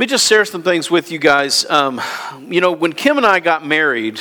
me 0.00 0.06
just 0.06 0.26
share 0.26 0.46
some 0.46 0.62
things 0.62 0.90
with 0.90 1.12
you 1.12 1.18
guys. 1.18 1.68
Um, 1.68 2.00
you 2.48 2.62
know, 2.62 2.72
when 2.72 2.94
Kim 2.94 3.18
and 3.18 3.26
I 3.26 3.38
got 3.38 3.66
married, 3.66 4.18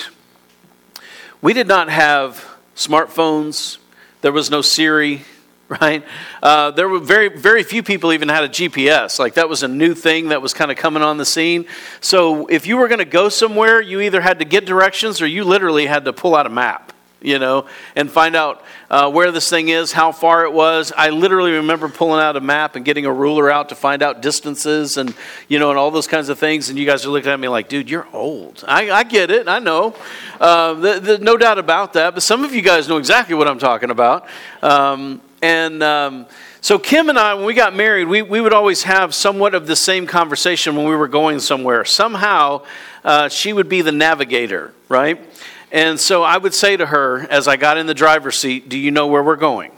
we 1.41 1.53
did 1.53 1.69
not 1.69 1.87
have 1.87 2.45
smartphones. 2.75 3.77
There 4.19 4.33
was 4.33 4.51
no 4.51 4.61
Siri, 4.61 5.21
right? 5.69 6.03
Uh, 6.43 6.71
there 6.71 6.89
were 6.89 6.99
very, 6.99 7.29
very 7.29 7.63
few 7.63 7.81
people 7.81 8.11
even 8.11 8.27
had 8.27 8.43
a 8.43 8.49
GPS. 8.49 9.19
Like 9.19 9.35
that 9.35 9.47
was 9.47 9.63
a 9.63 9.69
new 9.69 9.95
thing 9.95 10.27
that 10.29 10.41
was 10.41 10.53
kind 10.53 10.69
of 10.69 10.75
coming 10.75 11.01
on 11.01 11.15
the 11.15 11.25
scene. 11.25 11.65
So 12.01 12.47
if 12.47 12.67
you 12.67 12.75
were 12.75 12.89
going 12.89 12.99
to 12.99 13.05
go 13.05 13.29
somewhere, 13.29 13.79
you 13.79 14.01
either 14.01 14.19
had 14.19 14.39
to 14.39 14.45
get 14.45 14.65
directions 14.65 15.21
or 15.21 15.27
you 15.27 15.45
literally 15.45 15.85
had 15.85 16.03
to 16.03 16.11
pull 16.11 16.35
out 16.35 16.45
a 16.45 16.49
map 16.49 16.91
you 17.21 17.39
know, 17.39 17.65
and 17.95 18.09
find 18.09 18.35
out 18.35 18.63
uh, 18.89 19.11
where 19.11 19.31
this 19.31 19.49
thing 19.49 19.69
is, 19.69 19.91
how 19.91 20.11
far 20.11 20.45
it 20.45 20.53
was. 20.53 20.91
I 20.95 21.09
literally 21.09 21.51
remember 21.53 21.89
pulling 21.89 22.21
out 22.21 22.35
a 22.35 22.41
map 22.41 22.75
and 22.75 22.85
getting 22.85 23.05
a 23.05 23.13
ruler 23.13 23.51
out 23.51 23.69
to 23.69 23.75
find 23.75 24.01
out 24.01 24.21
distances 24.21 24.97
and, 24.97 25.13
you 25.47 25.59
know, 25.59 25.69
and 25.69 25.77
all 25.77 25.91
those 25.91 26.07
kinds 26.07 26.29
of 26.29 26.39
things. 26.39 26.69
And 26.69 26.79
you 26.79 26.85
guys 26.85 27.05
are 27.05 27.09
looking 27.09 27.31
at 27.31 27.39
me 27.39 27.47
like, 27.47 27.69
dude, 27.69 27.89
you're 27.89 28.07
old. 28.13 28.63
I, 28.67 28.89
I 28.91 29.03
get 29.03 29.31
it. 29.31 29.47
I 29.47 29.59
know. 29.59 29.95
Uh, 30.39 30.73
the, 30.75 30.99
the, 30.99 31.17
no 31.19 31.37
doubt 31.37 31.59
about 31.59 31.93
that. 31.93 32.13
But 32.13 32.23
some 32.23 32.43
of 32.43 32.53
you 32.53 32.61
guys 32.61 32.87
know 32.87 32.97
exactly 32.97 33.35
what 33.35 33.47
I'm 33.47 33.59
talking 33.59 33.89
about. 33.89 34.27
Um, 34.61 35.21
and 35.41 35.83
um, 35.83 36.25
so, 36.61 36.77
Kim 36.77 37.07
and 37.09 37.17
I, 37.17 37.35
when 37.35 37.45
we 37.45 37.53
got 37.53 37.73
married, 37.73 38.05
we, 38.05 38.21
we 38.21 38.41
would 38.41 38.51
always 38.51 38.83
have 38.83 39.15
somewhat 39.15 39.55
of 39.55 39.65
the 39.65 39.77
same 39.77 40.05
conversation 40.05 40.75
when 40.75 40.85
we 40.85 40.95
were 40.95 41.07
going 41.07 41.39
somewhere. 41.39 41.85
Somehow, 41.85 42.63
uh, 43.05 43.29
she 43.29 43.53
would 43.53 43.69
be 43.69 43.81
the 43.81 43.93
navigator, 43.93 44.73
right? 44.89 45.25
And 45.71 45.99
so 45.99 46.23
I 46.23 46.37
would 46.37 46.53
say 46.53 46.77
to 46.77 46.85
her 46.87 47.27
as 47.29 47.47
I 47.47 47.57
got 47.57 47.77
in 47.77 47.85
the 47.85 47.93
driver's 47.93 48.37
seat, 48.37 48.69
Do 48.69 48.77
you 48.77 48.91
know 48.91 49.07
where 49.07 49.23
we're 49.23 49.35
going? 49.35 49.71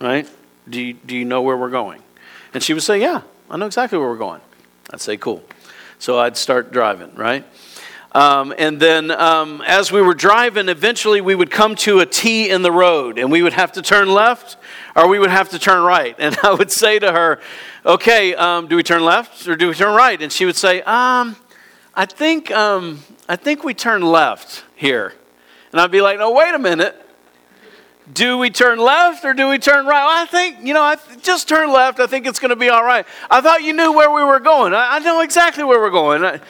Right? 0.00 0.28
Do 0.68 0.80
you, 0.80 0.92
do 0.94 1.16
you 1.16 1.24
know 1.24 1.42
where 1.42 1.56
we're 1.56 1.70
going? 1.70 2.02
And 2.52 2.62
she 2.62 2.74
would 2.74 2.82
say, 2.82 3.00
Yeah, 3.00 3.22
I 3.50 3.56
know 3.56 3.66
exactly 3.66 3.98
where 3.98 4.08
we're 4.08 4.16
going. 4.16 4.40
I'd 4.92 5.00
say, 5.00 5.16
Cool. 5.16 5.42
So 5.98 6.18
I'd 6.18 6.36
start 6.36 6.72
driving, 6.72 7.14
right? 7.14 7.44
Um, 8.12 8.54
and 8.56 8.80
then 8.80 9.10
um, 9.10 9.62
as 9.66 9.92
we 9.92 10.00
were 10.00 10.14
driving, 10.14 10.68
eventually 10.70 11.20
we 11.20 11.34
would 11.34 11.50
come 11.50 11.74
to 11.76 12.00
a 12.00 12.06
T 12.06 12.48
in 12.48 12.62
the 12.62 12.72
road 12.72 13.18
and 13.18 13.30
we 13.30 13.42
would 13.42 13.52
have 13.52 13.72
to 13.72 13.82
turn 13.82 14.08
left 14.08 14.56
or 14.94 15.06
we 15.06 15.18
would 15.18 15.30
have 15.30 15.50
to 15.50 15.58
turn 15.58 15.82
right. 15.82 16.14
And 16.18 16.36
I 16.42 16.52
would 16.54 16.70
say 16.70 16.98
to 16.98 17.12
her, 17.12 17.40
Okay, 17.84 18.34
um, 18.34 18.68
do 18.68 18.76
we 18.76 18.82
turn 18.82 19.04
left 19.04 19.46
or 19.48 19.56
do 19.56 19.68
we 19.68 19.74
turn 19.74 19.94
right? 19.94 20.20
And 20.20 20.32
she 20.32 20.44
would 20.44 20.56
say, 20.56 20.82
um, 20.82 21.36
I 21.96 22.04
think, 22.04 22.50
um, 22.50 23.02
I 23.26 23.36
think 23.36 23.64
we 23.64 23.72
turn 23.72 24.02
left 24.02 24.64
here. 24.76 25.14
And 25.72 25.80
I'd 25.80 25.90
be 25.90 26.02
like, 26.02 26.18
no, 26.18 26.30
wait 26.30 26.54
a 26.54 26.58
minute. 26.58 26.94
Do 28.12 28.36
we 28.36 28.50
turn 28.50 28.78
left 28.78 29.24
or 29.24 29.32
do 29.32 29.48
we 29.48 29.58
turn 29.58 29.86
right? 29.86 30.04
Well, 30.04 30.22
I 30.22 30.26
think, 30.26 30.58
you 30.62 30.74
know, 30.74 30.84
I 30.84 30.96
th- 30.96 31.22
just 31.22 31.48
turn 31.48 31.72
left. 31.72 31.98
I 31.98 32.06
think 32.06 32.26
it's 32.26 32.38
going 32.38 32.50
to 32.50 32.56
be 32.56 32.68
all 32.68 32.84
right. 32.84 33.06
I 33.30 33.40
thought 33.40 33.62
you 33.62 33.72
knew 33.72 33.92
where 33.92 34.12
we 34.12 34.22
were 34.22 34.38
going. 34.40 34.74
I, 34.74 34.96
I 34.96 34.98
know 34.98 35.22
exactly 35.22 35.64
where 35.64 35.80
we're 35.80 35.90
going. 35.90 36.22
I, 36.22 36.40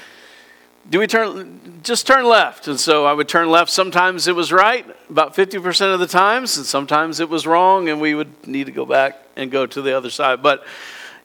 do 0.91 0.98
we 0.98 1.06
turn, 1.06 1.80
just 1.83 2.08
turn 2.08 2.24
left? 2.24 2.67
And 2.67 2.78
so 2.78 3.06
I 3.06 3.12
would 3.12 3.28
turn 3.28 3.48
left. 3.48 3.70
Sometimes 3.70 4.27
it 4.27 4.34
was 4.34 4.52
right, 4.52 4.84
about 5.08 5.34
50% 5.34 5.94
of 5.94 6.00
the 6.00 6.06
times, 6.08 6.56
and 6.56 6.67
sometimes 6.67 7.20
it 7.20 7.28
was 7.28 7.47
wrong, 7.47 7.89
and 7.89 8.00
we 8.00 8.14
would 8.14 8.47
need 8.47 8.67
to 8.67 8.72
go 8.72 8.84
back 8.84 9.22
and 9.36 9.50
go 9.50 9.64
to 9.64 9.80
the 9.80 9.97
other 9.97 10.11
side. 10.11 10.42
But, 10.42 10.67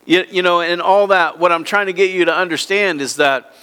you, 0.05 0.25
you 0.29 0.43
know, 0.43 0.61
and 0.61 0.81
all 0.81 1.07
that, 1.07 1.39
what 1.39 1.51
I'm 1.51 1.63
trying 1.63 1.87
to 1.87 1.93
get 1.93 2.11
you 2.11 2.25
to 2.25 2.33
understand 2.33 3.01
is 3.01 3.17
that 3.17 3.53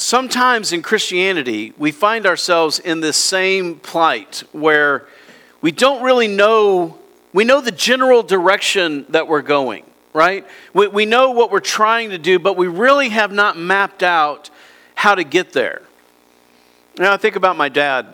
sometimes 0.00 0.72
in 0.72 0.82
Christianity, 0.82 1.72
we 1.76 1.92
find 1.92 2.26
ourselves 2.26 2.78
in 2.78 3.00
this 3.00 3.16
same 3.16 3.76
plight 3.76 4.42
where 4.52 5.06
we 5.60 5.72
don't 5.72 6.02
really 6.02 6.28
know, 6.28 6.98
we 7.32 7.44
know 7.44 7.60
the 7.60 7.70
general 7.70 8.22
direction 8.22 9.04
that 9.10 9.28
we're 9.28 9.42
going, 9.42 9.84
right? 10.12 10.46
We, 10.72 10.88
we 10.88 11.06
know 11.06 11.32
what 11.32 11.50
we're 11.50 11.60
trying 11.60 12.10
to 12.10 12.18
do, 12.18 12.38
but 12.38 12.56
we 12.56 12.66
really 12.66 13.10
have 13.10 13.32
not 13.32 13.58
mapped 13.58 14.02
out 14.02 14.50
how 14.94 15.14
to 15.14 15.24
get 15.24 15.52
there. 15.52 15.82
Now, 16.98 17.12
I 17.12 17.16
think 17.16 17.36
about 17.36 17.56
my 17.56 17.68
dad. 17.68 18.06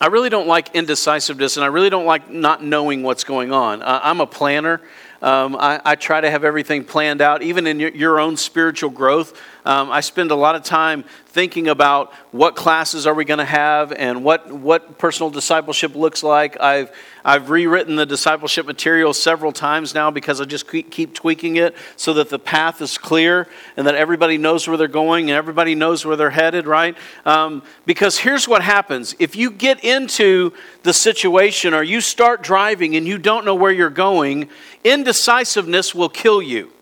I 0.00 0.06
really 0.06 0.30
don't 0.30 0.46
like 0.46 0.74
indecisiveness 0.74 1.56
and 1.56 1.64
I 1.64 1.66
really 1.66 1.90
don't 1.90 2.06
like 2.06 2.30
not 2.30 2.64
knowing 2.64 3.02
what's 3.02 3.24
going 3.24 3.52
on. 3.52 3.82
Uh, 3.82 4.00
I'm 4.02 4.20
a 4.20 4.26
planner. 4.26 4.80
Um, 5.22 5.56
I, 5.56 5.80
I, 5.84 5.94
try 5.96 6.22
to 6.22 6.30
have 6.30 6.44
everything 6.44 6.82
planned 6.84 7.20
out, 7.20 7.42
even 7.42 7.66
in 7.66 7.78
your, 7.78 7.90
your 7.90 8.20
own 8.20 8.38
spiritual 8.38 8.88
growth. 8.88 9.38
Um, 9.64 9.90
I 9.90 10.00
spend 10.00 10.30
a 10.30 10.34
lot 10.34 10.54
of 10.54 10.62
time 10.62 11.04
thinking 11.26 11.68
about 11.68 12.12
what 12.32 12.56
classes 12.56 13.06
are 13.06 13.14
we 13.14 13.24
going 13.24 13.38
to 13.38 13.44
have 13.44 13.92
and 13.92 14.24
what, 14.24 14.50
what 14.50 14.98
personal 14.98 15.30
discipleship 15.30 15.94
looks 15.94 16.22
like. 16.22 16.60
I've, 16.60 16.90
I've 17.24 17.50
rewritten 17.50 17.94
the 17.96 18.06
discipleship 18.06 18.66
material 18.66 19.12
several 19.12 19.52
times 19.52 19.94
now 19.94 20.10
because 20.10 20.40
I 20.40 20.44
just 20.44 20.68
keep, 20.68 20.90
keep 20.90 21.14
tweaking 21.14 21.56
it 21.56 21.76
so 21.96 22.14
that 22.14 22.30
the 22.30 22.38
path 22.38 22.80
is 22.80 22.98
clear 22.98 23.46
and 23.76 23.86
that 23.86 23.94
everybody 23.94 24.38
knows 24.38 24.66
where 24.66 24.76
they're 24.76 24.88
going 24.88 25.30
and 25.30 25.36
everybody 25.36 25.74
knows 25.74 26.04
where 26.04 26.16
they're 26.16 26.30
headed, 26.30 26.66
right? 26.66 26.96
Um, 27.24 27.62
because 27.86 28.18
here's 28.18 28.48
what 28.48 28.62
happens 28.62 29.14
if 29.18 29.36
you 29.36 29.50
get 29.50 29.84
into 29.84 30.52
the 30.82 30.92
situation 30.92 31.74
or 31.74 31.82
you 31.82 32.00
start 32.00 32.42
driving 32.42 32.96
and 32.96 33.06
you 33.06 33.18
don't 33.18 33.44
know 33.44 33.54
where 33.54 33.72
you're 33.72 33.90
going, 33.90 34.48
indecisiveness 34.82 35.94
will 35.94 36.08
kill 36.08 36.42
you. 36.42 36.72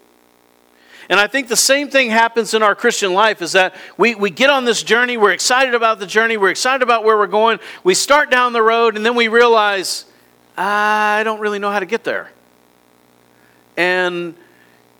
And 1.08 1.18
I 1.18 1.26
think 1.26 1.48
the 1.48 1.56
same 1.56 1.88
thing 1.88 2.10
happens 2.10 2.52
in 2.52 2.62
our 2.62 2.74
Christian 2.74 3.14
life 3.14 3.40
is 3.40 3.52
that 3.52 3.74
we, 3.96 4.14
we 4.14 4.28
get 4.28 4.50
on 4.50 4.66
this 4.66 4.82
journey, 4.82 5.16
we're 5.16 5.32
excited 5.32 5.74
about 5.74 5.98
the 5.98 6.06
journey, 6.06 6.36
we're 6.36 6.50
excited 6.50 6.82
about 6.82 7.02
where 7.02 7.16
we're 7.16 7.26
going, 7.26 7.60
we 7.82 7.94
start 7.94 8.30
down 8.30 8.52
the 8.52 8.62
road, 8.62 8.96
and 8.96 9.06
then 9.06 9.14
we 9.14 9.28
realize, 9.28 10.04
I 10.56 11.22
don't 11.24 11.40
really 11.40 11.58
know 11.58 11.70
how 11.70 11.80
to 11.80 11.86
get 11.86 12.04
there. 12.04 12.30
And 13.76 14.34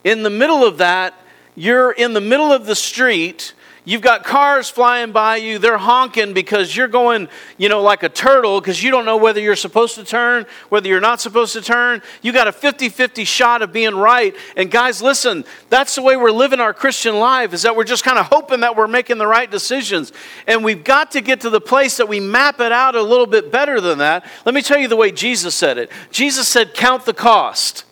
in 0.02 0.22
the 0.22 0.30
middle 0.30 0.64
of 0.64 0.78
that, 0.78 1.14
you're 1.54 1.90
in 1.90 2.14
the 2.14 2.20
middle 2.20 2.52
of 2.52 2.64
the 2.64 2.74
street 2.74 3.52
You've 3.84 4.02
got 4.02 4.24
cars 4.24 4.68
flying 4.68 5.12
by 5.12 5.36
you. 5.36 5.58
They're 5.58 5.78
honking 5.78 6.34
because 6.34 6.76
you're 6.76 6.88
going, 6.88 7.28
you 7.56 7.68
know, 7.68 7.82
like 7.82 8.02
a 8.02 8.08
turtle 8.08 8.60
because 8.60 8.82
you 8.82 8.90
don't 8.90 9.04
know 9.04 9.16
whether 9.16 9.40
you're 9.40 9.56
supposed 9.56 9.94
to 9.94 10.04
turn, 10.04 10.46
whether 10.68 10.88
you're 10.88 11.00
not 11.00 11.20
supposed 11.20 11.52
to 11.54 11.62
turn. 11.62 12.02
You 12.20 12.32
got 12.32 12.48
a 12.48 12.52
50 12.52 12.88
50 12.88 13.24
shot 13.24 13.62
of 13.62 13.72
being 13.72 13.94
right. 13.94 14.34
And 14.56 14.70
guys, 14.70 15.00
listen, 15.00 15.44
that's 15.70 15.94
the 15.94 16.02
way 16.02 16.16
we're 16.16 16.30
living 16.30 16.60
our 16.60 16.74
Christian 16.74 17.18
life 17.18 17.52
is 17.52 17.62
that 17.62 17.74
we're 17.74 17.84
just 17.84 18.04
kind 18.04 18.18
of 18.18 18.26
hoping 18.26 18.60
that 18.60 18.76
we're 18.76 18.88
making 18.88 19.18
the 19.18 19.26
right 19.26 19.50
decisions. 19.50 20.12
And 20.46 20.64
we've 20.64 20.84
got 20.84 21.12
to 21.12 21.20
get 21.20 21.40
to 21.42 21.50
the 21.50 21.60
place 21.60 21.96
that 21.96 22.08
we 22.08 22.20
map 22.20 22.60
it 22.60 22.72
out 22.72 22.94
a 22.94 23.02
little 23.02 23.26
bit 23.26 23.50
better 23.50 23.80
than 23.80 23.98
that. 23.98 24.26
Let 24.44 24.54
me 24.54 24.62
tell 24.62 24.78
you 24.78 24.88
the 24.88 24.96
way 24.96 25.10
Jesus 25.12 25.54
said 25.54 25.78
it 25.78 25.90
Jesus 26.10 26.48
said, 26.48 26.74
Count 26.74 27.04
the 27.04 27.14
cost, 27.14 27.84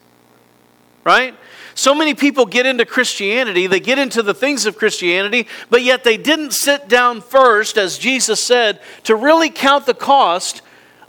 right? 1.04 1.34
So 1.76 1.94
many 1.94 2.14
people 2.14 2.46
get 2.46 2.64
into 2.64 2.86
Christianity, 2.86 3.66
they 3.66 3.80
get 3.80 3.98
into 3.98 4.22
the 4.22 4.32
things 4.32 4.64
of 4.64 4.78
Christianity, 4.78 5.46
but 5.68 5.82
yet 5.82 6.04
they 6.04 6.16
didn't 6.16 6.52
sit 6.52 6.88
down 6.88 7.20
first, 7.20 7.76
as 7.76 7.98
Jesus 7.98 8.42
said, 8.42 8.80
to 9.04 9.14
really 9.14 9.50
count 9.50 9.84
the 9.84 9.92
cost 9.92 10.62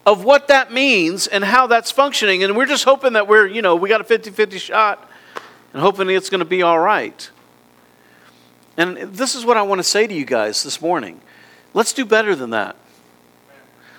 of 0.05 0.25
what 0.25 0.49
that 0.49 0.73
means 0.73 1.25
and 1.25 1.45
how 1.45 1.67
that's 1.67 1.89
functioning. 1.89 2.43
And 2.43 2.57
we're 2.57 2.65
just 2.65 2.83
hoping 2.83 3.13
that 3.13 3.29
we're, 3.29 3.47
you 3.47 3.61
know, 3.61 3.77
we 3.77 3.87
got 3.87 4.01
a 4.01 4.03
50 4.03 4.29
50 4.29 4.57
shot 4.57 5.09
and 5.71 5.81
hoping 5.81 6.09
it's 6.09 6.29
going 6.29 6.39
to 6.39 6.45
be 6.45 6.63
all 6.63 6.79
right. 6.79 7.29
And 8.75 8.97
this 8.97 9.35
is 9.35 9.45
what 9.45 9.55
I 9.55 9.61
want 9.61 9.79
to 9.79 9.83
say 9.83 10.05
to 10.05 10.13
you 10.13 10.25
guys 10.25 10.63
this 10.63 10.81
morning. 10.81 11.21
Let's 11.73 11.93
do 11.93 12.03
better 12.03 12.35
than 12.35 12.49
that. 12.49 12.75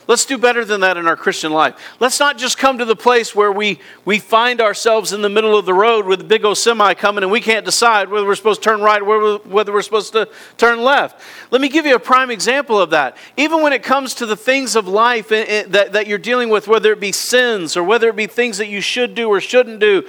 Let's 0.09 0.25
do 0.25 0.39
better 0.39 0.65
than 0.65 0.81
that 0.81 0.97
in 0.97 1.07
our 1.07 1.17
Christian 1.17 1.53
life. 1.53 1.79
Let's 2.01 2.19
not 2.19 2.39
just 2.39 2.57
come 2.57 2.79
to 2.79 2.87
the 2.87 2.97
place 2.97 3.35
where 3.35 3.53
we, 3.53 3.79
we 4.07 4.19
find 4.19 4.59
ourselves 4.59 5.13
in 5.13 5.21
the 5.21 5.29
middle 5.29 5.55
of 5.55 5.67
the 5.67 5.75
road 5.75 6.07
with 6.07 6.23
a 6.23 6.25
big 6.25 6.47
old 6.47 6.57
semi 6.57 6.95
coming 6.95 7.23
and 7.23 7.31
we 7.31 7.43
can't 7.43 7.67
decide 7.67 8.09
whether 8.09 8.27
we're 8.27 8.35
supposed 8.35 8.63
to 8.63 8.71
turn 8.71 8.81
right 8.81 9.03
or 9.03 9.37
whether 9.41 9.71
we're 9.71 9.83
supposed 9.83 10.15
to 10.15 10.27
turn 10.57 10.83
left. 10.83 11.21
Let 11.51 11.61
me 11.61 11.69
give 11.69 11.85
you 11.85 11.95
a 11.95 12.01
prime 12.01 12.31
example 12.31 12.81
of 12.81 12.89
that. 12.91 13.19
Even 13.37 13.61
when 13.61 13.75
it 13.75 13.83
comes 13.83 14.15
to 14.15 14.25
the 14.25 14.35
things 14.35 14.77
of 14.77 14.89
life 14.89 15.29
that, 15.29 15.73
that 15.93 16.07
you're 16.07 16.17
dealing 16.17 16.49
with, 16.49 16.69
whether 16.69 16.91
it 16.91 17.01
be 17.01 17.13
sins 17.13 17.77
or 17.77 17.85
whether 17.85 18.09
it 18.09 18.17
be 18.17 18.27
things 18.27 18.57
that 18.57 18.69
you 18.69 18.81
should 18.81 19.15
do 19.15 19.29
or 19.29 19.43
shouldn't 19.43 19.79
do, 19.79 20.09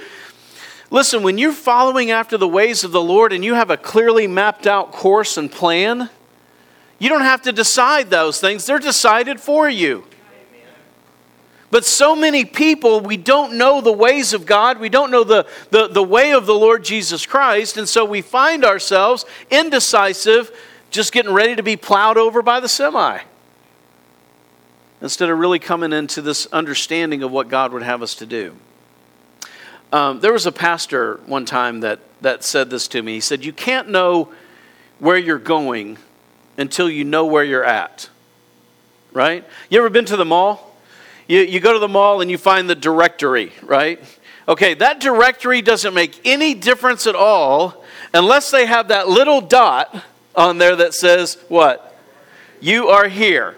listen, 0.90 1.22
when 1.22 1.36
you're 1.36 1.52
following 1.52 2.10
after 2.10 2.38
the 2.38 2.48
ways 2.48 2.84
of 2.84 2.92
the 2.92 3.02
Lord 3.02 3.34
and 3.34 3.44
you 3.44 3.52
have 3.52 3.68
a 3.68 3.76
clearly 3.76 4.26
mapped 4.26 4.66
out 4.66 4.92
course 4.92 5.36
and 5.36 5.52
plan, 5.52 6.08
you 7.00 7.08
don't 7.08 7.22
have 7.22 7.42
to 7.42 7.52
decide 7.52 8.10
those 8.10 8.38
things, 8.40 8.66
they're 8.66 8.78
decided 8.78 9.40
for 9.40 9.68
you. 9.68 10.04
But 11.70 11.84
so 11.84 12.16
many 12.16 12.44
people, 12.44 13.00
we 13.00 13.16
don't 13.16 13.54
know 13.56 13.80
the 13.80 13.92
ways 13.92 14.32
of 14.32 14.44
God. 14.44 14.80
We 14.80 14.88
don't 14.88 15.10
know 15.10 15.22
the, 15.22 15.46
the, 15.70 15.86
the 15.86 16.02
way 16.02 16.32
of 16.32 16.46
the 16.46 16.54
Lord 16.54 16.82
Jesus 16.82 17.24
Christ. 17.26 17.76
And 17.76 17.88
so 17.88 18.04
we 18.04 18.22
find 18.22 18.64
ourselves 18.64 19.24
indecisive, 19.50 20.50
just 20.90 21.12
getting 21.12 21.32
ready 21.32 21.54
to 21.54 21.62
be 21.62 21.76
plowed 21.76 22.18
over 22.18 22.42
by 22.42 22.58
the 22.58 22.68
semi. 22.68 23.20
Instead 25.00 25.30
of 25.30 25.38
really 25.38 25.60
coming 25.60 25.92
into 25.92 26.20
this 26.20 26.46
understanding 26.46 27.22
of 27.22 27.30
what 27.30 27.48
God 27.48 27.72
would 27.72 27.84
have 27.84 28.02
us 28.02 28.16
to 28.16 28.26
do. 28.26 28.56
Um, 29.92 30.20
there 30.20 30.32
was 30.32 30.46
a 30.46 30.52
pastor 30.52 31.20
one 31.26 31.44
time 31.44 31.80
that, 31.80 32.00
that 32.20 32.42
said 32.42 32.68
this 32.68 32.88
to 32.88 33.02
me. 33.02 33.14
He 33.14 33.20
said, 33.20 33.44
You 33.44 33.52
can't 33.52 33.88
know 33.88 34.32
where 34.98 35.16
you're 35.16 35.38
going 35.38 35.98
until 36.60 36.90
you 36.90 37.04
know 37.04 37.26
where 37.26 37.44
you're 37.44 37.64
at. 37.64 38.08
Right? 39.12 39.44
You 39.68 39.78
ever 39.78 39.90
been 39.90 40.04
to 40.06 40.16
the 40.16 40.24
mall? 40.24 40.76
You, 41.26 41.40
you 41.40 41.60
go 41.60 41.72
to 41.72 41.78
the 41.78 41.88
mall 41.88 42.20
and 42.20 42.30
you 42.30 42.38
find 42.38 42.68
the 42.68 42.74
directory, 42.74 43.52
right? 43.62 44.00
Okay, 44.48 44.74
that 44.74 45.00
directory 45.00 45.62
doesn't 45.62 45.94
make 45.94 46.20
any 46.24 46.54
difference 46.54 47.06
at 47.06 47.14
all 47.14 47.84
unless 48.12 48.50
they 48.50 48.66
have 48.66 48.88
that 48.88 49.08
little 49.08 49.40
dot 49.40 50.04
on 50.34 50.58
there 50.58 50.76
that 50.76 50.94
says, 50.94 51.38
What? 51.48 51.96
You 52.60 52.88
are 52.88 53.08
here. 53.08 53.56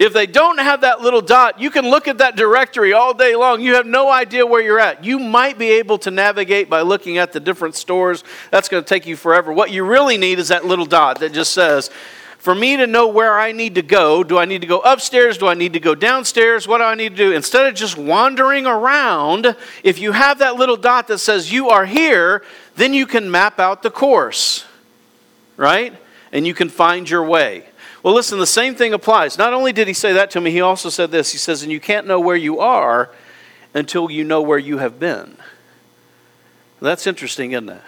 If 0.00 0.14
they 0.14 0.26
don't 0.26 0.58
have 0.58 0.80
that 0.80 1.02
little 1.02 1.20
dot, 1.20 1.60
you 1.60 1.70
can 1.70 1.90
look 1.90 2.08
at 2.08 2.16
that 2.18 2.34
directory 2.34 2.94
all 2.94 3.12
day 3.12 3.36
long. 3.36 3.60
You 3.60 3.74
have 3.74 3.84
no 3.84 4.10
idea 4.10 4.46
where 4.46 4.62
you're 4.62 4.80
at. 4.80 5.04
You 5.04 5.18
might 5.18 5.58
be 5.58 5.72
able 5.72 5.98
to 5.98 6.10
navigate 6.10 6.70
by 6.70 6.80
looking 6.80 7.18
at 7.18 7.32
the 7.32 7.38
different 7.38 7.74
stores. 7.74 8.24
That's 8.50 8.70
going 8.70 8.82
to 8.82 8.88
take 8.88 9.04
you 9.04 9.14
forever. 9.14 9.52
What 9.52 9.70
you 9.70 9.84
really 9.84 10.16
need 10.16 10.38
is 10.38 10.48
that 10.48 10.64
little 10.64 10.86
dot 10.86 11.20
that 11.20 11.34
just 11.34 11.52
says, 11.52 11.90
for 12.38 12.54
me 12.54 12.78
to 12.78 12.86
know 12.86 13.08
where 13.08 13.38
I 13.38 13.52
need 13.52 13.74
to 13.74 13.82
go, 13.82 14.24
do 14.24 14.38
I 14.38 14.46
need 14.46 14.62
to 14.62 14.66
go 14.66 14.78
upstairs? 14.78 15.36
Do 15.36 15.48
I 15.48 15.52
need 15.52 15.74
to 15.74 15.80
go 15.80 15.94
downstairs? 15.94 16.66
What 16.66 16.78
do 16.78 16.84
I 16.84 16.94
need 16.94 17.10
to 17.10 17.16
do? 17.16 17.32
Instead 17.32 17.66
of 17.66 17.74
just 17.74 17.98
wandering 17.98 18.64
around, 18.66 19.54
if 19.84 19.98
you 19.98 20.12
have 20.12 20.38
that 20.38 20.56
little 20.56 20.78
dot 20.78 21.08
that 21.08 21.18
says 21.18 21.52
you 21.52 21.68
are 21.68 21.84
here, 21.84 22.42
then 22.76 22.94
you 22.94 23.04
can 23.04 23.30
map 23.30 23.60
out 23.60 23.82
the 23.82 23.90
course, 23.90 24.64
right? 25.58 25.94
And 26.32 26.46
you 26.46 26.54
can 26.54 26.70
find 26.70 27.10
your 27.10 27.24
way. 27.24 27.66
Well, 28.02 28.14
listen, 28.14 28.38
the 28.38 28.46
same 28.46 28.74
thing 28.74 28.94
applies. 28.94 29.36
Not 29.36 29.52
only 29.52 29.72
did 29.72 29.86
he 29.86 29.94
say 29.94 30.12
that 30.14 30.30
to 30.30 30.40
me, 30.40 30.50
he 30.50 30.60
also 30.60 30.88
said 30.88 31.10
this. 31.10 31.32
He 31.32 31.38
says, 31.38 31.62
and 31.62 31.70
you 31.70 31.80
can't 31.80 32.06
know 32.06 32.18
where 32.18 32.36
you 32.36 32.60
are 32.60 33.10
until 33.74 34.10
you 34.10 34.24
know 34.24 34.40
where 34.40 34.58
you 34.58 34.78
have 34.78 34.98
been. 34.98 35.36
That's 36.80 37.06
interesting, 37.06 37.52
isn't 37.52 37.68
it? 37.68 37.82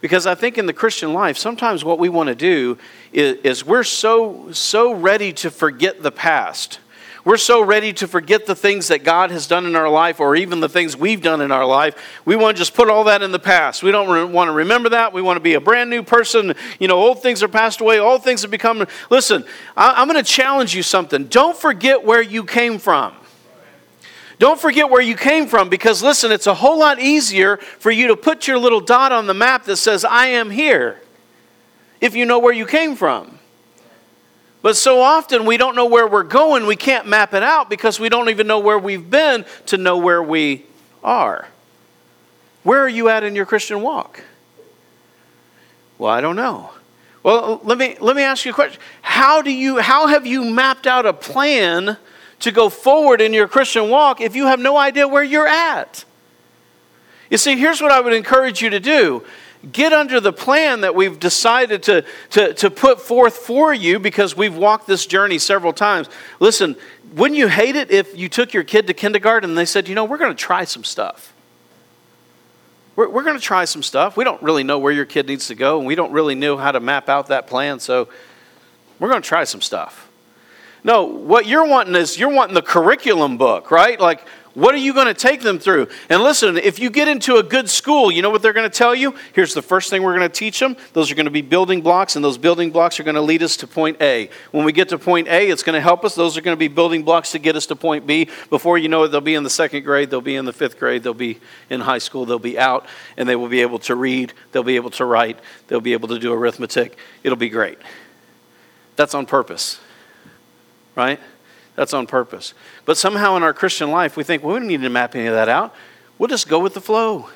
Because 0.00 0.26
I 0.26 0.34
think 0.34 0.58
in 0.58 0.66
the 0.66 0.72
Christian 0.72 1.12
life, 1.12 1.36
sometimes 1.36 1.84
what 1.84 1.98
we 1.98 2.08
want 2.08 2.28
to 2.28 2.34
do 2.34 2.78
is, 3.12 3.38
is, 3.38 3.66
we're 3.66 3.82
so, 3.82 4.52
so 4.52 4.92
ready 4.92 5.32
to 5.34 5.50
forget 5.50 6.02
the 6.02 6.12
past. 6.12 6.78
We're 7.26 7.38
so 7.38 7.60
ready 7.60 7.92
to 7.94 8.06
forget 8.06 8.46
the 8.46 8.54
things 8.54 8.86
that 8.86 9.02
God 9.02 9.32
has 9.32 9.48
done 9.48 9.66
in 9.66 9.74
our 9.74 9.88
life 9.88 10.20
or 10.20 10.36
even 10.36 10.60
the 10.60 10.68
things 10.68 10.96
we've 10.96 11.20
done 11.20 11.40
in 11.40 11.50
our 11.50 11.66
life. 11.66 12.20
We 12.24 12.36
want 12.36 12.56
to 12.56 12.58
just 12.60 12.72
put 12.72 12.88
all 12.88 13.02
that 13.02 13.20
in 13.20 13.32
the 13.32 13.40
past. 13.40 13.82
We 13.82 13.90
don't 13.90 14.08
re- 14.08 14.22
want 14.22 14.46
to 14.46 14.52
remember 14.52 14.90
that. 14.90 15.12
We 15.12 15.22
want 15.22 15.36
to 15.36 15.40
be 15.40 15.54
a 15.54 15.60
brand 15.60 15.90
new 15.90 16.04
person. 16.04 16.54
You 16.78 16.86
know, 16.86 16.96
old 16.96 17.22
things 17.22 17.42
are 17.42 17.48
passed 17.48 17.80
away, 17.80 17.98
old 17.98 18.22
things 18.22 18.42
have 18.42 18.52
become. 18.52 18.86
Listen, 19.10 19.44
I- 19.76 19.94
I'm 20.00 20.06
going 20.06 20.22
to 20.24 20.30
challenge 20.30 20.76
you 20.76 20.84
something. 20.84 21.24
Don't 21.24 21.56
forget 21.56 22.04
where 22.04 22.22
you 22.22 22.44
came 22.44 22.78
from. 22.78 23.12
Don't 24.38 24.60
forget 24.60 24.88
where 24.88 25.02
you 25.02 25.16
came 25.16 25.48
from 25.48 25.68
because, 25.68 26.04
listen, 26.04 26.30
it's 26.30 26.46
a 26.46 26.54
whole 26.54 26.78
lot 26.78 27.00
easier 27.00 27.56
for 27.56 27.90
you 27.90 28.06
to 28.06 28.16
put 28.16 28.46
your 28.46 28.58
little 28.58 28.80
dot 28.80 29.10
on 29.10 29.26
the 29.26 29.34
map 29.34 29.64
that 29.64 29.78
says, 29.78 30.04
I 30.04 30.26
am 30.26 30.48
here, 30.48 31.00
if 32.00 32.14
you 32.14 32.24
know 32.24 32.38
where 32.38 32.54
you 32.54 32.66
came 32.66 32.94
from. 32.94 33.35
But 34.62 34.76
so 34.76 35.00
often 35.00 35.44
we 35.44 35.56
don't 35.56 35.76
know 35.76 35.86
where 35.86 36.06
we're 36.06 36.24
going. 36.24 36.66
We 36.66 36.76
can't 36.76 37.06
map 37.06 37.34
it 37.34 37.42
out 37.42 37.70
because 37.70 38.00
we 38.00 38.08
don't 38.08 38.28
even 38.30 38.46
know 38.46 38.58
where 38.58 38.78
we've 38.78 39.08
been 39.08 39.44
to 39.66 39.76
know 39.76 39.98
where 39.98 40.22
we 40.22 40.64
are. 41.04 41.48
Where 42.62 42.82
are 42.82 42.88
you 42.88 43.08
at 43.08 43.22
in 43.22 43.36
your 43.36 43.46
Christian 43.46 43.80
walk? 43.80 44.24
Well, 45.98 46.10
I 46.10 46.20
don't 46.20 46.36
know. 46.36 46.70
Well, 47.22 47.60
let 47.64 47.78
me, 47.78 47.96
let 48.00 48.16
me 48.16 48.22
ask 48.22 48.44
you 48.44 48.52
a 48.52 48.54
question. 48.54 48.80
How, 49.02 49.42
do 49.42 49.52
you, 49.52 49.78
how 49.78 50.06
have 50.06 50.26
you 50.26 50.44
mapped 50.44 50.86
out 50.86 51.06
a 51.06 51.12
plan 51.12 51.96
to 52.40 52.52
go 52.52 52.68
forward 52.68 53.20
in 53.20 53.32
your 53.32 53.48
Christian 53.48 53.88
walk 53.88 54.20
if 54.20 54.36
you 54.36 54.46
have 54.46 54.60
no 54.60 54.76
idea 54.76 55.08
where 55.08 55.24
you're 55.24 55.46
at? 55.46 56.04
You 57.30 57.38
see, 57.38 57.56
here's 57.56 57.80
what 57.80 57.90
I 57.90 58.00
would 58.00 58.12
encourage 58.12 58.62
you 58.62 58.70
to 58.70 58.80
do 58.80 59.24
get 59.72 59.92
under 59.92 60.20
the 60.20 60.32
plan 60.32 60.82
that 60.82 60.94
we've 60.94 61.18
decided 61.18 61.82
to, 61.84 62.04
to, 62.30 62.54
to 62.54 62.70
put 62.70 63.00
forth 63.00 63.36
for 63.36 63.72
you 63.72 63.98
because 63.98 64.36
we've 64.36 64.56
walked 64.56 64.86
this 64.86 65.06
journey 65.06 65.38
several 65.38 65.72
times. 65.72 66.08
Listen, 66.40 66.76
wouldn't 67.14 67.38
you 67.38 67.48
hate 67.48 67.76
it 67.76 67.90
if 67.90 68.16
you 68.16 68.28
took 68.28 68.52
your 68.52 68.64
kid 68.64 68.86
to 68.86 68.94
kindergarten 68.94 69.50
and 69.50 69.58
they 69.58 69.64
said, 69.64 69.88
you 69.88 69.94
know, 69.94 70.04
we're 70.04 70.18
going 70.18 70.34
to 70.34 70.36
try 70.36 70.64
some 70.64 70.84
stuff? 70.84 71.32
We're, 72.94 73.08
we're 73.08 73.24
going 73.24 73.36
to 73.36 73.42
try 73.42 73.64
some 73.64 73.82
stuff. 73.82 74.16
We 74.16 74.24
don't 74.24 74.42
really 74.42 74.64
know 74.64 74.78
where 74.78 74.92
your 74.92 75.04
kid 75.04 75.26
needs 75.26 75.48
to 75.48 75.54
go, 75.54 75.78
and 75.78 75.86
we 75.86 75.94
don't 75.94 76.12
really 76.12 76.34
know 76.34 76.56
how 76.56 76.72
to 76.72 76.80
map 76.80 77.08
out 77.08 77.28
that 77.28 77.46
plan, 77.46 77.80
so 77.80 78.08
we're 78.98 79.08
going 79.08 79.22
to 79.22 79.28
try 79.28 79.44
some 79.44 79.60
stuff. 79.60 80.08
No, 80.82 81.04
what 81.04 81.46
you're 81.46 81.66
wanting 81.66 81.94
is 81.96 82.18
you're 82.18 82.32
wanting 82.32 82.54
the 82.54 82.62
curriculum 82.62 83.36
book, 83.36 83.70
right? 83.70 83.98
Like, 83.98 84.24
what 84.56 84.74
are 84.74 84.78
you 84.78 84.94
going 84.94 85.06
to 85.06 85.12
take 85.12 85.42
them 85.42 85.58
through? 85.58 85.86
And 86.08 86.22
listen, 86.22 86.56
if 86.56 86.78
you 86.78 86.88
get 86.88 87.08
into 87.08 87.36
a 87.36 87.42
good 87.42 87.68
school, 87.68 88.10
you 88.10 88.22
know 88.22 88.30
what 88.30 88.40
they're 88.40 88.54
going 88.54 88.68
to 88.68 88.74
tell 88.74 88.94
you? 88.94 89.14
Here's 89.34 89.52
the 89.52 89.60
first 89.60 89.90
thing 89.90 90.02
we're 90.02 90.16
going 90.16 90.26
to 90.26 90.34
teach 90.34 90.58
them. 90.58 90.78
Those 90.94 91.12
are 91.12 91.14
going 91.14 91.26
to 91.26 91.30
be 91.30 91.42
building 91.42 91.82
blocks, 91.82 92.16
and 92.16 92.24
those 92.24 92.38
building 92.38 92.70
blocks 92.70 92.98
are 92.98 93.02
going 93.02 93.16
to 93.16 93.20
lead 93.20 93.42
us 93.42 93.58
to 93.58 93.66
point 93.66 94.00
A. 94.00 94.30
When 94.52 94.64
we 94.64 94.72
get 94.72 94.88
to 94.88 94.98
point 94.98 95.28
A, 95.28 95.50
it's 95.50 95.62
going 95.62 95.74
to 95.74 95.80
help 95.82 96.06
us. 96.06 96.14
Those 96.14 96.38
are 96.38 96.40
going 96.40 96.56
to 96.56 96.58
be 96.58 96.68
building 96.68 97.02
blocks 97.02 97.32
to 97.32 97.38
get 97.38 97.54
us 97.54 97.66
to 97.66 97.76
point 97.76 98.06
B. 98.06 98.30
Before 98.48 98.78
you 98.78 98.88
know 98.88 99.02
it, 99.02 99.08
they'll 99.08 99.20
be 99.20 99.34
in 99.34 99.42
the 99.42 99.50
second 99.50 99.84
grade, 99.84 100.08
they'll 100.08 100.22
be 100.22 100.36
in 100.36 100.46
the 100.46 100.54
fifth 100.54 100.78
grade, 100.78 101.02
they'll 101.02 101.12
be 101.12 101.38
in 101.68 101.82
high 101.82 101.98
school, 101.98 102.24
they'll 102.24 102.38
be 102.38 102.58
out, 102.58 102.86
and 103.18 103.28
they 103.28 103.36
will 103.36 103.48
be 103.48 103.60
able 103.60 103.80
to 103.80 103.94
read, 103.94 104.32
they'll 104.52 104.62
be 104.62 104.76
able 104.76 104.90
to 104.92 105.04
write, 105.04 105.38
they'll 105.68 105.82
be 105.82 105.92
able 105.92 106.08
to 106.08 106.18
do 106.18 106.32
arithmetic. 106.32 106.96
It'll 107.22 107.36
be 107.36 107.50
great. 107.50 107.76
That's 108.96 109.14
on 109.14 109.26
purpose, 109.26 109.78
right? 110.94 111.20
That's 111.76 111.94
on 111.94 112.06
purpose. 112.06 112.54
But 112.84 112.96
somehow 112.96 113.36
in 113.36 113.42
our 113.42 113.52
Christian 113.52 113.90
life, 113.90 114.16
we 114.16 114.24
think, 114.24 114.42
well, 114.42 114.54
we 114.54 114.60
don't 114.60 114.68
need 114.68 114.80
to 114.80 114.88
map 114.88 115.14
any 115.14 115.26
of 115.26 115.34
that 115.34 115.48
out. 115.48 115.74
We'll 116.18 116.28
just 116.28 116.48
go 116.48 116.58
with 116.58 116.74
the 116.74 116.80
flow. 116.80 117.28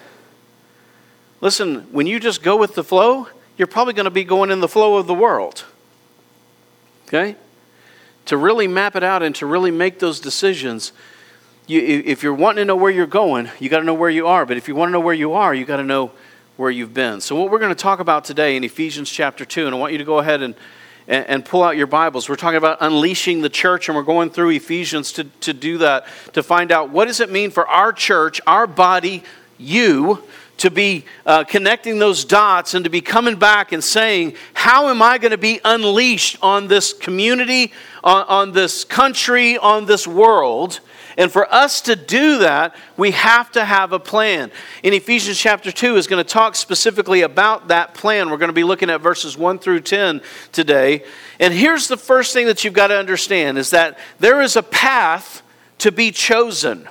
Listen, 1.40 1.86
when 1.92 2.06
you 2.06 2.18
just 2.18 2.42
go 2.42 2.56
with 2.56 2.74
the 2.74 2.82
flow, 2.82 3.28
you're 3.56 3.66
probably 3.66 3.92
going 3.92 4.04
to 4.04 4.10
be 4.10 4.24
going 4.24 4.50
in 4.50 4.60
the 4.60 4.68
flow 4.68 4.96
of 4.96 5.06
the 5.06 5.14
world. 5.14 5.64
Okay? 7.06 7.36
To 8.26 8.36
really 8.36 8.66
map 8.66 8.96
it 8.96 9.02
out 9.02 9.22
and 9.22 9.34
to 9.36 9.46
really 9.46 9.70
make 9.70 9.98
those 9.98 10.20
decisions, 10.20 10.92
you, 11.66 11.80
if 11.80 12.22
you're 12.22 12.34
wanting 12.34 12.62
to 12.62 12.64
know 12.64 12.76
where 12.76 12.90
you're 12.90 13.06
going, 13.06 13.50
you 13.58 13.68
got 13.68 13.80
to 13.80 13.84
know 13.84 13.94
where 13.94 14.10
you 14.10 14.26
are. 14.26 14.46
But 14.46 14.56
if 14.56 14.68
you 14.68 14.74
want 14.74 14.88
to 14.88 14.92
know 14.92 15.00
where 15.00 15.14
you 15.14 15.34
are, 15.34 15.54
you 15.54 15.66
got 15.66 15.76
to 15.76 15.84
know 15.84 16.12
where 16.56 16.70
you've 16.70 16.94
been. 16.94 17.20
So, 17.20 17.36
what 17.36 17.50
we're 17.50 17.58
going 17.58 17.74
to 17.74 17.80
talk 17.80 18.00
about 18.00 18.24
today 18.24 18.56
in 18.56 18.64
Ephesians 18.64 19.10
chapter 19.10 19.44
2, 19.44 19.66
and 19.66 19.74
I 19.74 19.78
want 19.78 19.92
you 19.92 19.98
to 19.98 20.04
go 20.04 20.18
ahead 20.18 20.42
and 20.42 20.54
and, 21.10 21.26
and, 21.26 21.44
pull 21.44 21.64
out 21.64 21.76
your 21.76 21.88
Bibles. 21.88 22.28
We're 22.28 22.36
talking 22.36 22.56
about 22.56 22.78
unleashing 22.80 23.42
the 23.42 23.48
church, 23.48 23.88
and 23.88 23.96
we're 23.96 24.04
going 24.04 24.30
through 24.30 24.50
Ephesians 24.50 25.10
to, 25.14 25.24
to 25.24 25.52
do 25.52 25.78
that, 25.78 26.06
to 26.34 26.42
find 26.42 26.70
out 26.70 26.90
what 26.90 27.06
does 27.06 27.18
it 27.18 27.30
mean 27.30 27.50
for 27.50 27.66
our 27.66 27.92
church, 27.92 28.40
our 28.46 28.68
body, 28.68 29.24
you, 29.58 30.22
to 30.58 30.70
be 30.70 31.04
uh, 31.26 31.42
connecting 31.42 31.98
those 31.98 32.24
dots 32.24 32.74
and 32.74 32.84
to 32.84 32.90
be 32.90 33.00
coming 33.00 33.34
back 33.34 33.72
and 33.72 33.82
saying, 33.82 34.34
How 34.54 34.88
am 34.88 35.02
I 35.02 35.18
going 35.18 35.32
to 35.32 35.38
be 35.38 35.60
unleashed 35.64 36.38
on 36.42 36.68
this 36.68 36.92
community, 36.92 37.72
on, 38.04 38.24
on 38.26 38.52
this 38.52 38.84
country, 38.84 39.58
on 39.58 39.86
this 39.86 40.06
world? 40.06 40.78
And 41.16 41.30
for 41.30 41.52
us 41.52 41.80
to 41.82 41.96
do 41.96 42.38
that, 42.38 42.74
we 42.96 43.10
have 43.12 43.50
to 43.52 43.64
have 43.64 43.92
a 43.92 43.98
plan. 43.98 44.50
In 44.82 44.94
Ephesians 44.94 45.38
chapter 45.38 45.72
2 45.72 45.96
is 45.96 46.06
going 46.06 46.22
to 46.22 46.28
talk 46.28 46.54
specifically 46.54 47.22
about 47.22 47.68
that 47.68 47.94
plan. 47.94 48.30
We're 48.30 48.36
going 48.36 48.48
to 48.48 48.54
be 48.54 48.64
looking 48.64 48.90
at 48.90 49.00
verses 49.00 49.36
1 49.36 49.58
through 49.58 49.80
10 49.80 50.20
today. 50.52 51.04
And 51.38 51.52
here's 51.52 51.88
the 51.88 51.96
first 51.96 52.32
thing 52.32 52.46
that 52.46 52.64
you've 52.64 52.74
got 52.74 52.88
to 52.88 52.98
understand 52.98 53.58
is 53.58 53.70
that 53.70 53.98
there 54.18 54.40
is 54.40 54.56
a 54.56 54.62
path 54.62 55.42
to 55.78 55.90
be 55.90 56.10
chosen. 56.10 56.88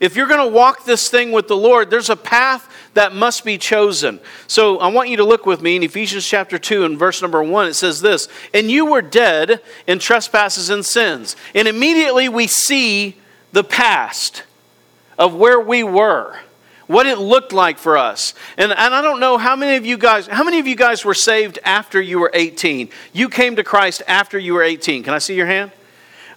If 0.00 0.16
you're 0.16 0.28
going 0.28 0.46
to 0.46 0.54
walk 0.54 0.84
this 0.84 1.08
thing 1.08 1.32
with 1.32 1.48
the 1.48 1.56
Lord, 1.56 1.90
there's 1.90 2.10
a 2.10 2.16
path 2.16 2.72
that 2.94 3.14
must 3.14 3.44
be 3.44 3.58
chosen. 3.58 4.20
So 4.46 4.78
I 4.78 4.88
want 4.88 5.08
you 5.08 5.16
to 5.18 5.24
look 5.24 5.46
with 5.46 5.62
me 5.62 5.76
in 5.76 5.82
Ephesians 5.82 6.26
chapter 6.26 6.58
2 6.58 6.84
and 6.84 6.98
verse 6.98 7.22
number 7.22 7.42
1. 7.42 7.68
It 7.68 7.74
says 7.74 8.00
this 8.00 8.28
And 8.52 8.70
you 8.70 8.86
were 8.86 9.02
dead 9.02 9.60
in 9.86 9.98
trespasses 9.98 10.70
and 10.70 10.84
sins. 10.84 11.36
And 11.54 11.68
immediately 11.68 12.28
we 12.28 12.46
see 12.46 13.16
the 13.52 13.64
past 13.64 14.44
of 15.18 15.34
where 15.34 15.60
we 15.60 15.82
were, 15.82 16.38
what 16.86 17.06
it 17.06 17.18
looked 17.18 17.52
like 17.52 17.78
for 17.78 17.98
us. 17.98 18.34
And, 18.56 18.72
and 18.72 18.94
I 18.94 19.02
don't 19.02 19.20
know 19.20 19.38
how 19.38 19.56
many 19.56 19.76
of 19.76 19.84
you 19.84 19.98
guys, 19.98 20.26
how 20.26 20.44
many 20.44 20.58
of 20.58 20.66
you 20.66 20.76
guys 20.76 21.04
were 21.04 21.14
saved 21.14 21.58
after 21.64 22.00
you 22.00 22.18
were 22.18 22.30
18? 22.32 22.88
You 23.12 23.28
came 23.28 23.56
to 23.56 23.64
Christ 23.64 24.02
after 24.06 24.38
you 24.38 24.54
were 24.54 24.62
18. 24.62 25.02
Can 25.02 25.14
I 25.14 25.18
see 25.18 25.34
your 25.34 25.46
hand? 25.46 25.72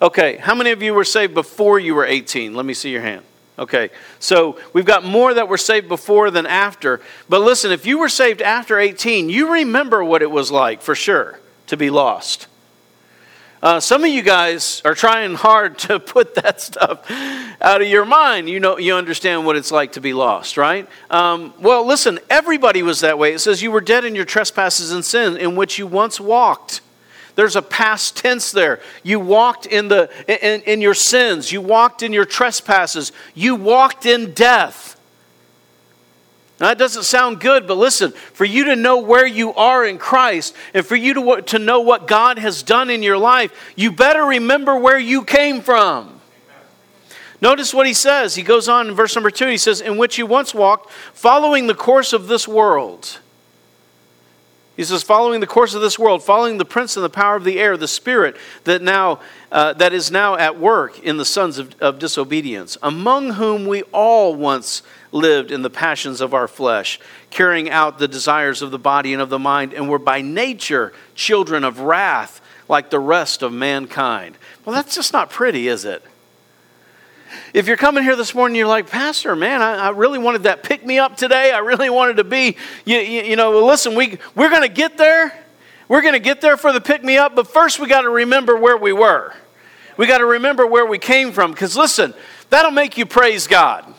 Okay. 0.02 0.38
How 0.38 0.56
many 0.56 0.72
of 0.72 0.82
you 0.82 0.94
were 0.94 1.06
saved 1.06 1.34
before 1.34 1.80
you 1.80 1.96
were 1.96 2.06
18? 2.06 2.56
Let 2.56 2.66
me 2.66 2.74
see 2.74 2.92
your 2.92 3.02
hand. 3.02 3.24
Okay, 3.60 3.92
so 4.20 4.60
we've 4.74 4.86
got 4.86 5.04
more 5.04 5.36
that 5.36 5.48
were 5.48 5.58
saved 5.58 5.88
before 5.88 6.32
than 6.32 6.48
after. 6.48 7.00
But 7.30 7.42
listen, 7.42 7.72
if 7.72 7.86
you 7.86 8.00
were 8.00 8.10
saved 8.10 8.42
after 8.42 8.80
18, 8.80 9.30
you 9.30 9.54
remember 9.54 10.04
what 10.04 10.24
it 10.24 10.32
was 10.32 10.52
like 10.52 10.82
for 10.82 10.96
sure 10.96 11.40
to 11.68 11.78
be 11.78 11.92
lost. 11.92 12.48
Uh, 13.62 13.80
some 13.80 14.04
of 14.04 14.10
you 14.10 14.24
guys 14.24 14.82
are 14.86 14.96
trying 14.96 15.36
hard 15.36 15.78
to 15.78 16.00
put 16.00 16.34
that 16.36 16.60
stuff 16.60 17.10
out 17.62 17.82
of 17.82 17.88
your 17.88 18.06
mind. 18.06 18.50
You 18.50 18.60
know, 18.60 18.80
you 18.80 18.96
understand 18.96 19.46
what 19.46 19.56
it's 19.56 19.72
like 19.72 19.94
to 19.94 20.02
be 20.02 20.14
lost, 20.14 20.58
right? 20.58 20.90
Um, 21.12 21.54
well, 21.60 21.86
listen, 21.86 22.20
everybody 22.30 22.82
was 22.82 23.02
that 23.02 23.20
way. 23.20 23.34
It 23.34 23.40
says 23.40 23.62
you 23.62 23.72
were 23.72 23.82
dead 23.82 24.04
in 24.04 24.16
your 24.16 24.26
trespasses 24.26 24.92
and 24.92 25.06
sin 25.06 25.38
in 25.38 25.56
which 25.56 25.78
you 25.78 25.86
once 25.86 26.20
walked. 26.20 26.82
There's 27.36 27.56
a 27.56 27.62
past 27.62 28.18
tense 28.18 28.52
there. 28.52 28.82
You 29.04 29.20
walked 29.20 29.66
in, 29.66 29.88
the, 29.88 30.10
in, 30.28 30.62
in 30.62 30.82
your 30.82 30.94
sins. 30.94 31.52
You 31.52 31.62
walked 31.62 32.04
in 32.04 32.14
your 32.14 32.26
trespasses. 32.26 33.12
You 33.36 33.56
walked 33.56 34.06
in 34.06 34.34
death. 34.34 35.00
Now, 36.62 36.68
that 36.68 36.78
doesn't 36.78 37.04
sound 37.04 37.40
good, 37.40 37.66
but 37.66 37.78
listen, 37.78 38.12
for 38.12 38.46
you 38.46 38.66
to 38.66 38.76
know 38.76 39.00
where 39.00 39.26
you 39.26 39.52
are 39.56 39.84
in 39.84 39.98
Christ 39.98 40.56
and 40.76 40.86
for 40.86 40.96
you 40.96 41.16
to, 41.16 41.42
to 41.42 41.58
know 41.58 41.82
what 41.82 42.08
God 42.08 42.38
has 42.38 42.62
done 42.62 42.92
in 42.92 43.02
your 43.02 43.18
life, 43.18 43.74
you 43.76 43.92
better 43.92 44.24
remember 44.24 44.78
where 44.78 45.00
you 45.00 45.24
came 45.24 45.62
from. 45.62 46.22
Notice 47.42 47.74
what 47.74 47.88
he 47.88 47.96
says. 47.96 48.36
He 48.36 48.44
goes 48.44 48.70
on 48.70 48.90
in 48.90 48.94
verse 48.94 49.16
number 49.16 49.32
two. 49.32 49.48
He 49.48 49.58
says, 49.58 49.82
In 49.82 49.98
which 49.98 50.20
you 50.20 50.28
once 50.28 50.54
walked, 50.54 50.92
following 51.14 51.66
the 51.66 51.74
course 51.74 52.14
of 52.14 52.28
this 52.28 52.48
world. 52.48 53.18
He 54.78 54.86
says, 54.86 55.04
following 55.04 55.42
the 55.42 55.48
course 55.48 55.74
of 55.76 55.82
this 55.82 56.00
world, 56.00 56.24
following 56.24 56.58
the 56.58 56.66
prince 56.66 56.96
and 56.96 57.04
the 57.04 57.10
power 57.10 57.36
of 57.36 57.44
the 57.44 57.60
air, 57.60 57.76
the 57.76 57.88
spirit 57.88 58.38
that 58.64 58.82
now 58.82 59.20
uh, 59.52 59.74
that 59.74 59.94
is 59.94 60.10
now 60.10 60.36
at 60.38 60.60
work 60.60 60.98
in 61.00 61.18
the 61.18 61.26
sons 61.26 61.58
of, 61.58 61.76
of 61.82 62.00
disobedience, 62.00 62.78
among 62.82 63.32
whom 63.32 63.68
we 63.68 63.82
all 63.92 64.34
once 64.34 64.82
lived 65.12 65.52
in 65.52 65.62
the 65.62 65.70
passions 65.70 66.22
of 66.22 66.34
our 66.34 66.48
flesh, 66.48 67.00
carrying 67.30 67.70
out 67.70 68.00
the 68.00 68.08
desires 68.08 68.62
of 68.62 68.72
the 68.72 68.80
body 68.80 69.14
and 69.14 69.22
of 69.22 69.30
the 69.30 69.40
mind, 69.40 69.74
and 69.74 69.90
were 69.90 70.00
by 70.00 70.22
nature 70.22 70.94
children 71.16 71.64
of 71.64 71.80
wrath, 71.80 72.42
like 72.70 72.90
the 72.90 73.00
rest 73.00 73.42
of 73.42 73.52
mankind. 73.52 74.38
Well, 74.64 74.76
that's 74.76 74.96
just 74.96 75.14
not 75.14 75.30
pretty, 75.30 75.68
is 75.68 75.86
it? 75.86 76.04
If 77.54 77.68
you're 77.68 77.78
coming 77.78 78.04
here 78.04 78.16
this 78.16 78.34
morning, 78.36 78.58
you're 78.58 78.68
like, 78.68 78.90
Pastor, 78.90 79.36
man, 79.36 79.62
I, 79.62 79.76
I 79.76 79.90
really 79.90 80.20
wanted 80.20 80.44
that 80.44 80.64
pick 80.64 80.86
me 80.86 81.00
up 81.00 81.18
today. 81.18 81.52
I 81.52 81.60
really 81.60 81.90
wanted 81.90 82.18
to 82.18 82.24
be, 82.24 82.58
you, 82.86 82.98
you, 82.98 83.22
you 83.24 83.36
know, 83.36 83.66
listen, 83.66 83.96
we, 83.96 84.18
we're 84.36 84.50
going 84.50 84.64
to 84.64 84.70
get 84.70 84.98
there. 84.98 85.38
We're 85.88 86.02
going 86.02 86.14
to 86.14 86.20
get 86.20 86.40
there 86.42 86.56
for 86.56 86.72
the 86.72 86.82
pick 86.82 87.04
me 87.04 87.18
up, 87.18 87.36
but 87.36 87.48
first 87.48 87.80
we 87.80 87.88
got 87.88 88.02
to 88.02 88.10
remember 88.10 88.56
where 88.56 88.78
we 88.78 88.94
were. 88.94 89.34
We 89.98 90.08
got 90.08 90.20
to 90.20 90.26
remember 90.26 90.66
where 90.66 90.86
we 90.86 90.98
came 90.98 91.32
from. 91.32 91.52
Because 91.52 91.76
listen, 91.76 92.14
that'll 92.50 92.72
make 92.72 92.98
you 92.98 93.06
praise 93.06 93.48
God. 93.48 93.94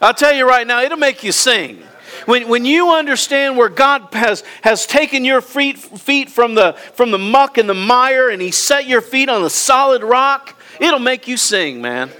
I'll 0.00 0.14
tell 0.14 0.32
you 0.32 0.48
right 0.48 0.66
now, 0.66 0.82
it'll 0.82 0.98
make 0.98 1.22
you 1.22 1.32
sing. 1.32 1.82
When, 2.26 2.48
when 2.48 2.64
you 2.64 2.90
understand 2.94 3.56
where 3.56 3.68
God 3.68 4.08
has, 4.12 4.44
has 4.62 4.86
taken 4.86 5.24
your 5.24 5.40
feet, 5.40 5.78
feet 5.78 6.30
from, 6.30 6.54
the, 6.54 6.72
from 6.94 7.10
the 7.10 7.18
muck 7.18 7.58
and 7.58 7.68
the 7.68 7.74
mire 7.74 8.30
and 8.30 8.40
He 8.40 8.50
set 8.50 8.86
your 8.86 9.00
feet 9.00 9.28
on 9.28 9.42
the 9.42 9.50
solid 9.50 10.02
rock, 10.02 10.60
it'll 10.78 10.98
make 10.98 11.28
you 11.28 11.36
sing, 11.36 11.80
man. 11.80 12.10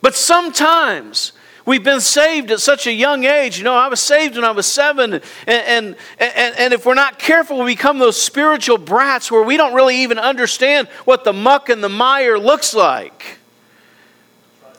But 0.00 0.14
sometimes 0.16 1.32
we've 1.64 1.84
been 1.84 2.00
saved 2.00 2.50
at 2.50 2.60
such 2.60 2.86
a 2.86 2.92
young 2.92 3.24
age. 3.24 3.58
You 3.58 3.64
know, 3.64 3.76
I 3.76 3.88
was 3.88 4.00
saved 4.00 4.34
when 4.34 4.44
I 4.44 4.50
was 4.50 4.66
seven. 4.66 5.14
And, 5.14 5.22
and, 5.46 5.96
and, 6.18 6.56
and, 6.58 6.74
if 6.74 6.84
we're 6.84 6.94
not 6.94 7.20
careful, 7.20 7.60
we 7.60 7.74
become 7.74 7.98
those 7.98 8.20
spiritual 8.20 8.78
brats 8.78 9.30
where 9.30 9.44
we 9.44 9.56
don't 9.56 9.74
really 9.74 10.02
even 10.02 10.18
understand 10.18 10.88
what 11.04 11.22
the 11.22 11.32
muck 11.32 11.68
and 11.68 11.84
the 11.84 11.88
mire 11.88 12.38
looks 12.38 12.74
like. 12.74 13.38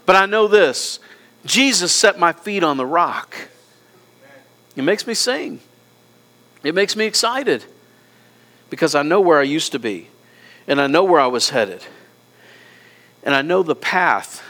But 0.05 0.17
I 0.17 0.25
know 0.25 0.47
this 0.47 0.99
Jesus 1.45 1.91
set 1.91 2.17
my 2.17 2.31
feet 2.31 2.63
on 2.63 2.77
the 2.77 2.85
rock. 2.85 3.35
It 4.75 4.83
makes 4.83 5.05
me 5.05 5.13
sing, 5.13 5.59
it 6.63 6.73
makes 6.73 6.95
me 6.95 7.05
excited 7.05 7.65
because 8.69 8.95
I 8.95 9.03
know 9.03 9.21
where 9.21 9.39
I 9.39 9.43
used 9.43 9.71
to 9.73 9.79
be 9.79 10.07
and 10.67 10.81
I 10.81 10.87
know 10.87 11.03
where 11.03 11.19
I 11.19 11.27
was 11.27 11.49
headed. 11.49 11.83
And 13.23 13.33
I 13.33 13.41
know 13.41 13.63
the 13.63 13.75
path 13.75 14.43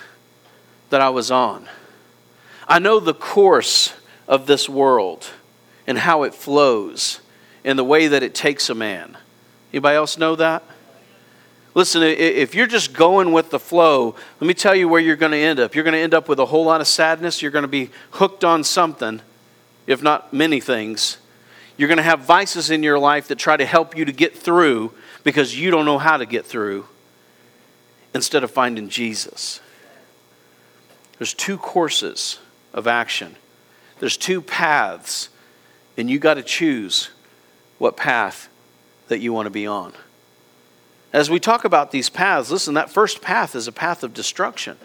that 0.89 1.01
I 1.01 1.09
was 1.09 1.29
on. 1.29 1.67
I 2.67 2.79
know 2.79 3.00
the 3.00 3.13
course 3.13 3.93
of 4.27 4.47
this 4.47 4.69
world 4.69 5.27
and 5.85 5.97
how 5.97 6.23
it 6.23 6.33
flows 6.33 7.19
and 7.63 7.77
the 7.77 7.83
way 7.83 8.07
that 8.07 8.23
it 8.23 8.33
takes 8.33 8.69
a 8.69 8.75
man. 8.75 9.17
Anybody 9.71 9.95
else 9.95 10.17
know 10.17 10.35
that? 10.35 10.63
Listen, 11.75 12.03
if 12.03 12.53
you're 12.53 12.67
just 12.67 12.93
going 12.93 13.31
with 13.31 13.49
the 13.49 13.59
flow, 13.59 14.15
let 14.39 14.47
me 14.47 14.53
tell 14.53 14.75
you 14.75 14.87
where 14.87 15.01
you're 15.01 15.15
going 15.15 15.31
to 15.31 15.37
end 15.37 15.59
up. 15.59 15.73
You're 15.73 15.83
going 15.83 15.95
to 15.95 15.99
end 15.99 16.13
up 16.13 16.29
with 16.29 16.39
a 16.39 16.45
whole 16.45 16.65
lot 16.65 16.81
of 16.81 16.87
sadness. 16.87 17.41
You're 17.41 17.51
going 17.51 17.63
to 17.63 17.67
be 17.67 17.89
hooked 18.11 18.43
on 18.43 18.63
something, 18.63 19.21
if 19.87 20.03
not 20.03 20.31
many 20.31 20.59
things. 20.59 21.17
You're 21.75 21.87
going 21.87 21.97
to 21.97 22.03
have 22.03 22.19
vices 22.19 22.69
in 22.69 22.83
your 22.83 22.99
life 22.99 23.27
that 23.29 23.39
try 23.39 23.57
to 23.57 23.65
help 23.65 23.97
you 23.97 24.05
to 24.05 24.11
get 24.11 24.37
through 24.37 24.93
because 25.23 25.59
you 25.59 25.71
don't 25.71 25.85
know 25.85 25.97
how 25.97 26.17
to 26.17 26.27
get 26.27 26.45
through 26.45 26.85
instead 28.13 28.43
of 28.43 28.51
finding 28.51 28.89
Jesus. 28.89 29.59
There's 31.17 31.33
two 31.33 31.57
courses 31.57 32.39
of 32.73 32.85
action, 32.87 33.35
there's 33.99 34.17
two 34.17 34.41
paths, 34.41 35.29
and 35.97 36.09
you 36.09 36.19
got 36.19 36.35
to 36.35 36.43
choose 36.43 37.09
what 37.79 37.97
path 37.97 38.49
that 39.07 39.19
you 39.19 39.33
want 39.33 39.47
to 39.47 39.51
be 39.51 39.65
on. 39.65 39.93
As 41.13 41.29
we 41.29 41.39
talk 41.39 41.63
about 41.63 41.91
these 41.91 42.10
paths, 42.10 42.51
listen, 42.51 42.74
that 42.74 42.89
first 42.89 43.22
path 43.22 43.55
is 43.55 43.67
a 43.67 43.72
path 43.72 44.03
of 44.03 44.13
destruction. 44.13 44.77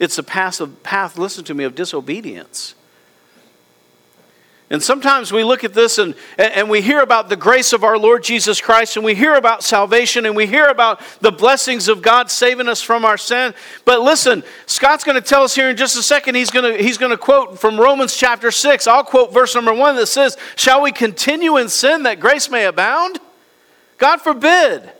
It's 0.00 0.18
a 0.18 0.22
path 0.24 0.60
of 0.60 0.82
path, 0.82 1.16
listen 1.16 1.44
to 1.44 1.54
me, 1.54 1.62
of 1.62 1.76
disobedience. 1.76 2.74
And 4.68 4.82
sometimes 4.82 5.30
we 5.32 5.44
look 5.44 5.62
at 5.62 5.74
this 5.74 5.96
and, 5.96 6.16
and 6.36 6.68
we 6.68 6.82
hear 6.82 6.98
about 6.98 7.28
the 7.28 7.36
grace 7.36 7.72
of 7.72 7.84
our 7.84 7.96
Lord 7.96 8.24
Jesus 8.24 8.60
Christ 8.60 8.96
and 8.96 9.04
we 9.04 9.14
hear 9.14 9.34
about 9.34 9.62
salvation 9.62 10.26
and 10.26 10.34
we 10.34 10.48
hear 10.48 10.66
about 10.66 11.00
the 11.20 11.30
blessings 11.30 11.86
of 11.86 12.02
God 12.02 12.32
saving 12.32 12.66
us 12.66 12.82
from 12.82 13.04
our 13.04 13.16
sin. 13.16 13.54
But 13.84 14.00
listen, 14.00 14.42
Scott's 14.66 15.04
going 15.04 15.14
to 15.14 15.26
tell 15.26 15.44
us 15.44 15.54
here 15.54 15.70
in 15.70 15.76
just 15.76 15.96
a 15.96 16.02
second, 16.02 16.34
he's 16.34 16.50
going 16.50 16.76
to, 16.76 16.82
he's 16.82 16.98
going 16.98 17.12
to 17.12 17.16
quote 17.16 17.60
from 17.60 17.78
Romans 17.78 18.16
chapter 18.16 18.50
6. 18.50 18.88
I'll 18.88 19.04
quote 19.04 19.32
verse 19.32 19.54
number 19.54 19.72
1 19.72 19.94
that 19.94 20.06
says, 20.06 20.36
Shall 20.56 20.82
we 20.82 20.90
continue 20.90 21.58
in 21.58 21.68
sin 21.68 22.02
that 22.02 22.18
grace 22.18 22.50
may 22.50 22.64
abound? 22.64 23.20
God 23.98 24.20
forbid. 24.20 24.90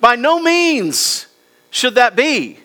By 0.00 0.16
no 0.16 0.40
means 0.40 1.26
should 1.70 1.94
that 1.96 2.16
be, 2.16 2.58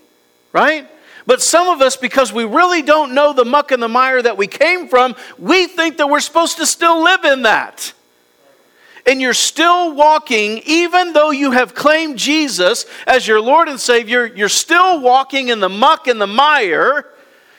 right? 0.53 0.89
But 1.27 1.41
some 1.41 1.67
of 1.67 1.81
us, 1.81 1.97
because 1.97 2.31
we 2.31 2.45
really 2.45 2.81
don't 2.81 3.13
know 3.13 3.33
the 3.33 3.45
muck 3.45 3.71
and 3.71 3.81
the 3.81 3.87
mire 3.87 4.21
that 4.21 4.37
we 4.37 4.47
came 4.47 4.87
from, 4.87 5.15
we 5.37 5.67
think 5.67 5.97
that 5.97 6.07
we're 6.07 6.19
supposed 6.19 6.57
to 6.57 6.65
still 6.65 7.03
live 7.03 7.25
in 7.25 7.43
that. 7.43 7.93
And 9.07 9.21
you're 9.21 9.33
still 9.33 9.93
walking, 9.93 10.61
even 10.65 11.13
though 11.13 11.31
you 11.31 11.51
have 11.51 11.75
claimed 11.75 12.17
Jesus 12.17 12.85
as 13.05 13.27
your 13.27 13.39
Lord 13.39 13.67
and 13.67 13.79
Savior, 13.79 14.25
you're 14.25 14.49
still 14.49 14.99
walking 14.99 15.49
in 15.49 15.59
the 15.59 15.69
muck 15.69 16.07
and 16.07 16.19
the 16.19 16.27
mire. 16.27 17.05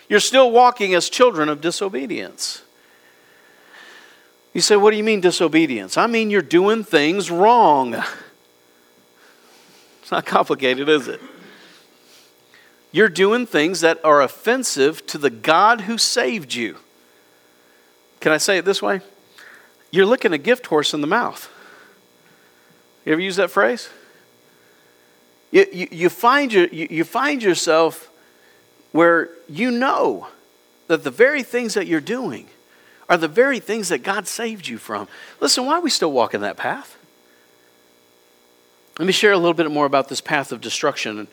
You're 0.08 0.20
still 0.20 0.50
walking 0.50 0.94
as 0.94 1.08
children 1.08 1.48
of 1.48 1.60
disobedience. 1.60 2.62
You 4.54 4.60
say, 4.60 4.76
What 4.76 4.92
do 4.92 4.96
you 4.96 5.04
mean 5.04 5.20
disobedience? 5.20 5.96
I 5.96 6.06
mean, 6.06 6.30
you're 6.30 6.42
doing 6.42 6.82
things 6.82 7.30
wrong. 7.30 8.02
It's 10.06 10.12
not 10.12 10.24
complicated, 10.24 10.88
is 10.88 11.08
it? 11.08 11.20
You're 12.92 13.08
doing 13.08 13.44
things 13.44 13.80
that 13.80 13.98
are 14.04 14.22
offensive 14.22 15.04
to 15.08 15.18
the 15.18 15.30
God 15.30 15.80
who 15.80 15.98
saved 15.98 16.54
you. 16.54 16.76
Can 18.20 18.30
I 18.30 18.36
say 18.36 18.56
it 18.56 18.64
this 18.64 18.80
way? 18.80 19.00
You're 19.90 20.06
licking 20.06 20.32
a 20.32 20.38
gift 20.38 20.66
horse 20.66 20.94
in 20.94 21.00
the 21.00 21.08
mouth. 21.08 21.52
You 23.04 23.14
ever 23.14 23.20
use 23.20 23.34
that 23.34 23.50
phrase? 23.50 23.88
You, 25.50 25.66
you, 25.72 25.88
you, 25.90 26.08
find, 26.08 26.52
your, 26.52 26.68
you, 26.68 26.86
you 26.88 27.02
find 27.02 27.42
yourself 27.42 28.08
where 28.92 29.30
you 29.48 29.72
know 29.72 30.28
that 30.86 31.02
the 31.02 31.10
very 31.10 31.42
things 31.42 31.74
that 31.74 31.88
you're 31.88 32.00
doing 32.00 32.46
are 33.08 33.16
the 33.16 33.26
very 33.26 33.58
things 33.58 33.88
that 33.88 34.04
God 34.04 34.28
saved 34.28 34.68
you 34.68 34.78
from. 34.78 35.08
Listen, 35.40 35.66
why 35.66 35.72
are 35.72 35.80
we 35.80 35.90
still 35.90 36.12
walking 36.12 36.42
that 36.42 36.56
path? 36.56 36.96
Let 38.98 39.06
me 39.06 39.12
share 39.12 39.32
a 39.32 39.36
little 39.36 39.54
bit 39.54 39.70
more 39.70 39.84
about 39.84 40.08
this 40.08 40.22
path 40.22 40.52
of 40.52 40.60
destruction 40.62 41.28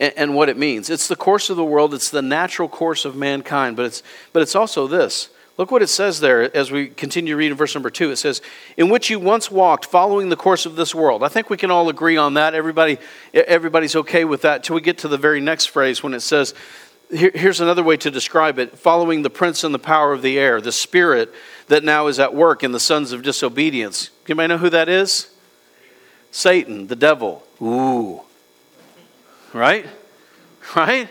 and, 0.00 0.12
and 0.16 0.34
what 0.34 0.48
it 0.48 0.56
means. 0.56 0.90
It's 0.90 1.06
the 1.06 1.16
course 1.16 1.48
of 1.48 1.56
the 1.56 1.64
world, 1.64 1.94
it's 1.94 2.10
the 2.10 2.22
natural 2.22 2.68
course 2.68 3.04
of 3.04 3.14
mankind, 3.14 3.76
but 3.76 3.86
it's, 3.86 4.02
but 4.32 4.42
it's 4.42 4.56
also 4.56 4.88
this. 4.88 5.28
Look 5.56 5.70
what 5.70 5.82
it 5.82 5.88
says 5.88 6.18
there 6.18 6.54
as 6.56 6.72
we 6.72 6.88
continue 6.88 7.36
reading 7.36 7.56
verse 7.56 7.76
number 7.76 7.90
two. 7.90 8.10
It 8.10 8.16
says, 8.16 8.42
In 8.76 8.88
which 8.88 9.08
you 9.08 9.20
once 9.20 9.52
walked, 9.52 9.84
following 9.84 10.28
the 10.28 10.36
course 10.36 10.66
of 10.66 10.74
this 10.74 10.92
world. 10.92 11.22
I 11.22 11.28
think 11.28 11.48
we 11.48 11.56
can 11.56 11.70
all 11.70 11.88
agree 11.88 12.16
on 12.16 12.34
that. 12.34 12.54
Everybody, 12.54 12.98
everybody's 13.32 13.94
okay 13.94 14.24
with 14.24 14.42
that 14.42 14.56
until 14.56 14.74
we 14.74 14.80
get 14.80 14.98
to 14.98 15.08
the 15.08 15.16
very 15.16 15.40
next 15.40 15.66
phrase 15.66 16.02
when 16.02 16.12
it 16.12 16.20
says, 16.20 16.54
here, 17.12 17.30
Here's 17.32 17.60
another 17.60 17.84
way 17.84 17.96
to 17.98 18.10
describe 18.10 18.58
it 18.58 18.76
following 18.76 19.22
the 19.22 19.30
prince 19.30 19.62
and 19.62 19.72
the 19.72 19.78
power 19.78 20.12
of 20.12 20.22
the 20.22 20.40
air, 20.40 20.60
the 20.60 20.72
spirit 20.72 21.32
that 21.68 21.84
now 21.84 22.08
is 22.08 22.18
at 22.18 22.34
work 22.34 22.64
in 22.64 22.72
the 22.72 22.80
sons 22.80 23.12
of 23.12 23.22
disobedience. 23.22 24.10
Anybody 24.26 24.48
know 24.48 24.58
who 24.58 24.70
that 24.70 24.88
is? 24.88 25.30
Satan, 26.34 26.88
the 26.88 26.96
devil. 26.96 27.46
Ooh. 27.62 28.20
Right? 29.52 29.86
Right? 30.74 31.10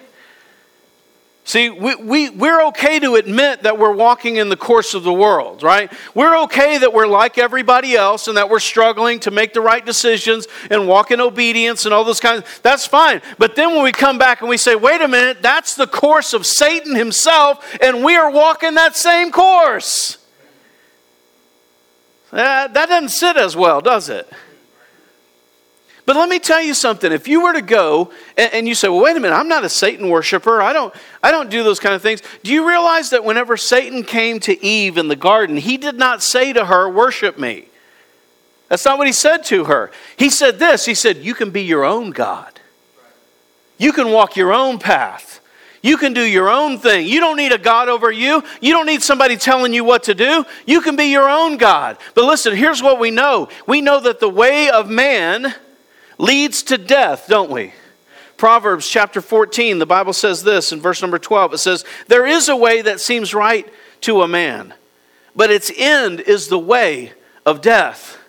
See, 1.45 1.69
we, 1.69 1.93
we, 1.95 2.29
we're 2.31 2.65
okay 2.67 2.99
to 2.99 3.15
admit 3.15 3.63
that 3.63 3.77
we're 3.77 3.93
walking 3.93 4.37
in 4.37 4.49
the 4.49 4.57
course 4.57 4.95
of 4.95 5.03
the 5.03 5.13
world, 5.13 5.61
right? 5.61 5.93
We're 6.15 6.35
okay 6.43 6.79
that 6.79 6.91
we're 6.91 7.05
like 7.05 7.37
everybody 7.37 7.95
else 7.95 8.27
and 8.27 8.35
that 8.35 8.49
we're 8.49 8.59
struggling 8.59 9.19
to 9.21 9.31
make 9.31 9.53
the 9.53 9.61
right 9.61 9.85
decisions 9.85 10.47
and 10.71 10.87
walk 10.87 11.11
in 11.11 11.21
obedience 11.21 11.85
and 11.85 11.93
all 11.93 12.03
those 12.03 12.19
kinds. 12.19 12.41
Of, 12.41 12.59
that's 12.63 12.87
fine. 12.87 13.21
But 13.37 13.55
then 13.55 13.75
when 13.75 13.83
we 13.83 13.91
come 13.91 14.17
back 14.17 14.41
and 14.41 14.49
we 14.49 14.57
say, 14.57 14.75
wait 14.75 15.01
a 15.01 15.07
minute, 15.07 15.43
that's 15.43 15.75
the 15.75 15.87
course 15.87 16.33
of 16.33 16.47
Satan 16.47 16.95
himself, 16.95 17.77
and 17.79 18.03
we 18.03 18.15
are 18.15 18.31
walking 18.31 18.73
that 18.73 18.95
same 18.95 19.31
course. 19.31 20.17
that 22.31 22.73
doesn't 22.73 23.09
sit 23.09 23.37
as 23.37 23.55
well, 23.55 23.79
does 23.79 24.09
it? 24.09 24.27
But 26.05 26.17
let 26.17 26.27
me 26.27 26.39
tell 26.39 26.61
you 26.61 26.73
something. 26.73 27.11
If 27.11 27.27
you 27.27 27.43
were 27.43 27.53
to 27.53 27.61
go 27.61 28.11
and, 28.37 28.53
and, 28.53 28.67
you 28.67 28.75
say, 28.75 28.89
well, 28.89 29.01
wait 29.01 29.15
a 29.15 29.19
minute, 29.19 29.35
I'm 29.35 29.47
not 29.47 29.63
a 29.63 29.69
Satan 29.69 30.09
worshiper. 30.09 30.61
I 30.61 30.73
don't, 30.73 30.93
I 31.21 31.31
don't 31.31 31.49
do 31.49 31.63
those 31.63 31.79
kind 31.79 31.95
of 31.95 32.01
things. 32.01 32.21
Do 32.43 32.51
you 32.51 32.67
realize 32.67 33.11
that 33.11 33.23
whenever 33.23 33.55
Satan 33.55 34.03
came 34.03 34.39
to 34.41 34.65
Eve 34.65 34.97
in 34.97 35.07
the 35.07 35.15
garden, 35.15 35.55
he 35.55 35.77
did 35.77 35.95
not 35.95 36.21
say 36.21 36.51
to 36.51 36.65
her, 36.65 36.89
worship 36.89 37.39
me? 37.39 37.67
That's 38.67 38.83
not 38.85 38.97
what 38.97 39.07
he 39.07 39.13
said 39.13 39.43
to 39.45 39.65
her. 39.65 39.91
He 40.17 40.29
said 40.29 40.59
this 40.59 40.85
He 40.85 40.95
said, 40.95 41.17
You 41.17 41.35
can 41.35 41.51
be 41.51 41.61
your 41.61 41.85
own 41.85 42.09
God, 42.09 42.59
you 43.77 43.93
can 43.93 44.11
walk 44.11 44.35
your 44.35 44.51
own 44.51 44.79
path. 44.79 45.39
You 45.83 45.97
can 45.97 46.13
do 46.13 46.21
your 46.21 46.49
own 46.49 46.77
thing. 46.79 47.07
You 47.07 47.19
don't 47.19 47.35
need 47.35 47.51
a 47.51 47.57
God 47.57 47.89
over 47.89 48.09
you. 48.09 48.41
You 48.61 48.71
don't 48.71 48.85
need 48.85 49.03
somebody 49.03 49.35
telling 49.35 49.73
you 49.73 49.83
what 49.83 50.03
to 50.03 50.15
do. 50.15 50.45
You 50.65 50.79
can 50.79 50.95
be 50.95 51.07
your 51.11 51.27
own 51.27 51.57
God. 51.57 51.97
But 52.15 52.23
listen, 52.23 52.55
here's 52.55 52.81
what 52.81 53.01
we 53.01 53.11
know 53.11 53.49
we 53.67 53.81
know 53.81 53.99
that 53.99 54.21
the 54.21 54.29
way 54.29 54.69
of 54.69 54.89
man 54.89 55.53
leads 56.17 56.63
to 56.63 56.77
death, 56.77 57.25
don't 57.27 57.51
we? 57.51 57.73
Proverbs 58.37 58.89
chapter 58.89 59.21
14, 59.21 59.79
the 59.79 59.85
Bible 59.85 60.13
says 60.13 60.43
this 60.43 60.71
in 60.71 60.81
verse 60.81 61.01
number 61.01 61.19
12. 61.19 61.53
It 61.53 61.57
says, 61.59 61.85
There 62.07 62.25
is 62.25 62.49
a 62.49 62.55
way 62.55 62.81
that 62.81 62.99
seems 62.99 63.33
right 63.33 63.71
to 64.01 64.21
a 64.21 64.27
man, 64.27 64.73
but 65.35 65.51
its 65.51 65.71
end 65.77 66.19
is 66.19 66.47
the 66.47 66.59
way 66.59 67.13
of 67.45 67.61
death. 67.61 68.19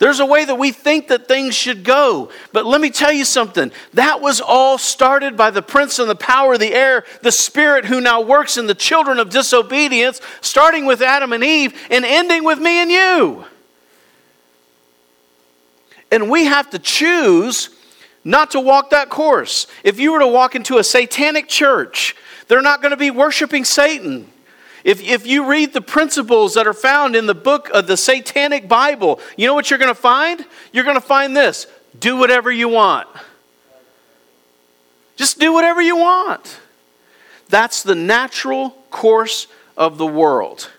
There's 0.00 0.20
a 0.20 0.26
way 0.26 0.46
that 0.46 0.54
we 0.54 0.72
think 0.72 1.08
that 1.08 1.28
things 1.28 1.54
should 1.54 1.84
go. 1.84 2.30
But 2.54 2.64
let 2.64 2.80
me 2.80 2.88
tell 2.88 3.12
you 3.12 3.26
something. 3.26 3.70
That 3.92 4.22
was 4.22 4.40
all 4.40 4.78
started 4.78 5.36
by 5.36 5.50
the 5.50 5.60
prince 5.60 5.98
and 5.98 6.08
the 6.08 6.14
power 6.14 6.54
of 6.54 6.60
the 6.60 6.72
air, 6.72 7.04
the 7.20 7.30
spirit 7.30 7.84
who 7.84 8.00
now 8.00 8.22
works 8.22 8.56
in 8.56 8.66
the 8.66 8.74
children 8.74 9.18
of 9.18 9.28
disobedience, 9.28 10.22
starting 10.40 10.86
with 10.86 11.02
Adam 11.02 11.34
and 11.34 11.44
Eve 11.44 11.78
and 11.90 12.06
ending 12.06 12.44
with 12.44 12.58
me 12.58 12.80
and 12.80 12.90
you. 12.90 13.44
And 16.10 16.30
we 16.30 16.44
have 16.44 16.70
to 16.70 16.78
choose 16.78 17.70
not 18.24 18.50
to 18.52 18.60
walk 18.60 18.90
that 18.90 19.08
course. 19.08 19.66
If 19.84 19.98
you 19.98 20.12
were 20.12 20.20
to 20.20 20.26
walk 20.26 20.54
into 20.54 20.78
a 20.78 20.84
satanic 20.84 21.48
church, 21.48 22.16
they're 22.48 22.62
not 22.62 22.82
going 22.82 22.90
to 22.90 22.96
be 22.96 23.10
worshiping 23.10 23.64
Satan. 23.64 24.30
If, 24.82 25.02
if 25.02 25.26
you 25.26 25.46
read 25.46 25.72
the 25.72 25.80
principles 25.80 26.54
that 26.54 26.66
are 26.66 26.74
found 26.74 27.14
in 27.14 27.26
the 27.26 27.34
book 27.34 27.68
of 27.70 27.86
the 27.86 27.96
Satanic 27.96 28.68
Bible, 28.68 29.20
you 29.36 29.46
know 29.46 29.54
what 29.54 29.70
you're 29.70 29.78
going 29.78 29.94
to 29.94 30.00
find? 30.00 30.44
You're 30.72 30.84
going 30.84 30.96
to 30.96 31.00
find 31.00 31.36
this 31.36 31.66
do 31.98 32.16
whatever 32.16 32.50
you 32.50 32.68
want. 32.68 33.08
Just 35.16 35.38
do 35.38 35.52
whatever 35.52 35.82
you 35.82 35.96
want. 35.96 36.60
That's 37.48 37.82
the 37.82 37.94
natural 37.94 38.70
course 38.90 39.48
of 39.76 39.98
the 39.98 40.06
world. 40.06 40.70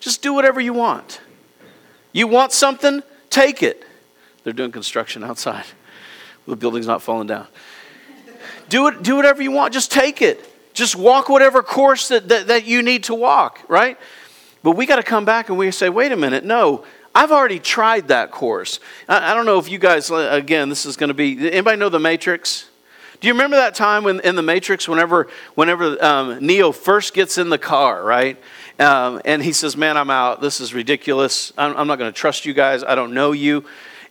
Just 0.00 0.22
do 0.22 0.32
whatever 0.32 0.60
you 0.60 0.72
want. 0.72 1.20
You 2.12 2.26
want 2.26 2.52
something? 2.52 3.02
Take 3.28 3.62
it. 3.62 3.84
They're 4.46 4.52
doing 4.52 4.70
construction 4.70 5.24
outside. 5.24 5.64
The 6.46 6.54
building's 6.54 6.86
not 6.86 7.02
falling 7.02 7.26
down. 7.26 7.48
Do 8.68 8.86
it, 8.86 9.02
do 9.02 9.16
whatever 9.16 9.42
you 9.42 9.50
want. 9.50 9.74
Just 9.74 9.90
take 9.90 10.22
it. 10.22 10.40
Just 10.72 10.94
walk 10.94 11.28
whatever 11.28 11.64
course 11.64 12.06
that, 12.10 12.28
that, 12.28 12.46
that 12.46 12.64
you 12.64 12.80
need 12.80 13.02
to 13.04 13.14
walk, 13.16 13.62
right? 13.66 13.98
But 14.62 14.76
we 14.76 14.86
got 14.86 14.96
to 14.96 15.02
come 15.02 15.24
back 15.24 15.48
and 15.48 15.58
we 15.58 15.68
say, 15.72 15.88
wait 15.88 16.12
a 16.12 16.16
minute, 16.16 16.44
no, 16.44 16.84
I've 17.12 17.32
already 17.32 17.58
tried 17.58 18.06
that 18.06 18.30
course. 18.30 18.78
I, 19.08 19.32
I 19.32 19.34
don't 19.34 19.46
know 19.46 19.58
if 19.58 19.68
you 19.68 19.78
guys, 19.78 20.12
again, 20.12 20.68
this 20.68 20.86
is 20.86 20.96
going 20.96 21.08
to 21.08 21.14
be, 21.14 21.50
anybody 21.50 21.76
know 21.76 21.88
the 21.88 21.98
Matrix? 21.98 22.68
Do 23.20 23.26
you 23.26 23.34
remember 23.34 23.56
that 23.56 23.74
time 23.74 24.04
when 24.04 24.20
in 24.20 24.36
the 24.36 24.42
Matrix, 24.42 24.88
whenever, 24.88 25.26
whenever 25.56 26.00
um, 26.04 26.38
Neo 26.46 26.70
first 26.70 27.14
gets 27.14 27.36
in 27.36 27.48
the 27.48 27.58
car, 27.58 28.00
right? 28.04 28.40
Um, 28.78 29.20
and 29.24 29.42
he 29.42 29.52
says, 29.52 29.76
Man, 29.76 29.96
I'm 29.96 30.10
out. 30.10 30.40
This 30.40 30.60
is 30.60 30.72
ridiculous. 30.72 31.52
I'm, 31.58 31.76
I'm 31.76 31.88
not 31.88 31.98
going 31.98 32.12
to 32.12 32.16
trust 32.16 32.46
you 32.46 32.54
guys. 32.54 32.84
I 32.84 32.94
don't 32.94 33.12
know 33.12 33.32
you. 33.32 33.64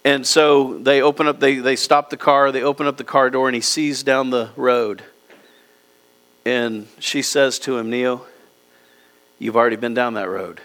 And 0.05 0.25
so 0.25 0.77
they 0.77 1.01
open 1.01 1.27
up, 1.27 1.39
they, 1.39 1.55
they 1.55 1.75
stop 1.75 2.11
the 2.11 2.17
car, 2.17 2.51
they 2.51 2.61
open 2.61 2.85
up 2.85 2.95
the 2.95 3.03
car 3.03 3.31
door, 3.31 3.47
and 3.47 3.55
he 3.55 3.61
sees 3.61 4.03
down 4.03 4.29
the 4.29 4.51
road. 4.55 5.03
And 6.45 6.87
she 6.99 7.23
says 7.23 7.57
to 7.59 7.79
him, 7.79 7.89
Neo, 7.89 8.21
you've 9.39 9.57
already 9.57 9.77
been 9.77 9.95
down 9.95 10.13
that 10.13 10.29
road. 10.29 10.61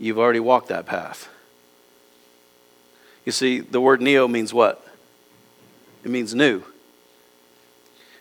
You've 0.00 0.18
already 0.18 0.40
walked 0.40 0.66
that 0.68 0.84
path. 0.84 1.28
You 3.24 3.30
see, 3.30 3.60
the 3.60 3.80
word 3.80 4.02
neo 4.02 4.26
means 4.26 4.52
what? 4.52 4.84
It 6.02 6.10
means 6.10 6.34
new. 6.34 6.64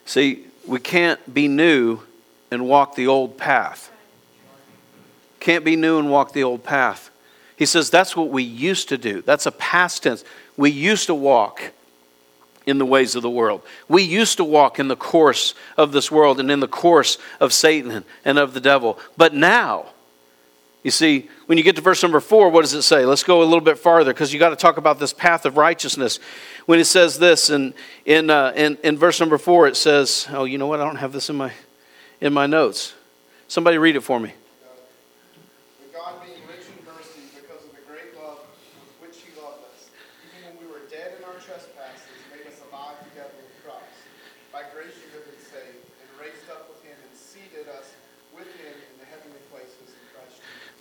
See, 0.06 0.46
we 0.68 0.80
can't 0.80 1.34
be 1.34 1.48
new 1.48 2.02
and 2.52 2.68
walk 2.68 2.94
the 2.94 3.08
old 3.08 3.38
path. 3.38 3.92
Can't 5.40 5.66
be 5.66 5.76
new 5.76 5.98
and 5.98 6.12
walk 6.12 6.34
the 6.34 6.44
old 6.44 6.64
path. 6.64 7.09
He 7.60 7.66
says 7.66 7.90
that's 7.90 8.16
what 8.16 8.30
we 8.30 8.42
used 8.42 8.88
to 8.88 8.98
do. 8.98 9.22
That's 9.22 9.46
a 9.46 9.52
past 9.52 10.04
tense. 10.04 10.24
We 10.56 10.72
used 10.72 11.08
to 11.08 11.14
walk 11.14 11.74
in 12.66 12.78
the 12.78 12.86
ways 12.86 13.16
of 13.16 13.22
the 13.22 13.30
world. 13.30 13.64
We 13.90 14.02
used 14.02 14.38
to 14.38 14.46
walk 14.46 14.80
in 14.80 14.88
the 14.88 14.96
course 14.96 15.54
of 15.76 15.92
this 15.92 16.10
world 16.10 16.40
and 16.40 16.50
in 16.50 16.62
the 16.62 16.70
course 16.70 17.18
of 17.42 17.52
Satan 17.52 18.06
and 18.24 18.40
of 18.40 18.54
the 18.54 18.62
devil. 18.62 18.98
But 19.18 19.34
now, 19.34 19.88
you 20.84 20.92
see, 20.92 21.28
when 21.48 21.58
you 21.58 21.64
get 21.66 21.76
to 21.76 21.82
verse 21.82 22.02
number 22.02 22.22
four, 22.22 22.50
what 22.50 22.62
does 22.62 22.74
it 22.74 22.84
say? 22.84 23.06
Let's 23.06 23.24
go 23.24 23.42
a 23.42 23.44
little 23.44 23.60
bit 23.60 23.78
farther 23.78 24.14
because 24.14 24.32
you 24.32 24.40
got 24.40 24.52
to 24.52 24.56
talk 24.56 24.78
about 24.78 24.98
this 24.98 25.12
path 25.12 25.46
of 25.46 25.58
righteousness. 25.58 26.22
When 26.66 26.80
it 26.80 26.86
says 26.86 27.20
this 27.20 27.50
in, 27.50 27.74
in, 28.06 28.30
uh, 28.30 28.54
in, 28.56 28.78
in 28.86 28.98
verse 28.98 29.20
number 29.20 29.38
four, 29.38 29.68
it 29.68 29.76
says, 29.76 30.30
Oh, 30.32 30.46
you 30.46 30.58
know 30.58 30.68
what? 30.68 30.80
I 30.80 30.86
don't 30.86 30.96
have 30.96 31.12
this 31.12 31.30
in 31.30 31.36
my, 31.36 31.52
in 32.22 32.32
my 32.32 32.48
notes. 32.48 32.94
Somebody 33.50 33.78
read 33.78 33.98
it 33.98 34.02
for 34.02 34.18
me. 34.18 34.32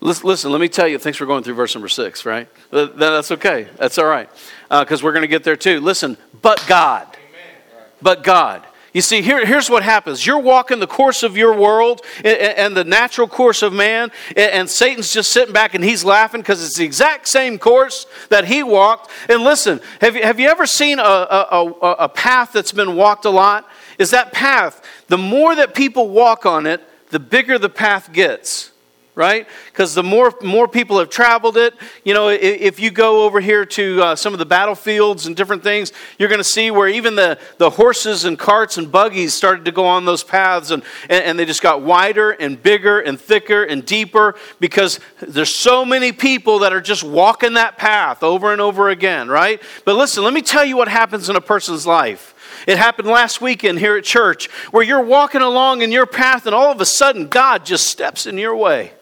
Listen, 0.00 0.52
let 0.52 0.60
me 0.60 0.68
tell 0.68 0.86
you, 0.86 0.98
thanks 0.98 1.18
for 1.18 1.26
going 1.26 1.42
through 1.42 1.54
verse 1.54 1.74
number 1.74 1.88
six, 1.88 2.24
right? 2.24 2.48
That's 2.70 3.32
okay. 3.32 3.66
That's 3.76 3.98
all 3.98 4.06
right. 4.06 4.30
Because 4.68 5.02
uh, 5.02 5.04
we're 5.04 5.12
going 5.12 5.22
to 5.22 5.28
get 5.28 5.42
there 5.42 5.56
too. 5.56 5.80
Listen, 5.80 6.16
but 6.40 6.64
God. 6.68 7.06
But 8.00 8.22
God. 8.22 8.64
You 8.92 9.02
see, 9.02 9.22
here, 9.22 9.44
here's 9.44 9.68
what 9.68 9.82
happens. 9.82 10.24
You're 10.24 10.38
walking 10.38 10.78
the 10.78 10.86
course 10.86 11.22
of 11.22 11.36
your 11.36 11.54
world 11.54 12.02
and, 12.18 12.26
and 12.26 12.76
the 12.76 12.84
natural 12.84 13.28
course 13.28 13.62
of 13.62 13.72
man, 13.72 14.10
and, 14.28 14.52
and, 14.52 14.70
Satan's 14.70 15.12
just 15.12 15.30
sitting 15.30 15.52
back 15.52 15.74
and 15.74 15.84
he's 15.84 16.04
laughing 16.04 16.40
because 16.40 16.64
it's 16.64 16.76
the 16.76 16.84
exact 16.84 17.28
same 17.28 17.58
course 17.58 18.06
that 18.30 18.46
he 18.46 18.62
walked. 18.62 19.10
And 19.28 19.42
listen, 19.42 19.80
have 20.00 20.16
you, 20.16 20.22
have 20.22 20.40
you 20.40 20.48
ever 20.48 20.66
seen 20.66 20.98
a, 20.98 21.02
a, 21.02 21.46
a, 21.50 21.92
a 21.92 22.08
path 22.08 22.52
that's 22.52 22.72
been 22.72 22.96
walked 22.96 23.24
a 23.24 23.30
lot? 23.30 23.68
Is 23.98 24.10
that 24.10 24.32
path, 24.32 24.82
the 25.08 25.18
more 25.18 25.54
that 25.54 25.74
people 25.74 26.08
walk 26.08 26.46
on 26.46 26.66
it, 26.66 26.82
the 27.10 27.20
bigger 27.20 27.58
the 27.58 27.68
path 27.68 28.12
gets 28.12 28.72
right? 29.18 29.48
Because 29.66 29.96
the 29.96 30.02
more 30.04 30.32
more 30.44 30.68
people 30.68 31.00
have 31.00 31.10
traveled 31.10 31.56
it, 31.56 31.74
you 32.04 32.14
know, 32.14 32.28
if, 32.28 32.40
if 32.40 32.80
you 32.80 32.92
go 32.92 33.24
over 33.24 33.40
here 33.40 33.66
to 33.66 34.00
uh, 34.00 34.16
some 34.16 34.32
of 34.32 34.38
the 34.38 34.46
battlefields 34.46 35.26
and 35.26 35.34
different 35.34 35.64
things, 35.64 35.92
you're 36.20 36.28
going 36.28 36.38
to 36.38 36.44
see 36.44 36.70
where 36.70 36.86
even 36.86 37.16
the, 37.16 37.36
the 37.56 37.68
horses 37.68 38.24
and 38.24 38.38
carts 38.38 38.78
and 38.78 38.92
buggies 38.92 39.34
started 39.34 39.64
to 39.64 39.72
go 39.72 39.84
on 39.84 40.04
those 40.04 40.22
paths, 40.22 40.70
and, 40.70 40.84
and, 41.10 41.24
and 41.24 41.38
they 41.38 41.44
just 41.44 41.62
got 41.62 41.82
wider 41.82 42.30
and 42.30 42.62
bigger 42.62 43.00
and 43.00 43.20
thicker 43.20 43.64
and 43.64 43.84
deeper 43.84 44.36
because 44.60 45.00
there's 45.20 45.52
so 45.52 45.84
many 45.84 46.12
people 46.12 46.60
that 46.60 46.72
are 46.72 46.80
just 46.80 47.02
walking 47.02 47.54
that 47.54 47.76
path 47.76 48.22
over 48.22 48.52
and 48.52 48.60
over 48.60 48.88
again, 48.88 49.28
right? 49.28 49.60
But 49.84 49.96
listen, 49.96 50.22
let 50.22 50.32
me 50.32 50.42
tell 50.42 50.64
you 50.64 50.76
what 50.76 50.86
happens 50.86 51.28
in 51.28 51.34
a 51.34 51.40
person's 51.40 51.88
life. 51.88 52.36
It 52.68 52.78
happened 52.78 53.08
last 53.08 53.40
weekend 53.40 53.80
here 53.80 53.96
at 53.96 54.04
church 54.04 54.48
where 54.70 54.84
you're 54.84 55.02
walking 55.02 55.42
along 55.42 55.82
in 55.82 55.90
your 55.90 56.06
path 56.06 56.46
and 56.46 56.54
all 56.54 56.70
of 56.70 56.80
a 56.80 56.86
sudden 56.86 57.26
God 57.26 57.64
just 57.64 57.88
steps 57.88 58.24
in 58.24 58.38
your 58.38 58.54
way. 58.54 58.92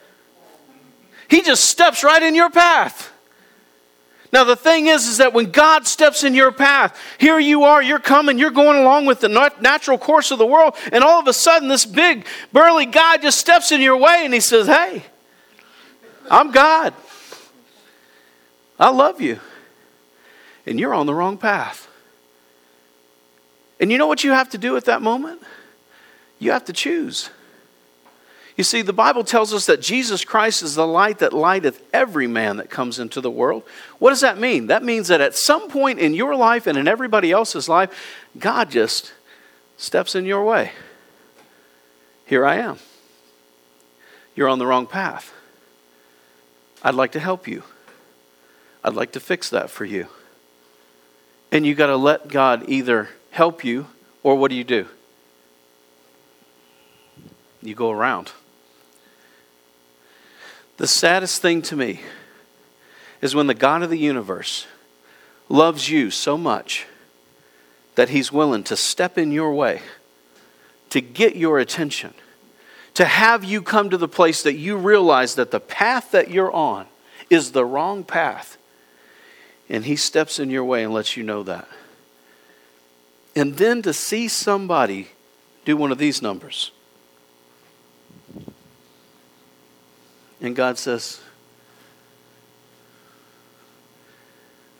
He 1.28 1.42
just 1.42 1.64
steps 1.64 2.04
right 2.04 2.22
in 2.22 2.34
your 2.34 2.50
path. 2.50 3.12
Now, 4.32 4.44
the 4.44 4.56
thing 4.56 4.86
is, 4.86 5.06
is 5.06 5.18
that 5.18 5.32
when 5.32 5.50
God 5.50 5.86
steps 5.86 6.24
in 6.24 6.34
your 6.34 6.52
path, 6.52 7.00
here 7.18 7.38
you 7.38 7.64
are, 7.64 7.82
you're 7.82 7.98
coming, 7.98 8.38
you're 8.38 8.50
going 8.50 8.78
along 8.78 9.06
with 9.06 9.20
the 9.20 9.28
natural 9.60 9.98
course 9.98 10.30
of 10.30 10.38
the 10.38 10.46
world, 10.46 10.74
and 10.92 11.04
all 11.04 11.20
of 11.20 11.26
a 11.28 11.32
sudden, 11.32 11.68
this 11.68 11.86
big, 11.86 12.26
burly 12.52 12.86
guy 12.86 13.16
just 13.16 13.38
steps 13.38 13.72
in 13.72 13.80
your 13.80 13.96
way 13.96 14.22
and 14.24 14.34
he 14.34 14.40
says, 14.40 14.66
Hey, 14.66 15.04
I'm 16.30 16.50
God. 16.50 16.92
I 18.78 18.90
love 18.90 19.20
you. 19.20 19.40
And 20.66 20.78
you're 20.78 20.92
on 20.92 21.06
the 21.06 21.14
wrong 21.14 21.38
path. 21.38 21.88
And 23.78 23.92
you 23.92 23.98
know 23.98 24.06
what 24.06 24.24
you 24.24 24.32
have 24.32 24.50
to 24.50 24.58
do 24.58 24.76
at 24.76 24.86
that 24.86 25.02
moment? 25.02 25.42
You 26.38 26.50
have 26.52 26.64
to 26.66 26.72
choose. 26.72 27.30
You 28.56 28.64
see, 28.64 28.80
the 28.80 28.94
Bible 28.94 29.22
tells 29.22 29.52
us 29.52 29.66
that 29.66 29.82
Jesus 29.82 30.24
Christ 30.24 30.62
is 30.62 30.74
the 30.74 30.86
light 30.86 31.18
that 31.18 31.34
lighteth 31.34 31.82
every 31.92 32.26
man 32.26 32.56
that 32.56 32.70
comes 32.70 32.98
into 32.98 33.20
the 33.20 33.30
world. 33.30 33.62
What 33.98 34.10
does 34.10 34.22
that 34.22 34.38
mean? 34.38 34.68
That 34.68 34.82
means 34.82 35.08
that 35.08 35.20
at 35.20 35.34
some 35.34 35.68
point 35.68 35.98
in 35.98 36.14
your 36.14 36.34
life 36.34 36.66
and 36.66 36.78
in 36.78 36.88
everybody 36.88 37.30
else's 37.30 37.68
life, 37.68 38.24
God 38.38 38.70
just 38.70 39.12
steps 39.76 40.14
in 40.14 40.24
your 40.24 40.42
way. 40.42 40.72
Here 42.24 42.46
I 42.46 42.56
am. 42.56 42.78
You're 44.34 44.48
on 44.48 44.58
the 44.58 44.66
wrong 44.66 44.86
path. 44.86 45.34
I'd 46.82 46.94
like 46.94 47.12
to 47.12 47.20
help 47.20 47.46
you. 47.46 47.62
I'd 48.82 48.94
like 48.94 49.12
to 49.12 49.20
fix 49.20 49.50
that 49.50 49.68
for 49.68 49.84
you. 49.84 50.06
And 51.52 51.66
you 51.66 51.74
got 51.74 51.86
to 51.86 51.96
let 51.96 52.28
God 52.28 52.68
either 52.68 53.10
help 53.30 53.64
you 53.64 53.86
or 54.22 54.34
what 54.36 54.50
do 54.50 54.56
you 54.56 54.64
do? 54.64 54.86
You 57.62 57.74
go 57.74 57.90
around. 57.90 58.32
The 60.76 60.86
saddest 60.86 61.40
thing 61.40 61.62
to 61.62 61.76
me 61.76 62.00
is 63.22 63.34
when 63.34 63.46
the 63.46 63.54
God 63.54 63.82
of 63.82 63.90
the 63.90 63.98
universe 63.98 64.66
loves 65.48 65.88
you 65.88 66.10
so 66.10 66.36
much 66.36 66.86
that 67.94 68.10
he's 68.10 68.30
willing 68.30 68.62
to 68.64 68.76
step 68.76 69.16
in 69.16 69.32
your 69.32 69.52
way 69.54 69.80
to 70.90 71.00
get 71.00 71.36
your 71.36 71.58
attention, 71.58 72.14
to 72.94 73.04
have 73.04 73.44
you 73.44 73.60
come 73.60 73.90
to 73.90 73.96
the 73.96 74.08
place 74.08 74.42
that 74.42 74.54
you 74.54 74.76
realize 74.76 75.34
that 75.34 75.50
the 75.50 75.60
path 75.60 76.10
that 76.12 76.30
you're 76.30 76.52
on 76.52 76.86
is 77.28 77.52
the 77.52 77.64
wrong 77.64 78.04
path. 78.04 78.56
And 79.68 79.84
He 79.84 79.96
steps 79.96 80.38
in 80.38 80.50
your 80.50 80.64
way 80.64 80.84
and 80.84 80.94
lets 80.94 81.16
you 81.16 81.22
know 81.22 81.42
that. 81.42 81.68
And 83.34 83.56
then 83.56 83.82
to 83.82 83.92
see 83.92 84.28
somebody 84.28 85.08
do 85.64 85.76
one 85.76 85.92
of 85.92 85.98
these 85.98 86.22
numbers. 86.22 86.70
And 90.40 90.54
God 90.54 90.78
says, 90.78 91.20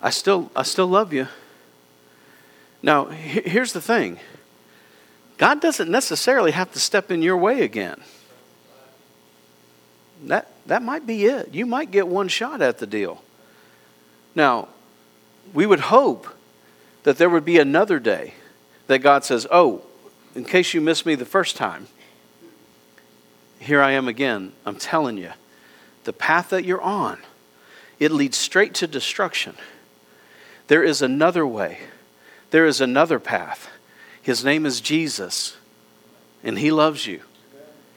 I 0.00 0.10
still, 0.10 0.50
I 0.54 0.62
still 0.62 0.86
love 0.86 1.12
you. 1.12 1.28
Now, 2.82 3.06
here's 3.06 3.72
the 3.72 3.80
thing 3.80 4.18
God 5.38 5.60
doesn't 5.60 5.90
necessarily 5.90 6.52
have 6.52 6.72
to 6.72 6.78
step 6.78 7.10
in 7.10 7.22
your 7.22 7.36
way 7.36 7.62
again. 7.62 8.00
That, 10.24 10.50
that 10.66 10.82
might 10.82 11.06
be 11.06 11.26
it. 11.26 11.54
You 11.54 11.66
might 11.66 11.90
get 11.90 12.08
one 12.08 12.28
shot 12.28 12.62
at 12.62 12.78
the 12.78 12.86
deal. 12.86 13.22
Now, 14.34 14.68
we 15.52 15.66
would 15.66 15.80
hope 15.80 16.28
that 17.02 17.18
there 17.18 17.30
would 17.30 17.44
be 17.44 17.58
another 17.58 17.98
day 17.98 18.34
that 18.86 18.98
God 18.98 19.24
says, 19.24 19.46
Oh, 19.50 19.82
in 20.34 20.44
case 20.44 20.74
you 20.74 20.80
missed 20.80 21.06
me 21.06 21.14
the 21.14 21.24
first 21.24 21.56
time, 21.56 21.88
here 23.58 23.80
I 23.80 23.92
am 23.92 24.08
again. 24.08 24.52
I'm 24.64 24.76
telling 24.76 25.16
you, 25.16 25.32
the 26.06 26.12
path 26.12 26.50
that 26.50 26.64
you're 26.64 26.80
on, 26.80 27.18
it 27.98 28.12
leads 28.12 28.36
straight 28.36 28.72
to 28.74 28.86
destruction. 28.86 29.54
There 30.68 30.82
is 30.82 31.02
another 31.02 31.46
way, 31.46 31.80
there 32.50 32.64
is 32.64 32.80
another 32.80 33.18
path. 33.18 33.68
His 34.22 34.44
name 34.44 34.64
is 34.64 34.80
Jesus, 34.80 35.56
and 36.42 36.58
He 36.58 36.70
loves 36.70 37.06
you, 37.06 37.20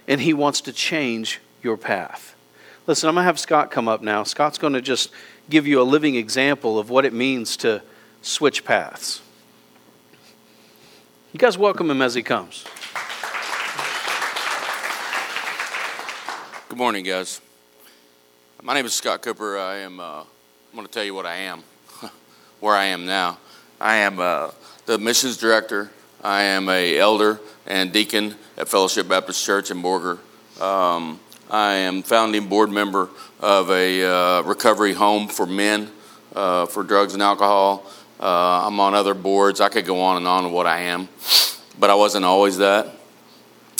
and 0.07 0.21
He 0.21 0.33
wants 0.33 0.61
to 0.61 0.73
change 0.73 1.39
your 1.63 1.77
path. 1.77 2.35
Listen, 2.87 3.09
I'm 3.09 3.15
going 3.15 3.23
to 3.23 3.27
have 3.27 3.39
Scott 3.39 3.71
come 3.71 3.87
up 3.87 4.01
now. 4.01 4.23
Scott's 4.23 4.57
going 4.57 4.73
to 4.73 4.81
just 4.81 5.11
give 5.49 5.67
you 5.67 5.79
a 5.79 5.83
living 5.83 6.15
example 6.15 6.79
of 6.79 6.89
what 6.89 7.05
it 7.05 7.13
means 7.13 7.55
to 7.57 7.81
switch 8.21 8.65
paths. 8.65 9.21
You 11.31 11.37
guys 11.37 11.57
welcome 11.57 11.91
him 11.91 12.01
as 12.01 12.15
he 12.15 12.23
comes. 12.23 12.65
Good 16.69 16.77
morning, 16.77 17.03
guys. 17.03 17.41
My 18.61 18.73
name 18.73 18.85
is 18.85 18.93
Scott 18.93 19.21
Cooper. 19.21 19.57
I 19.57 19.77
am. 19.77 20.01
Uh, 20.01 20.19
I'm 20.19 20.75
going 20.75 20.85
to 20.85 20.91
tell 20.91 21.05
you 21.05 21.13
what 21.13 21.25
I 21.25 21.35
am, 21.35 21.63
where 22.59 22.75
I 22.75 22.85
am 22.85 23.05
now. 23.05 23.37
I 23.79 23.97
am 23.97 24.19
uh, 24.19 24.51
the 24.85 24.97
missions 24.97 25.37
director. 25.37 25.89
I 26.21 26.41
am 26.41 26.67
a 26.67 26.97
elder 26.97 27.39
and 27.65 27.93
deacon 27.93 28.35
at 28.57 28.67
Fellowship 28.67 29.07
Baptist 29.07 29.45
Church 29.45 29.71
in 29.71 29.81
Borger. 29.81 30.19
Um, 30.59 31.21
I 31.49 31.75
am 31.75 32.03
founding 32.03 32.49
board 32.49 32.69
member 32.69 33.07
of 33.39 33.71
a 33.71 34.03
uh, 34.03 34.41
recovery 34.41 34.91
home 34.91 35.29
for 35.29 35.45
men 35.45 35.89
uh, 36.35 36.65
for 36.65 36.83
drugs 36.83 37.13
and 37.13 37.23
alcohol. 37.23 37.85
Uh, 38.19 38.67
I'm 38.67 38.77
on 38.81 38.93
other 38.93 39.13
boards. 39.13 39.61
I 39.61 39.69
could 39.69 39.85
go 39.85 40.01
on 40.01 40.17
and 40.17 40.27
on 40.27 40.43
with 40.43 40.53
what 40.53 40.67
I 40.67 40.81
am, 40.81 41.07
but 41.79 41.89
I 41.89 41.95
wasn't 41.95 42.25
always 42.25 42.57
that. 42.57 42.89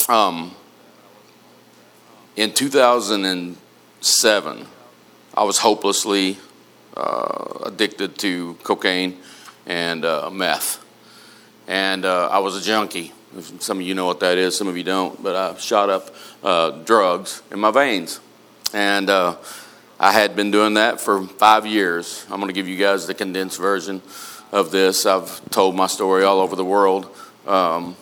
Um, 0.07 0.55
in 2.37 2.53
2007, 4.01 4.65
I 5.33 5.43
was 5.43 5.57
hopelessly 5.57 6.37
uh, 6.95 7.63
addicted 7.65 8.17
to 8.19 8.53
cocaine 8.63 9.17
and 9.65 10.05
uh, 10.05 10.29
meth. 10.29 10.81
And 11.67 12.05
uh, 12.05 12.29
I 12.29 12.39
was 12.39 12.55
a 12.55 12.61
junkie. 12.61 13.11
Some 13.59 13.79
of 13.79 13.85
you 13.85 13.95
know 13.95 14.05
what 14.05 14.21
that 14.21 14.37
is, 14.37 14.57
some 14.57 14.69
of 14.69 14.77
you 14.77 14.85
don't, 14.85 15.21
but 15.21 15.35
I 15.35 15.57
shot 15.57 15.89
up 15.89 16.15
uh, 16.41 16.71
drugs 16.83 17.41
in 17.51 17.59
my 17.59 17.71
veins. 17.71 18.21
And 18.73 19.09
uh, 19.09 19.35
I 19.99 20.13
had 20.13 20.33
been 20.33 20.49
doing 20.49 20.75
that 20.75 21.01
for 21.01 21.27
five 21.27 21.65
years. 21.65 22.25
I'm 22.31 22.39
going 22.39 22.47
to 22.47 22.53
give 22.53 22.69
you 22.69 22.77
guys 22.77 23.05
the 23.05 23.13
condensed 23.13 23.59
version 23.59 24.01
of 24.53 24.71
this. 24.71 25.05
I've 25.05 25.47
told 25.49 25.75
my 25.75 25.87
story 25.87 26.23
all 26.23 26.39
over 26.39 26.55
the 26.55 26.65
world. 26.65 27.13
Um, 27.45 27.97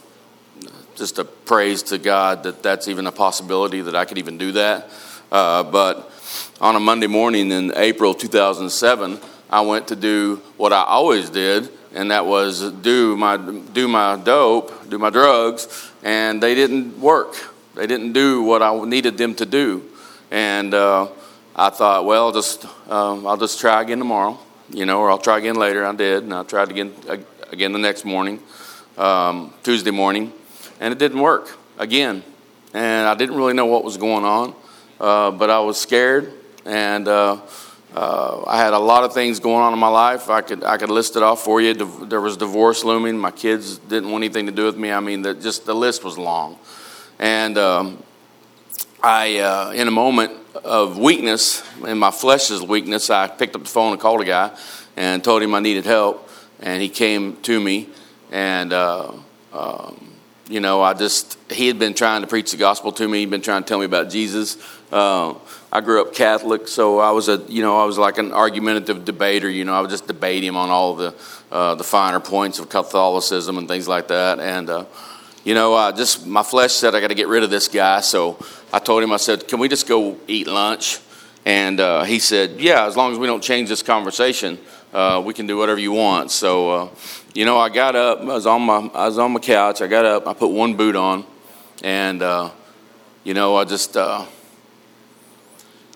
just 0.95 1.17
a 1.17 1.25
praise 1.25 1.81
to 1.83 1.97
God 1.97 2.43
that 2.43 2.61
that's 2.61 2.87
even 2.87 3.07
a 3.07 3.11
possibility 3.11 3.81
that 3.81 3.95
I 3.95 4.05
could 4.05 4.19
even 4.19 4.37
do 4.37 4.51
that. 4.51 4.91
Uh, 5.31 5.63
but 5.63 6.11
on 6.61 6.75
a 6.75 6.79
Monday 6.79 7.07
morning 7.07 7.51
in 7.51 7.73
April 7.75 8.13
2007, 8.13 9.19
I 9.49 9.61
went 9.61 9.87
to 9.89 9.95
do 9.95 10.41
what 10.57 10.73
I 10.73 10.83
always 10.83 11.29
did, 11.29 11.69
and 11.93 12.11
that 12.11 12.25
was 12.25 12.71
do 12.71 13.15
my 13.17 13.37
do 13.37 13.87
my 13.87 14.17
dope, 14.17 14.89
do 14.89 14.97
my 14.97 15.09
drugs, 15.09 15.91
and 16.03 16.41
they 16.41 16.55
didn't 16.55 16.99
work. 16.99 17.35
They 17.75 17.87
didn't 17.87 18.13
do 18.13 18.43
what 18.43 18.61
I 18.61 18.77
needed 18.83 19.17
them 19.17 19.35
to 19.35 19.45
do, 19.45 19.83
and 20.31 20.73
uh, 20.73 21.07
I 21.55 21.69
thought, 21.69 22.05
well, 22.05 22.27
I'll 22.27 22.33
just 22.33 22.65
um, 22.89 23.25
I'll 23.25 23.37
just 23.37 23.59
try 23.59 23.81
again 23.81 23.99
tomorrow 23.99 24.39
you 24.69 24.85
know, 24.85 24.99
or 24.99 25.09
I'll 25.09 25.17
try 25.17 25.37
again 25.37 25.55
later. 25.55 25.85
I 25.85 25.93
did, 25.93 26.23
and 26.23 26.33
I 26.33 26.43
tried 26.43 26.69
again 26.69 26.93
again 27.51 27.71
the 27.71 27.79
next 27.79 28.05
morning, 28.05 28.39
um, 28.97 29.53
Tuesday 29.63 29.91
morning, 29.91 30.33
and 30.79 30.91
it 30.91 30.99
didn't 30.99 31.19
work 31.19 31.57
again. 31.77 32.23
And 32.73 33.07
I 33.07 33.15
didn't 33.15 33.35
really 33.35 33.53
know 33.53 33.65
what 33.65 33.83
was 33.83 33.97
going 33.97 34.25
on, 34.25 34.53
uh, 34.99 35.31
but 35.31 35.49
I 35.49 35.59
was 35.59 35.79
scared, 35.79 36.33
and 36.65 37.07
uh, 37.07 37.41
uh, 37.93 38.43
I 38.45 38.57
had 38.57 38.73
a 38.73 38.79
lot 38.79 39.03
of 39.03 39.13
things 39.13 39.39
going 39.39 39.61
on 39.61 39.73
in 39.73 39.79
my 39.79 39.87
life. 39.87 40.29
I 40.29 40.41
could 40.41 40.63
I 40.63 40.77
could 40.77 40.89
list 40.89 41.15
it 41.15 41.23
off 41.23 41.43
for 41.43 41.61
you. 41.61 41.73
There 41.73 42.21
was 42.21 42.37
divorce 42.37 42.83
looming. 42.83 43.17
My 43.17 43.31
kids 43.31 43.77
didn't 43.77 44.11
want 44.11 44.23
anything 44.23 44.45
to 44.47 44.51
do 44.51 44.65
with 44.65 44.77
me. 44.77 44.91
I 44.91 44.99
mean, 44.99 45.21
the, 45.21 45.33
just 45.33 45.65
the 45.65 45.75
list 45.75 46.03
was 46.03 46.17
long, 46.17 46.57
and 47.19 47.57
um, 47.57 48.03
I, 49.01 49.37
uh, 49.37 49.71
in 49.75 49.87
a 49.87 49.91
moment 49.91 50.33
of 50.63 50.97
weakness, 50.97 51.63
in 51.85 51.99
my 51.99 52.11
flesh's 52.11 52.63
weakness, 52.63 53.09
I 53.09 53.27
picked 53.27 53.55
up 53.55 53.63
the 53.63 53.69
phone 53.69 53.91
and 53.91 54.01
called 54.01 54.21
a 54.21 54.25
guy 54.25 54.57
and 54.95 55.23
told 55.23 55.43
him 55.43 55.53
I 55.53 55.59
needed 55.59 55.85
help. 55.85 56.29
And 56.59 56.81
he 56.81 56.89
came 56.89 57.37
to 57.43 57.59
me, 57.59 57.89
and 58.31 58.73
uh, 58.73 59.11
um, 59.53 60.06
you 60.49 60.59
know, 60.59 60.81
I 60.81 60.93
just 60.93 61.37
he 61.51 61.67
had 61.67 61.79
been 61.79 61.93
trying 61.93 62.21
to 62.21 62.27
preach 62.27 62.51
the 62.51 62.57
gospel 62.57 62.91
to 62.93 63.07
me. 63.07 63.19
He'd 63.19 63.29
been 63.29 63.41
trying 63.41 63.63
to 63.63 63.67
tell 63.67 63.79
me 63.79 63.85
about 63.85 64.09
Jesus. 64.09 64.57
Uh, 64.91 65.33
I 65.71 65.81
grew 65.81 66.01
up 66.01 66.13
Catholic, 66.13 66.67
so 66.67 66.99
I 66.99 67.11
was 67.11 67.27
a 67.27 67.43
you 67.49 67.61
know 67.61 67.77
I 67.77 67.85
was 67.85 67.97
like 67.97 68.17
an 68.17 68.31
argumentative 68.31 69.03
debater. 69.03 69.49
You 69.49 69.65
know, 69.65 69.73
I 69.73 69.81
would 69.81 69.89
just 69.89 70.07
debate 70.07 70.43
him 70.43 70.55
on 70.55 70.69
all 70.69 70.95
the 70.95 71.13
uh, 71.51 71.75
the 71.75 71.83
finer 71.83 72.19
points 72.19 72.59
of 72.59 72.69
Catholicism 72.69 73.57
and 73.57 73.67
things 73.67 73.87
like 73.87 74.07
that. 74.07 74.39
And 74.39 74.69
uh, 74.69 74.85
you 75.43 75.53
know, 75.53 75.73
uh, 75.73 75.91
just 75.91 76.25
my 76.25 76.43
flesh 76.43 76.73
said 76.73 76.95
I 76.95 77.01
got 77.01 77.07
to 77.07 77.15
get 77.15 77.27
rid 77.27 77.43
of 77.43 77.49
this 77.49 77.67
guy, 77.67 77.99
so 78.01 78.37
I 78.71 78.79
told 78.79 79.03
him, 79.03 79.11
I 79.11 79.17
said, 79.17 79.47
can 79.47 79.59
we 79.59 79.69
just 79.69 79.87
go 79.87 80.17
eat 80.27 80.47
lunch? 80.47 80.99
And 81.45 81.79
uh, 81.79 82.03
he 82.03 82.19
said, 82.19 82.59
yeah, 82.59 82.85
as 82.85 82.97
long 82.97 83.13
as 83.13 83.17
we 83.19 83.27
don't 83.27 83.41
change 83.41 83.69
this 83.69 83.81
conversation, 83.81 84.59
uh, 84.93 85.21
we 85.25 85.33
can 85.33 85.47
do 85.47 85.57
whatever 85.57 85.79
you 85.79 85.91
want. 85.91 86.31
So, 86.31 86.69
uh, 86.69 86.89
you 87.33 87.45
know, 87.45 87.57
I 87.57 87.69
got 87.69 87.95
up, 87.95 88.21
I 88.21 88.25
was, 88.25 88.45
on 88.45 88.61
my, 88.61 88.89
I 88.93 89.07
was 89.07 89.17
on 89.17 89.33
my 89.33 89.39
couch, 89.39 89.81
I 89.81 89.87
got 89.87 90.05
up, 90.05 90.27
I 90.27 90.33
put 90.33 90.51
one 90.51 90.75
boot 90.75 90.95
on, 90.95 91.25
and, 91.83 92.21
uh, 92.21 92.49
you 93.23 93.33
know, 93.33 93.55
I 93.55 93.65
just, 93.65 93.97
uh, 93.97 94.25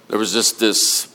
there 0.08 0.20
was 0.20 0.34
just 0.34 0.60
this 0.60 1.08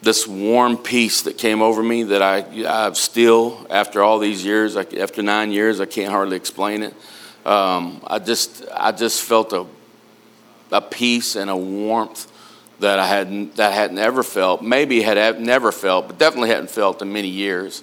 this 0.00 0.28
warm 0.28 0.76
peace 0.76 1.22
that 1.22 1.36
came 1.36 1.60
over 1.60 1.82
me 1.82 2.04
that 2.04 2.22
I, 2.22 2.44
I 2.64 2.92
still, 2.92 3.66
after 3.68 4.00
all 4.00 4.20
these 4.20 4.44
years, 4.44 4.76
I, 4.76 4.82
after 4.96 5.24
nine 5.24 5.50
years, 5.50 5.80
I 5.80 5.86
can't 5.86 6.12
hardly 6.12 6.36
explain 6.36 6.84
it. 6.84 6.94
Um, 7.44 8.00
I 8.06 8.20
just, 8.20 8.64
I 8.72 8.92
just 8.92 9.22
felt 9.22 9.52
a 9.52 9.66
a 10.70 10.80
peace 10.80 11.36
and 11.36 11.50
a 11.50 11.56
warmth 11.56 12.30
that 12.80 12.98
I 12.98 13.06
hadn't 13.06 13.56
that 13.56 13.72
I 13.72 13.74
had 13.74 13.92
never 13.92 14.22
felt, 14.22 14.62
maybe 14.62 15.02
had 15.02 15.40
never 15.40 15.72
felt, 15.72 16.08
but 16.08 16.18
definitely 16.18 16.50
hadn't 16.50 16.70
felt 16.70 17.02
in 17.02 17.12
many 17.12 17.28
years. 17.28 17.82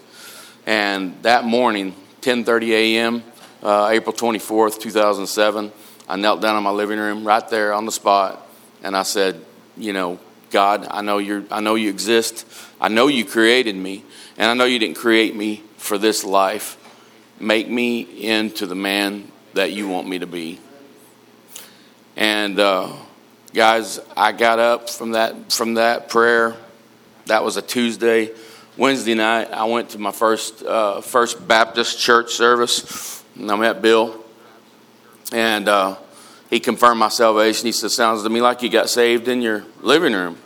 And 0.66 1.22
that 1.24 1.44
morning, 1.44 1.96
10:30 2.22 2.72
a.m., 2.72 3.24
uh, 3.62 3.90
April 3.92 4.14
24th, 4.14 4.80
2007, 4.80 5.72
I 6.08 6.16
knelt 6.16 6.42
down 6.42 6.58
in 6.58 6.64
my 6.64 6.72
living 6.72 7.00
room 7.00 7.26
right 7.26 7.48
there 7.50 7.74
on 7.74 7.86
the 7.86 7.92
spot, 7.92 8.48
and 8.84 8.96
I 8.96 9.04
said, 9.04 9.44
"You 9.78 9.94
know, 9.94 10.20
God, 10.52 10.88
I 10.90 11.02
know 11.02 11.18
you 11.18 11.46
I 11.52 11.60
know 11.60 11.76
you 11.76 11.90
exist. 11.90 12.46
I 12.80 12.88
know 12.88 13.08
you 13.08 13.26
created 13.26 13.76
me, 13.76 14.04
and 14.38 14.50
I 14.50 14.54
know 14.54 14.66
you 14.66 14.80
didn't 14.80 14.98
create 14.98 15.36
me 15.36 15.64
for 15.78 15.98
this 15.98 16.24
life. 16.24 16.78
Make 17.40 17.70
me 17.70 18.00
into 18.00 18.66
the 18.66 18.76
man 18.76 19.30
that 19.54 19.72
you 19.72 19.88
want 19.88 20.08
me 20.08 20.20
to 20.20 20.28
be." 20.28 20.60
And 22.16 22.58
uh, 22.60 22.94
guys, 23.56 24.02
I 24.18 24.34
got 24.34 24.60
up 24.60 24.90
from 24.90 25.12
that 25.14 25.54
from 25.54 25.76
that 25.76 26.10
prayer. 26.10 26.58
That 27.28 27.44
was 27.44 27.56
a 27.56 27.62
Tuesday. 27.62 28.32
Wednesday 28.78 29.16
night, 29.16 29.50
I 29.52 29.64
went 29.64 29.92
to 29.92 29.98
my 29.98 30.12
first 30.12 30.62
uh, 30.62 31.00
first 31.00 31.48
Baptist 31.48 31.98
church 31.98 32.34
service. 32.34 33.24
And 33.36 33.50
I 33.50 33.56
met 33.56 33.82
Bill, 33.82 34.24
and 35.32 35.68
uh, 35.68 35.96
he 36.50 36.60
confirmed 36.60 37.00
my 37.00 37.08
salvation. 37.08 37.66
He 37.66 37.72
said, 37.72 37.92
"Sounds 37.92 38.24
to 38.24 38.30
me 38.30 38.42
like 38.42 38.62
you 38.62 38.70
got 38.70 38.90
saved 38.90 39.30
in 39.30 39.42
your 39.42 39.66
living 39.82 40.14
room." 40.14 40.38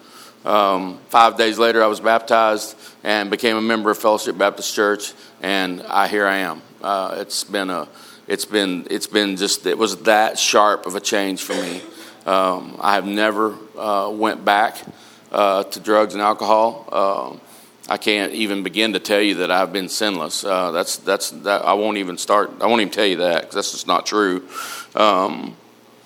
Um, 0.46 1.00
five 1.10 1.36
days 1.36 1.58
later, 1.58 1.84
I 1.84 1.88
was 1.88 2.00
baptized 2.00 2.76
and 3.04 3.30
became 3.30 3.58
a 3.58 3.62
member 3.62 3.90
of 3.90 3.98
Fellowship 3.98 4.38
Baptist 4.38 4.74
Church, 4.76 5.14
and 5.42 5.82
I 5.84 6.08
here 6.08 6.28
I 6.28 6.38
am. 6.38 6.62
Uh, 6.82 7.16
it's 7.18 7.44
been 7.44 7.72
a 7.72 7.88
it's 8.28 8.46
been 8.46 8.86
it's 8.92 9.08
been 9.08 9.36
just 9.36 9.66
it 9.66 9.78
was 9.78 9.98
that 10.04 10.38
sharp 10.38 10.86
of 10.86 10.96
a 10.96 11.00
change 11.00 11.42
for 11.42 11.54
me. 11.54 11.82
Um, 12.30 12.78
I 12.80 12.94
have 12.94 13.08
never 13.08 13.56
uh, 13.76 14.12
went 14.14 14.46
back 14.46 14.78
uh, 15.32 15.64
to 15.64 15.80
drugs 15.80 16.14
and 16.14 16.22
alcohol. 16.22 16.88
Um, 16.92 17.42
I 17.90 17.98
can't 17.98 18.34
even 18.34 18.62
begin 18.62 18.94
to 18.94 19.00
tell 19.00 19.20
you 19.20 19.34
that 19.36 19.50
I've 19.50 19.74
been 19.74 19.90
sinless. 19.90 20.44
Uh, 20.44 20.70
that's 20.70 20.98
that's 20.98 21.32
that. 21.32 21.66
I 21.66 21.74
won't 21.74 21.98
even 21.98 22.20
start. 22.20 22.52
I 22.62 22.68
won't 22.68 22.82
even 22.82 22.94
tell 22.94 23.08
you 23.08 23.18
that 23.18 23.42
because 23.42 23.56
that's 23.56 23.72
just 23.72 23.88
not 23.88 24.06
true. 24.06 24.48
Um, 24.94 25.58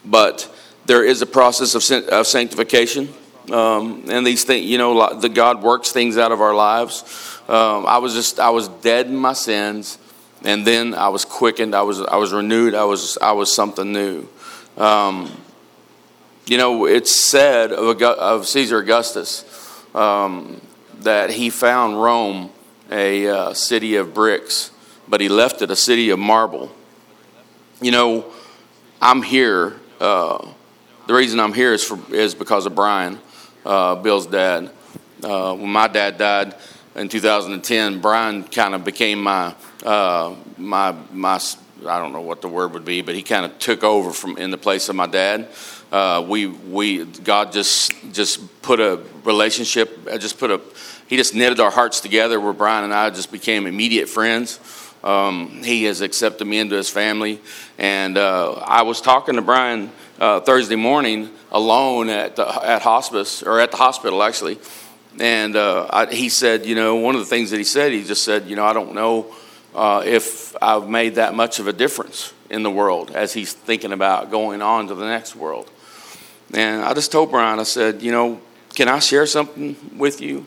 but 0.06 0.50
there 0.86 1.04
is 1.04 1.22
a 1.22 1.26
process 1.26 1.76
of, 1.76 2.08
of 2.08 2.26
sanctification, 2.26 3.10
um, 3.52 4.06
and 4.08 4.26
these 4.26 4.46
things. 4.46 4.66
You 4.66 4.78
know, 4.78 5.20
the 5.20 5.28
God 5.28 5.62
works 5.62 5.92
things 5.92 6.18
out 6.18 6.32
of 6.32 6.40
our 6.40 6.56
lives. 6.56 7.04
Um, 7.50 7.86
I 7.86 7.98
was 7.98 8.14
just 8.14 8.40
I 8.40 8.52
was 8.52 8.70
dead 8.70 9.08
in 9.08 9.18
my 9.18 9.34
sins, 9.34 9.98
and 10.46 10.66
then 10.66 10.94
I 10.94 11.10
was 11.10 11.26
quickened. 11.26 11.76
I 11.76 11.82
was 11.82 12.00
I 12.00 12.16
was 12.16 12.32
renewed. 12.32 12.76
I 12.76 12.86
was 12.86 13.18
I 13.22 13.34
was 13.34 13.54
something 13.54 13.92
new. 13.92 14.30
Um, 14.78 15.30
you 16.46 16.58
know, 16.58 16.86
it's 16.86 17.14
said 17.14 17.72
of, 17.72 18.02
of 18.02 18.48
Caesar 18.48 18.80
Augustus 18.80 19.46
um, 19.96 20.62
that 21.00 21.30
he 21.30 21.50
found 21.50 22.02
Rome 22.02 22.52
a 22.92 23.28
uh, 23.28 23.54
city 23.54 23.96
of 23.96 24.14
bricks, 24.14 24.72
but 25.08 25.22
he 25.22 25.30
left 25.30 25.62
it 25.62 25.72
a 25.72 25.76
city 25.76 26.10
of 26.10 26.20
marble. 26.20 26.72
You 27.82 27.92
know, 27.92 28.26
I'm 29.02 29.22
here. 29.22 29.80
Uh, 30.00 30.48
the 31.08 31.14
reason 31.14 31.40
I'm 31.40 31.54
here 31.54 31.74
is, 31.74 31.84
for, 31.84 32.00
is 32.14 32.36
because 32.36 32.66
of 32.66 32.76
Brian, 32.76 33.20
uh, 33.66 33.96
Bill's 33.96 34.28
dad. 34.28 34.72
Uh, 35.24 35.56
when 35.56 35.70
my 35.70 35.88
dad 35.88 36.18
died 36.18 36.56
in 36.96 37.10
2010, 37.10 38.02
Brian 38.02 38.44
kind 38.44 38.76
of 38.76 38.84
became 38.84 39.24
my 39.24 39.56
uh, 39.84 40.36
my 40.58 40.96
my 41.12 41.40
I 41.86 42.00
don't 42.00 42.14
know 42.14 42.22
what 42.22 42.42
the 42.42 42.48
word 42.48 42.74
would 42.74 42.86
be, 42.86 43.02
but 43.02 43.16
he 43.16 43.24
kind 43.24 43.46
of 43.46 43.58
took 43.60 43.84
over 43.84 44.12
from 44.12 44.38
in 44.38 44.52
the 44.52 44.58
place 44.58 44.90
of 44.90 44.96
my 44.96 45.08
dad. 45.08 45.48
Uh, 45.94 46.26
we 46.28 46.48
we 46.48 47.06
God 47.06 47.52
just 47.52 47.94
just 48.12 48.64
put 48.64 48.80
a 48.80 49.00
relationship, 49.24 50.08
uh, 50.12 50.18
just 50.18 50.40
put 50.40 50.50
a 50.50 50.60
he 51.06 51.18
just 51.18 51.36
knitted 51.36 51.60
our 51.60 51.70
hearts 51.70 52.00
together 52.00 52.40
where 52.40 52.52
Brian 52.52 52.84
and 52.84 52.92
I 52.92 53.12
just 53.12 53.32
became 53.32 53.68
immediate 53.68 54.10
friends. 54.10 54.60
Um, 55.04 55.62
he 55.64 55.84
has 55.84 56.02
accepted 56.02 56.46
me 56.46 56.58
into 56.58 56.76
his 56.76 56.90
family, 56.90 57.40
and 57.78 58.18
uh, 58.18 58.54
I 58.54 58.82
was 58.82 59.02
talking 59.02 59.36
to 59.36 59.44
Brian 59.44 59.92
uh, 60.20 60.40
Thursday 60.40 60.78
morning 60.78 61.30
alone 61.52 62.10
at 62.10 62.38
the, 62.38 62.48
at 62.48 62.82
hospice 62.82 63.44
or 63.44 63.60
at 63.60 63.70
the 63.70 63.78
hospital 63.78 64.24
actually, 64.24 64.58
and 65.20 65.56
uh, 65.56 65.86
I, 65.92 66.06
he 66.08 66.30
said, 66.30 66.66
you 66.66 66.74
know, 66.74 66.96
one 66.96 67.14
of 67.14 67.22
the 67.22 67.28
things 67.28 67.52
that 67.52 67.58
he 67.58 67.64
said, 67.64 67.92
he 67.92 68.04
just 68.04 68.24
said, 68.24 68.48
you 68.48 68.56
know, 68.56 68.66
I 68.66 68.74
don't 68.74 68.96
know 68.96 69.36
uh, 69.76 70.02
if 70.04 70.56
I've 70.60 70.90
made 70.90 71.16
that 71.16 71.36
much 71.36 71.60
of 71.60 71.68
a 71.68 71.74
difference 71.74 72.34
in 72.50 72.64
the 72.64 72.72
world 72.72 73.12
as 73.12 73.32
he's 73.34 73.54
thinking 73.54 73.92
about 73.92 74.32
going 74.32 74.64
on 74.64 74.88
to 74.88 74.96
the 74.96 75.06
next 75.06 75.36
world. 75.36 75.70
And 76.54 76.84
I 76.84 76.94
just 76.94 77.12
told 77.12 77.32
Brian, 77.32 77.60
I 77.60 77.64
said, 77.64 78.02
you 78.02 78.12
know, 78.12 78.40
can 78.76 78.88
I 78.88 79.00
share 79.00 79.26
something 79.26 79.76
with 79.98 80.22
you? 80.22 80.46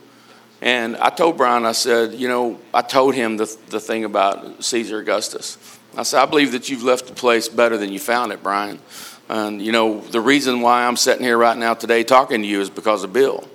And 0.60 0.96
I 0.96 1.10
told 1.10 1.36
Brian, 1.36 1.66
I 1.66 1.72
said, 1.72 2.14
you 2.14 2.28
know, 2.28 2.58
I 2.72 2.82
told 2.82 3.14
him 3.14 3.36
the, 3.36 3.56
the 3.68 3.80
thing 3.80 4.04
about 4.04 4.64
Caesar 4.64 4.98
Augustus. 4.98 5.58
I 5.96 6.02
said, 6.02 6.22
I 6.22 6.26
believe 6.26 6.52
that 6.52 6.68
you've 6.68 6.82
left 6.82 7.06
the 7.06 7.14
place 7.14 7.48
better 7.48 7.76
than 7.76 7.92
you 7.92 7.98
found 7.98 8.32
it, 8.32 8.42
Brian. 8.42 8.78
And, 9.28 9.60
you 9.60 9.72
know, 9.72 10.00
the 10.00 10.20
reason 10.20 10.60
why 10.60 10.86
I'm 10.86 10.96
sitting 10.96 11.24
here 11.24 11.36
right 11.36 11.56
now 11.56 11.74
today 11.74 12.04
talking 12.04 12.42
to 12.42 12.48
you 12.48 12.60
is 12.60 12.70
because 12.70 13.02
of 13.04 13.12
Bill. 13.12 13.46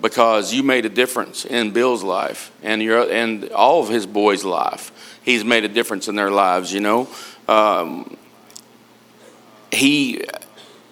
Because 0.00 0.52
you 0.52 0.62
made 0.62 0.86
a 0.86 0.88
difference 0.88 1.44
in 1.44 1.72
Bill's 1.72 2.02
life 2.02 2.52
and, 2.62 2.82
your, 2.82 3.10
and 3.10 3.50
all 3.50 3.82
of 3.82 3.88
his 3.88 4.06
boys' 4.06 4.44
life. 4.44 5.18
He's 5.22 5.44
made 5.44 5.64
a 5.64 5.68
difference 5.68 6.08
in 6.08 6.16
their 6.16 6.30
lives, 6.30 6.72
you 6.72 6.80
know. 6.80 7.08
Um, 7.46 8.16
he, 9.70 10.24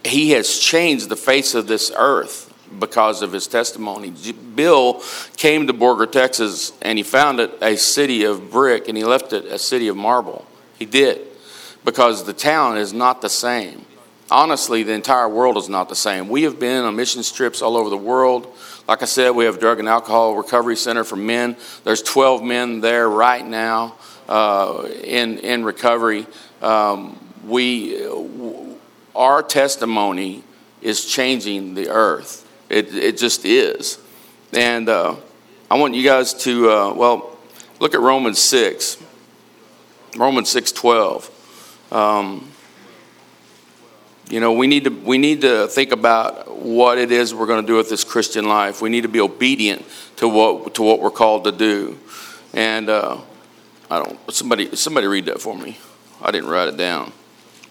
he 0.05 0.31
has 0.31 0.59
changed 0.59 1.09
the 1.09 1.17
face 1.17 1.55
of 1.55 1.67
this 1.67 1.91
earth 1.97 2.49
because 2.79 3.23
of 3.23 3.33
his 3.33 3.47
testimony. 3.47 4.13
Bill 4.55 5.03
came 5.37 5.67
to 5.67 5.73
Borger, 5.73 6.11
Texas, 6.11 6.73
and 6.83 6.99
he 6.99 7.03
found 7.03 7.41
it 7.41 7.53
a 7.63 7.77
city 7.77 8.25
of 8.25 8.51
brick, 8.51 8.89
and 8.89 8.97
he 8.97 9.05
left 9.05 9.33
it 9.33 9.47
a 9.47 9.59
city 9.59 9.89
of 9.89 9.97
marble. 9.97 10.47
He 10.79 10.85
did, 10.85 11.27
because 11.85 12.25
the 12.25 12.33
town 12.33 12.77
is 12.77 12.93
not 12.93 13.23
the 13.23 13.31
same. 13.31 13.85
Honestly, 14.31 14.83
the 14.83 14.93
entire 14.93 15.29
world 15.29 15.57
is 15.57 15.71
not 15.71 15.89
the 15.89 15.97
same. 15.97 16.29
We 16.29 16.43
have 16.43 16.61
been 16.61 16.85
on 16.85 16.97
mission 16.97 17.23
trips 17.23 17.63
all 17.63 17.77
over 17.77 17.89
the 17.89 17.97
world. 17.97 18.55
Like 18.87 19.03
I 19.03 19.07
said, 19.07 19.31
we 19.31 19.47
have 19.47 19.59
drug 19.59 19.79
and 19.79 19.89
alcohol 19.89 20.37
recovery 20.37 20.77
center 20.77 21.03
for 21.03 21.17
men. 21.17 21.57
There's 21.85 22.03
12 22.03 22.43
men 22.43 22.81
there 22.83 23.09
right 23.09 23.45
now 23.45 23.97
uh, 24.29 24.87
in 25.03 25.39
in 25.39 25.65
recovery. 25.65 26.27
Um, 26.61 27.19
we 27.47 27.97
our 29.19 29.43
testimony 29.43 30.45
is 30.81 31.05
changing 31.05 31.75
the 31.75 31.91
earth. 31.91 32.49
It, 32.71 32.95
it 32.95 33.19
just 33.19 33.45
is. 33.45 33.99
And 34.53 34.89
uh, 34.89 35.17
I 35.69 35.77
want 35.77 35.95
you 35.95 36.05
guys 36.05 36.33
to, 36.45 36.71
uh, 36.71 36.95
well, 36.95 37.37
look 37.81 37.95
at 37.95 38.01
Romans 38.01 38.39
6. 38.39 38.97
Romans 40.17 40.49
6 40.49 40.73
12. 40.73 41.93
Um, 41.93 42.51
you 44.31 44.41
know, 44.41 44.53
we 44.53 44.67
need 44.67 44.85
to 44.85 44.91
we 44.91 45.17
need 45.17 45.41
to 45.41 45.69
think 45.69 45.91
about 45.91 46.55
what 46.55 46.99
it 46.99 47.11
is 47.11 47.35
we're 47.35 47.47
going 47.47 47.63
to 47.63 47.67
do 47.67 47.77
with 47.77 47.89
this 47.89 48.05
Christian 48.05 48.47
life. 48.47 48.83
We 48.83 48.91
need 48.91 49.03
to 49.03 49.09
be 49.09 49.21
obedient 49.21 49.87
to 50.17 50.29
what 50.29 50.75
to 50.75 50.83
what 50.83 51.01
we're 51.01 51.11
called 51.11 51.45
to 51.45 51.53
do. 51.53 51.99
And 52.53 52.91
uh, 52.91 53.19
I 53.91 54.03
don't 54.03 54.19
somebody 54.33 54.77
somebody 54.77 55.07
read 55.07 55.27
that 55.27 55.41
for 55.41 55.57
me. 55.57 55.79
I 56.21 56.31
didn't 56.31 56.51
write 56.51 56.69
it 56.69 56.77
down. 56.77 57.13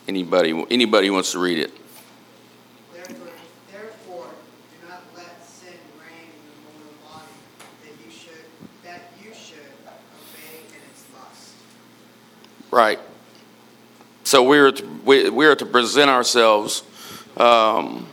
Anybody 0.08 0.66
anybody 0.70 1.10
wants 1.10 1.32
to 1.34 1.40
read 1.40 1.60
it? 1.60 1.72
Right. 12.70 13.00
So 14.24 14.44
we 14.44 14.60
are 14.60 14.72
to, 14.72 14.86
we, 15.06 15.30
we 15.30 15.46
are 15.46 15.56
to 15.56 15.66
present 15.66 16.10
ourselves. 16.10 16.84
Um, 17.38 18.08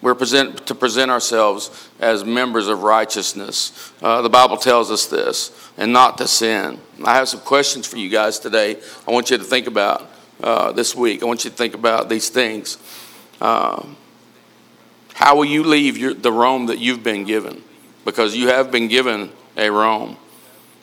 we're 0.00 0.14
present, 0.14 0.66
to 0.66 0.74
present 0.74 1.10
ourselves 1.10 1.88
as 2.00 2.24
members 2.24 2.68
of 2.68 2.84
righteousness. 2.84 3.92
Uh, 4.00 4.22
the 4.22 4.30
Bible 4.30 4.56
tells 4.56 4.90
us 4.90 5.06
this, 5.06 5.70
and 5.76 5.92
not 5.92 6.16
to 6.18 6.26
sin. 6.26 6.78
I 7.04 7.14
have 7.14 7.28
some 7.28 7.40
questions 7.40 7.86
for 7.86 7.98
you 7.98 8.08
guys 8.08 8.38
today. 8.38 8.80
I 9.06 9.10
want 9.10 9.30
you 9.30 9.38
to 9.38 9.44
think 9.44 9.66
about 9.66 10.08
uh, 10.42 10.72
this 10.72 10.94
week. 10.94 11.22
I 11.22 11.26
want 11.26 11.44
you 11.44 11.50
to 11.50 11.56
think 11.56 11.74
about 11.74 12.08
these 12.08 12.28
things. 12.28 12.78
Uh, 13.40 13.84
how 15.14 15.36
will 15.36 15.44
you 15.44 15.62
leave 15.62 15.96
your, 15.96 16.14
the 16.14 16.32
Rome 16.32 16.66
that 16.66 16.78
you've 16.78 17.02
been 17.02 17.24
given? 17.24 17.62
Because 18.04 18.36
you 18.36 18.48
have 18.48 18.70
been 18.70 18.88
given 18.88 19.30
a 19.56 19.70
Rome, 19.70 20.16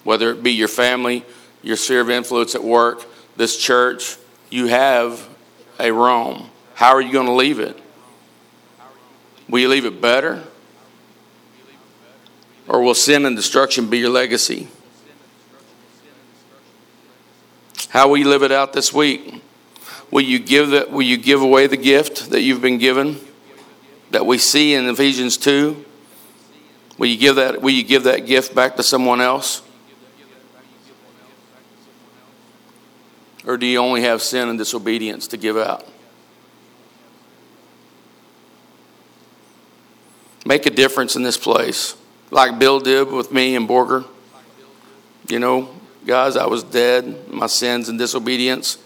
whether 0.04 0.32
it 0.32 0.42
be 0.42 0.52
your 0.52 0.68
family, 0.68 1.26
your 1.62 1.76
sphere 1.76 2.02
of 2.02 2.10
influence 2.10 2.56
at 2.56 2.64
work, 2.64 3.06
this 3.36 3.58
church, 3.58 4.18
you 4.50 4.68
have 4.68 5.28
a 5.80 5.92
Rome. 5.92 6.50
How 6.76 6.94
are 6.94 7.02
you 7.02 7.12
going 7.12 7.26
to 7.26 7.34
leave 7.34 7.60
it? 7.60 7.78
Will 9.50 9.60
you 9.60 9.68
leave 9.68 9.86
it 9.86 10.00
better? 10.00 10.44
Or 12.68 12.82
will 12.82 12.94
sin 12.94 13.26
and 13.26 13.36
destruction 13.36 13.90
be 13.90 13.98
your 13.98 14.12
legacy? 14.12 14.68
How 17.90 18.08
will 18.08 18.18
you 18.18 18.30
live 18.30 18.44
it 18.44 18.52
out 18.52 18.72
this 18.74 18.94
week? 18.94 19.42
Will 20.12 20.22
you 20.22 20.40
give 20.40 20.72
that 20.72 20.92
will 20.92 21.04
you 21.04 21.18
give 21.18 21.42
away 21.42 21.68
the 21.68 21.78
gift 21.78 22.32
that 22.32 22.42
you've 22.42 22.62
been 22.62 22.78
given 22.78 23.20
that 24.12 24.26
we 24.26 24.38
see 24.38 24.74
in 24.74 24.88
Ephesians 24.88 25.38
2? 25.38 25.86
Will 26.98 27.08
you 27.08 27.18
give 27.18 27.36
that 27.36 27.62
will 27.62 27.70
you 27.70 27.84
give 27.84 28.04
that 28.04 28.26
gift 28.26 28.56
back 28.56 28.76
to 28.78 28.84
someone 28.84 29.22
else? 29.22 29.62
Or 33.46 33.58
do 33.58 33.66
you 33.66 33.80
only 33.80 34.02
have 34.02 34.22
sin 34.22 34.50
and 34.50 34.58
disobedience 34.58 35.28
to 35.28 35.38
give 35.38 35.58
out? 35.58 35.88
Make 40.46 40.66
a 40.66 40.70
difference 40.70 41.16
in 41.16 41.24
this 41.24 41.38
place, 41.38 41.96
like 42.32 42.60
Bill 42.60 42.80
did 42.80 43.12
with 43.12 43.32
me 43.32 43.56
and 43.56 43.68
Borger. 43.68 44.06
You 45.28 45.40
know, 45.40 45.70
guys, 46.06 46.36
I 46.36 46.48
was 46.48 46.64
dead, 46.64 47.30
my 47.30 47.48
sins 47.48 47.88
and 47.88 48.00
disobedience. 48.00 48.78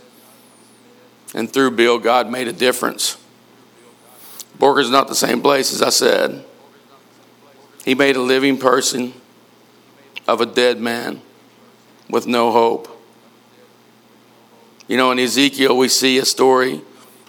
And 1.33 1.51
through 1.51 1.71
Bill, 1.71 1.97
God 1.97 2.29
made 2.29 2.47
a 2.47 2.53
difference. 2.53 3.17
Borger's 4.59 4.89
not 4.89 5.07
the 5.07 5.15
same 5.15 5.41
place 5.41 5.73
as 5.73 5.81
I 5.81 5.89
said. 5.89 6.45
He 7.83 7.95
made 7.95 8.15
a 8.15 8.21
living 8.21 8.57
person 8.57 9.13
of 10.27 10.41
a 10.41 10.45
dead 10.45 10.79
man 10.79 11.21
with 12.09 12.27
no 12.27 12.51
hope. 12.51 12.89
You 14.87 14.97
know, 14.97 15.11
in 15.11 15.19
Ezekiel, 15.19 15.75
we 15.77 15.87
see 15.87 16.17
a 16.19 16.25
story 16.25 16.81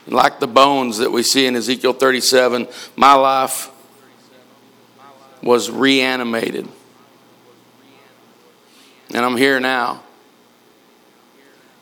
like 0.06 0.38
the 0.38 0.46
bones 0.46 0.98
that 0.98 1.10
we 1.10 1.22
see 1.22 1.46
in 1.46 1.56
Ezekiel 1.56 1.94
37. 1.94 2.68
My 2.94 3.14
life 3.14 3.70
was 5.42 5.70
reanimated. 5.70 6.68
And 9.12 9.24
I'm 9.24 9.36
here 9.36 9.60
now. 9.60 10.02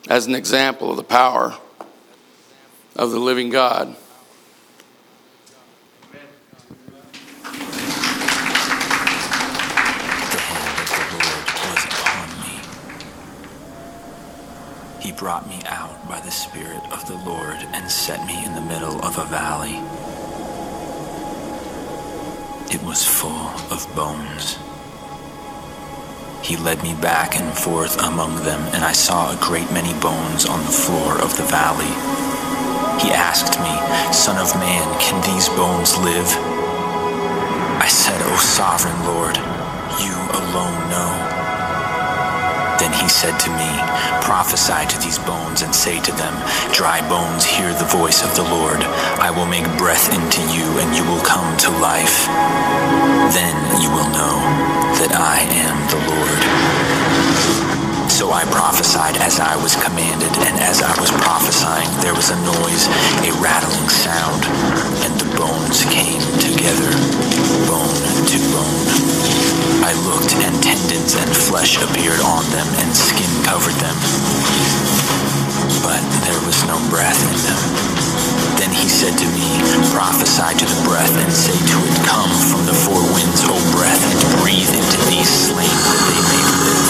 as 0.08 0.26
an 0.26 0.34
example 0.34 0.90
of 0.90 0.96
the 0.96 1.04
power 1.04 1.56
of 2.96 3.10
the 3.10 3.18
living 3.18 3.50
God. 3.50 3.96
The 10.30 10.38
hold 10.38 10.78
of 10.78 10.88
the 10.92 11.02
Lord 11.12 11.46
was 11.64 11.84
upon 11.84 12.28
me. 12.40 12.54
He 15.00 15.12
brought 15.12 15.48
me 15.48 15.62
out 15.66 16.08
by 16.08 16.20
the 16.20 16.30
Spirit 16.30 16.82
of 16.92 17.06
the 17.06 17.16
Lord 17.28 17.56
and 17.72 17.90
set 17.90 18.26
me 18.26 18.44
in 18.44 18.54
the 18.54 18.60
middle 18.60 19.00
of 19.04 19.18
a 19.18 19.24
valley. 19.24 19.80
It 22.74 22.82
was 22.82 23.04
full 23.04 23.50
of 23.70 23.86
bones. 23.94 24.58
He 26.42 26.56
led 26.56 26.82
me 26.82 26.94
back 26.94 27.36
and 27.36 27.56
forth 27.56 28.02
among 28.02 28.42
them, 28.44 28.60
and 28.74 28.82
I 28.84 28.92
saw 28.92 29.30
a 29.30 29.36
great 29.40 29.70
many 29.70 29.92
bones 30.00 30.44
on 30.44 30.60
the 30.60 30.72
floor 30.72 31.20
of 31.20 31.36
the 31.36 31.44
valley. 31.44 32.31
He 33.00 33.10
asked 33.10 33.58
me, 33.60 33.74
Son 34.12 34.36
of 34.36 34.54
man, 34.56 34.84
can 35.00 35.22
these 35.22 35.48
bones 35.50 35.96
live? 35.98 36.28
I 37.80 37.88
said, 37.88 38.20
O 38.22 38.36
sovereign 38.36 38.98
Lord, 39.06 39.36
you 40.02 40.14
alone 40.36 40.90
know. 40.90 41.12
Then 42.78 42.92
he 42.92 43.08
said 43.08 43.38
to 43.40 43.50
me, 43.50 43.70
Prophesy 44.22 44.86
to 44.88 44.98
these 45.00 45.18
bones 45.20 45.62
and 45.62 45.74
say 45.74 46.00
to 46.00 46.12
them, 46.12 46.34
Dry 46.72 47.00
bones, 47.08 47.44
hear 47.44 47.72
the 47.74 47.84
voice 47.84 48.24
of 48.24 48.34
the 48.34 48.42
Lord. 48.42 48.82
I 49.22 49.30
will 49.30 49.46
make 49.46 49.66
breath 49.78 50.12
into 50.12 50.42
you, 50.52 50.66
and 50.82 50.96
you 50.96 51.04
will 51.04 51.22
come 51.22 51.56
to 51.58 51.70
life. 51.78 52.26
Then 53.34 53.56
you 53.80 53.90
will 53.90 54.10
know 54.10 54.36
that 54.98 55.14
I 55.14 55.40
am 55.62 55.76
the 55.90 56.00
Lord. 56.10 57.81
So 58.12 58.30
I 58.30 58.44
prophesied 58.44 59.16
as 59.16 59.40
I 59.40 59.56
was 59.56 59.74
commanded, 59.74 60.28
and 60.44 60.60
as 60.60 60.82
I 60.82 60.92
was 61.00 61.10
prophesying, 61.10 61.88
there 62.04 62.14
was 62.14 62.28
a 62.28 62.36
noise, 62.44 62.84
a 63.24 63.32
rattling 63.40 63.88
sound, 63.88 64.44
and 65.00 65.16
the 65.16 65.32
bones 65.34 65.82
came 65.88 66.20
together, 66.36 66.92
bone 67.64 67.96
to 68.28 68.38
bone. 68.52 68.84
I 69.80 69.96
looked, 70.04 70.36
and 70.36 70.52
tendons 70.62 71.16
and 71.16 71.32
flesh 71.34 71.80
appeared 71.80 72.20
on 72.20 72.44
them, 72.52 72.68
and 72.84 72.94
skin 72.94 73.32
covered 73.48 73.80
them. 73.80 73.96
But 75.80 76.04
there 76.28 76.40
was 76.44 76.62
no 76.68 76.76
breath 76.92 77.16
in 77.16 77.38
them. 77.48 78.01
He 78.74 78.88
said 78.88 79.16
to 79.18 79.26
me, 79.32 79.48
Prophesy 79.92 80.56
to 80.58 80.66
the 80.66 80.80
breath, 80.88 81.14
and 81.16 81.32
say 81.32 81.52
to 81.54 81.76
it, 81.84 81.94
Come 82.08 82.32
from 82.48 82.64
the 82.66 82.74
four 82.74 83.02
winds, 83.12 83.44
O 83.44 83.54
breath, 83.76 84.00
and 84.00 84.40
breathe 84.40 84.72
into 84.72 84.98
these 85.12 85.28
slain 85.28 85.68
that 85.68 86.00
they 86.08 86.20
may 86.32 86.42
live. 86.64 86.88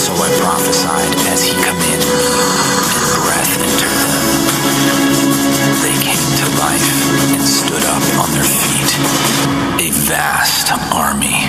So 0.00 0.12
I 0.16 0.28
prophesied 0.40 1.12
as 1.32 1.44
he 1.44 1.52
commanded 1.60 2.08
me, 2.08 2.28
and 2.96 3.06
breath 3.20 3.52
entered 3.60 3.96
them. 4.00 4.16
They 5.82 5.96
came 6.00 6.26
to 6.40 6.46
life 6.58 6.88
and 7.36 7.42
stood 7.44 7.84
up 7.84 8.02
on 8.22 8.28
their 8.32 8.48
feet, 8.48 8.90
a 9.82 9.88
vast 10.08 10.72
army. 10.92 11.44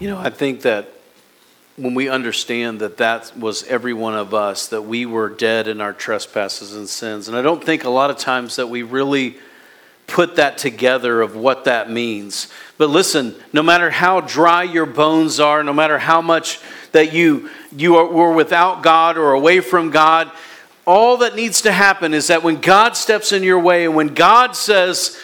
You 0.00 0.08
know, 0.08 0.18
I 0.18 0.30
think 0.30 0.62
that 0.62 0.99
when 1.80 1.94
we 1.94 2.10
understand 2.10 2.80
that 2.80 2.98
that 2.98 3.34
was 3.38 3.62
every 3.64 3.94
one 3.94 4.14
of 4.14 4.34
us, 4.34 4.68
that 4.68 4.82
we 4.82 5.06
were 5.06 5.30
dead 5.30 5.66
in 5.66 5.80
our 5.80 5.94
trespasses 5.94 6.76
and 6.76 6.86
sins, 6.86 7.26
and 7.26 7.36
I 7.36 7.42
don't 7.42 7.64
think 7.64 7.84
a 7.84 7.90
lot 7.90 8.10
of 8.10 8.18
times 8.18 8.56
that 8.56 8.68
we 8.68 8.82
really 8.82 9.38
put 10.06 10.36
that 10.36 10.58
together 10.58 11.22
of 11.22 11.36
what 11.36 11.64
that 11.64 11.90
means. 11.90 12.48
But 12.76 12.90
listen, 12.90 13.34
no 13.52 13.62
matter 13.62 13.90
how 13.90 14.20
dry 14.20 14.64
your 14.64 14.84
bones 14.84 15.40
are, 15.40 15.62
no 15.62 15.72
matter 15.72 15.98
how 15.98 16.20
much 16.20 16.60
that 16.92 17.12
you 17.12 17.48
you 17.74 17.96
are, 17.96 18.06
were 18.06 18.32
without 18.32 18.82
God 18.82 19.16
or 19.16 19.32
away 19.32 19.60
from 19.60 19.90
God, 19.90 20.30
all 20.86 21.18
that 21.18 21.36
needs 21.36 21.62
to 21.62 21.72
happen 21.72 22.12
is 22.12 22.26
that 22.26 22.42
when 22.42 22.60
God 22.60 22.96
steps 22.96 23.32
in 23.32 23.42
your 23.42 23.60
way 23.60 23.84
and 23.84 23.94
when 23.94 24.12
God 24.12 24.56
says, 24.56 25.18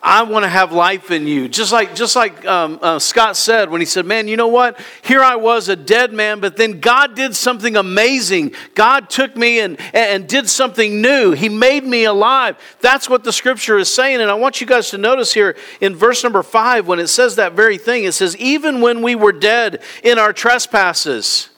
I 0.00 0.22
want 0.22 0.44
to 0.44 0.48
have 0.48 0.72
life 0.72 1.10
in 1.10 1.26
you. 1.26 1.48
Just 1.48 1.72
like, 1.72 1.94
just 1.94 2.14
like 2.14 2.46
um, 2.46 2.78
uh, 2.80 2.98
Scott 3.00 3.36
said 3.36 3.68
when 3.68 3.80
he 3.80 3.84
said, 3.84 4.06
Man, 4.06 4.28
you 4.28 4.36
know 4.36 4.46
what? 4.46 4.78
Here 5.02 5.22
I 5.22 5.34
was, 5.36 5.68
a 5.68 5.74
dead 5.74 6.12
man, 6.12 6.38
but 6.38 6.56
then 6.56 6.78
God 6.80 7.16
did 7.16 7.34
something 7.34 7.76
amazing. 7.76 8.52
God 8.74 9.10
took 9.10 9.36
me 9.36 9.58
and, 9.60 9.76
and 9.92 10.28
did 10.28 10.48
something 10.48 11.02
new. 11.02 11.32
He 11.32 11.48
made 11.48 11.84
me 11.84 12.04
alive. 12.04 12.56
That's 12.80 13.08
what 13.08 13.24
the 13.24 13.32
scripture 13.32 13.76
is 13.76 13.92
saying. 13.92 14.20
And 14.20 14.30
I 14.30 14.34
want 14.34 14.60
you 14.60 14.66
guys 14.66 14.90
to 14.90 14.98
notice 14.98 15.34
here 15.34 15.56
in 15.80 15.96
verse 15.96 16.22
number 16.22 16.44
five, 16.44 16.86
when 16.86 17.00
it 17.00 17.08
says 17.08 17.36
that 17.36 17.54
very 17.54 17.76
thing, 17.76 18.04
it 18.04 18.12
says, 18.12 18.36
Even 18.36 18.80
when 18.80 19.02
we 19.02 19.16
were 19.16 19.32
dead 19.32 19.82
in 20.04 20.18
our 20.18 20.32
trespasses, 20.32 21.50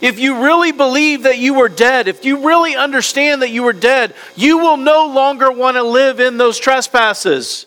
if 0.00 0.18
you 0.18 0.42
really 0.44 0.72
believe 0.72 1.22
that 1.24 1.38
you 1.38 1.54
were 1.54 1.68
dead, 1.68 2.08
if 2.08 2.24
you 2.24 2.46
really 2.46 2.76
understand 2.76 3.42
that 3.42 3.50
you 3.50 3.62
were 3.62 3.72
dead, 3.72 4.14
you 4.34 4.58
will 4.58 4.76
no 4.76 5.06
longer 5.06 5.50
want 5.50 5.76
to 5.76 5.82
live 5.82 6.20
in 6.20 6.36
those 6.36 6.58
trespasses. 6.58 7.66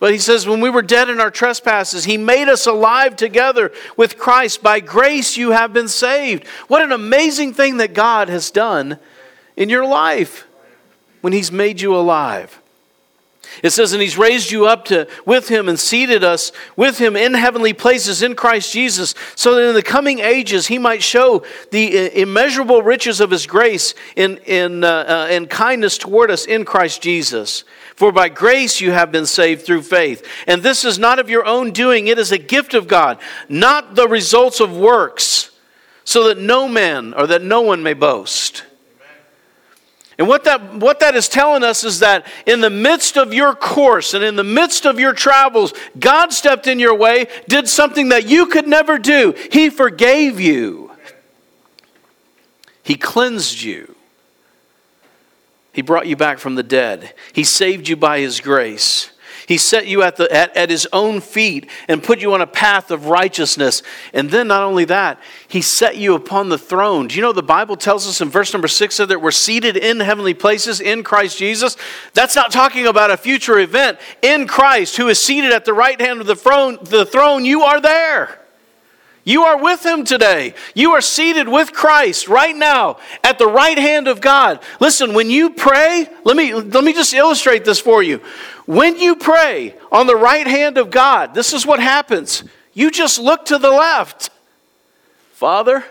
But 0.00 0.12
he 0.12 0.18
says, 0.18 0.46
when 0.46 0.60
we 0.60 0.70
were 0.70 0.82
dead 0.82 1.10
in 1.10 1.20
our 1.20 1.30
trespasses, 1.30 2.04
he 2.04 2.16
made 2.16 2.48
us 2.48 2.66
alive 2.66 3.16
together 3.16 3.72
with 3.96 4.16
Christ. 4.16 4.62
By 4.62 4.78
grace 4.78 5.36
you 5.36 5.50
have 5.50 5.72
been 5.72 5.88
saved. 5.88 6.46
What 6.68 6.82
an 6.82 6.92
amazing 6.92 7.54
thing 7.54 7.78
that 7.78 7.94
God 7.94 8.28
has 8.28 8.50
done 8.50 8.98
in 9.56 9.68
your 9.68 9.84
life 9.84 10.46
when 11.20 11.32
he's 11.32 11.50
made 11.50 11.80
you 11.80 11.96
alive. 11.96 12.60
It 13.62 13.70
says, 13.70 13.92
and 13.92 14.02
he's 14.02 14.18
raised 14.18 14.50
you 14.50 14.66
up 14.66 14.84
to, 14.86 15.08
with 15.24 15.48
him 15.48 15.68
and 15.68 15.78
seated 15.78 16.22
us 16.22 16.52
with 16.76 16.98
him 16.98 17.16
in 17.16 17.34
heavenly 17.34 17.72
places 17.72 18.22
in 18.22 18.34
Christ 18.34 18.72
Jesus, 18.72 19.14
so 19.34 19.54
that 19.54 19.68
in 19.68 19.74
the 19.74 19.82
coming 19.82 20.20
ages 20.20 20.66
he 20.66 20.78
might 20.78 21.02
show 21.02 21.44
the 21.70 21.98
uh, 21.98 22.10
immeasurable 22.10 22.82
riches 22.82 23.20
of 23.20 23.30
his 23.30 23.46
grace 23.46 23.94
in, 24.16 24.38
in, 24.38 24.84
uh, 24.84 24.88
uh, 24.88 25.26
and 25.30 25.50
kindness 25.50 25.98
toward 25.98 26.30
us 26.30 26.44
in 26.44 26.64
Christ 26.64 27.02
Jesus. 27.02 27.64
For 27.96 28.12
by 28.12 28.28
grace 28.28 28.80
you 28.80 28.92
have 28.92 29.10
been 29.10 29.26
saved 29.26 29.66
through 29.66 29.82
faith. 29.82 30.24
And 30.46 30.62
this 30.62 30.84
is 30.84 30.98
not 30.98 31.18
of 31.18 31.28
your 31.28 31.44
own 31.44 31.72
doing, 31.72 32.06
it 32.06 32.18
is 32.18 32.32
a 32.32 32.38
gift 32.38 32.74
of 32.74 32.86
God, 32.86 33.18
not 33.48 33.94
the 33.94 34.08
results 34.08 34.60
of 34.60 34.76
works, 34.76 35.50
so 36.04 36.28
that 36.28 36.38
no 36.38 36.68
man 36.68 37.12
or 37.14 37.26
that 37.26 37.42
no 37.42 37.60
one 37.60 37.82
may 37.82 37.94
boast. 37.94 38.64
And 40.18 40.26
what 40.26 40.44
that, 40.44 40.74
what 40.74 40.98
that 40.98 41.14
is 41.14 41.28
telling 41.28 41.62
us 41.62 41.84
is 41.84 42.00
that 42.00 42.26
in 42.44 42.60
the 42.60 42.70
midst 42.70 43.16
of 43.16 43.32
your 43.32 43.54
course 43.54 44.14
and 44.14 44.24
in 44.24 44.34
the 44.34 44.44
midst 44.44 44.84
of 44.84 44.98
your 44.98 45.12
travels, 45.12 45.72
God 45.98 46.32
stepped 46.32 46.66
in 46.66 46.80
your 46.80 46.94
way, 46.94 47.28
did 47.48 47.68
something 47.68 48.08
that 48.08 48.26
you 48.26 48.46
could 48.46 48.66
never 48.66 48.98
do. 48.98 49.34
He 49.52 49.70
forgave 49.70 50.40
you, 50.40 50.90
He 52.82 52.96
cleansed 52.96 53.62
you, 53.62 53.94
He 55.72 55.82
brought 55.82 56.08
you 56.08 56.16
back 56.16 56.38
from 56.38 56.56
the 56.56 56.64
dead, 56.64 57.14
He 57.32 57.44
saved 57.44 57.88
you 57.88 57.96
by 57.96 58.18
His 58.18 58.40
grace. 58.40 59.12
He 59.48 59.56
set 59.56 59.86
you 59.86 60.02
at, 60.02 60.16
the, 60.16 60.30
at, 60.30 60.54
at 60.54 60.68
his 60.68 60.86
own 60.92 61.22
feet 61.22 61.70
and 61.88 62.02
put 62.02 62.20
you 62.20 62.34
on 62.34 62.42
a 62.42 62.46
path 62.46 62.90
of 62.90 63.06
righteousness. 63.06 63.82
And 64.12 64.30
then, 64.30 64.48
not 64.48 64.62
only 64.62 64.84
that, 64.84 65.18
he 65.48 65.62
set 65.62 65.96
you 65.96 66.14
upon 66.14 66.50
the 66.50 66.58
throne. 66.58 67.08
Do 67.08 67.16
you 67.16 67.22
know 67.22 67.32
the 67.32 67.42
Bible 67.42 67.74
tells 67.74 68.06
us 68.06 68.20
in 68.20 68.28
verse 68.28 68.52
number 68.52 68.68
six 68.68 68.98
that 68.98 69.22
we're 69.22 69.30
seated 69.30 69.78
in 69.78 70.00
heavenly 70.00 70.34
places 70.34 70.82
in 70.82 71.02
Christ 71.02 71.38
Jesus? 71.38 71.78
That's 72.12 72.36
not 72.36 72.52
talking 72.52 72.86
about 72.86 73.10
a 73.10 73.16
future 73.16 73.58
event. 73.58 73.98
In 74.20 74.46
Christ, 74.46 74.98
who 74.98 75.08
is 75.08 75.24
seated 75.24 75.52
at 75.52 75.64
the 75.64 75.72
right 75.72 75.98
hand 75.98 76.20
of 76.20 76.26
the 76.26 76.36
throne, 76.36 76.76
the 76.82 77.06
throne 77.06 77.46
you 77.46 77.62
are 77.62 77.80
there. 77.80 78.42
You 79.28 79.44
are 79.44 79.62
with 79.62 79.84
him 79.84 80.04
today. 80.04 80.54
You 80.72 80.92
are 80.92 81.02
seated 81.02 81.50
with 81.50 81.74
Christ 81.74 82.28
right 82.28 82.56
now 82.56 82.96
at 83.22 83.38
the 83.38 83.46
right 83.46 83.76
hand 83.76 84.08
of 84.08 84.22
God. 84.22 84.58
Listen, 84.80 85.12
when 85.12 85.28
you 85.28 85.50
pray, 85.50 86.08
let 86.24 86.34
me, 86.34 86.54
let 86.54 86.82
me 86.82 86.94
just 86.94 87.12
illustrate 87.12 87.66
this 87.66 87.78
for 87.78 88.02
you. 88.02 88.22
When 88.64 88.98
you 88.98 89.16
pray 89.16 89.74
on 89.92 90.06
the 90.06 90.16
right 90.16 90.46
hand 90.46 90.78
of 90.78 90.90
God, 90.90 91.34
this 91.34 91.52
is 91.52 91.66
what 91.66 91.78
happens. 91.78 92.42
You 92.72 92.90
just 92.90 93.18
look 93.18 93.44
to 93.44 93.58
the 93.58 93.68
left. 93.68 94.30
Father, 95.34 95.84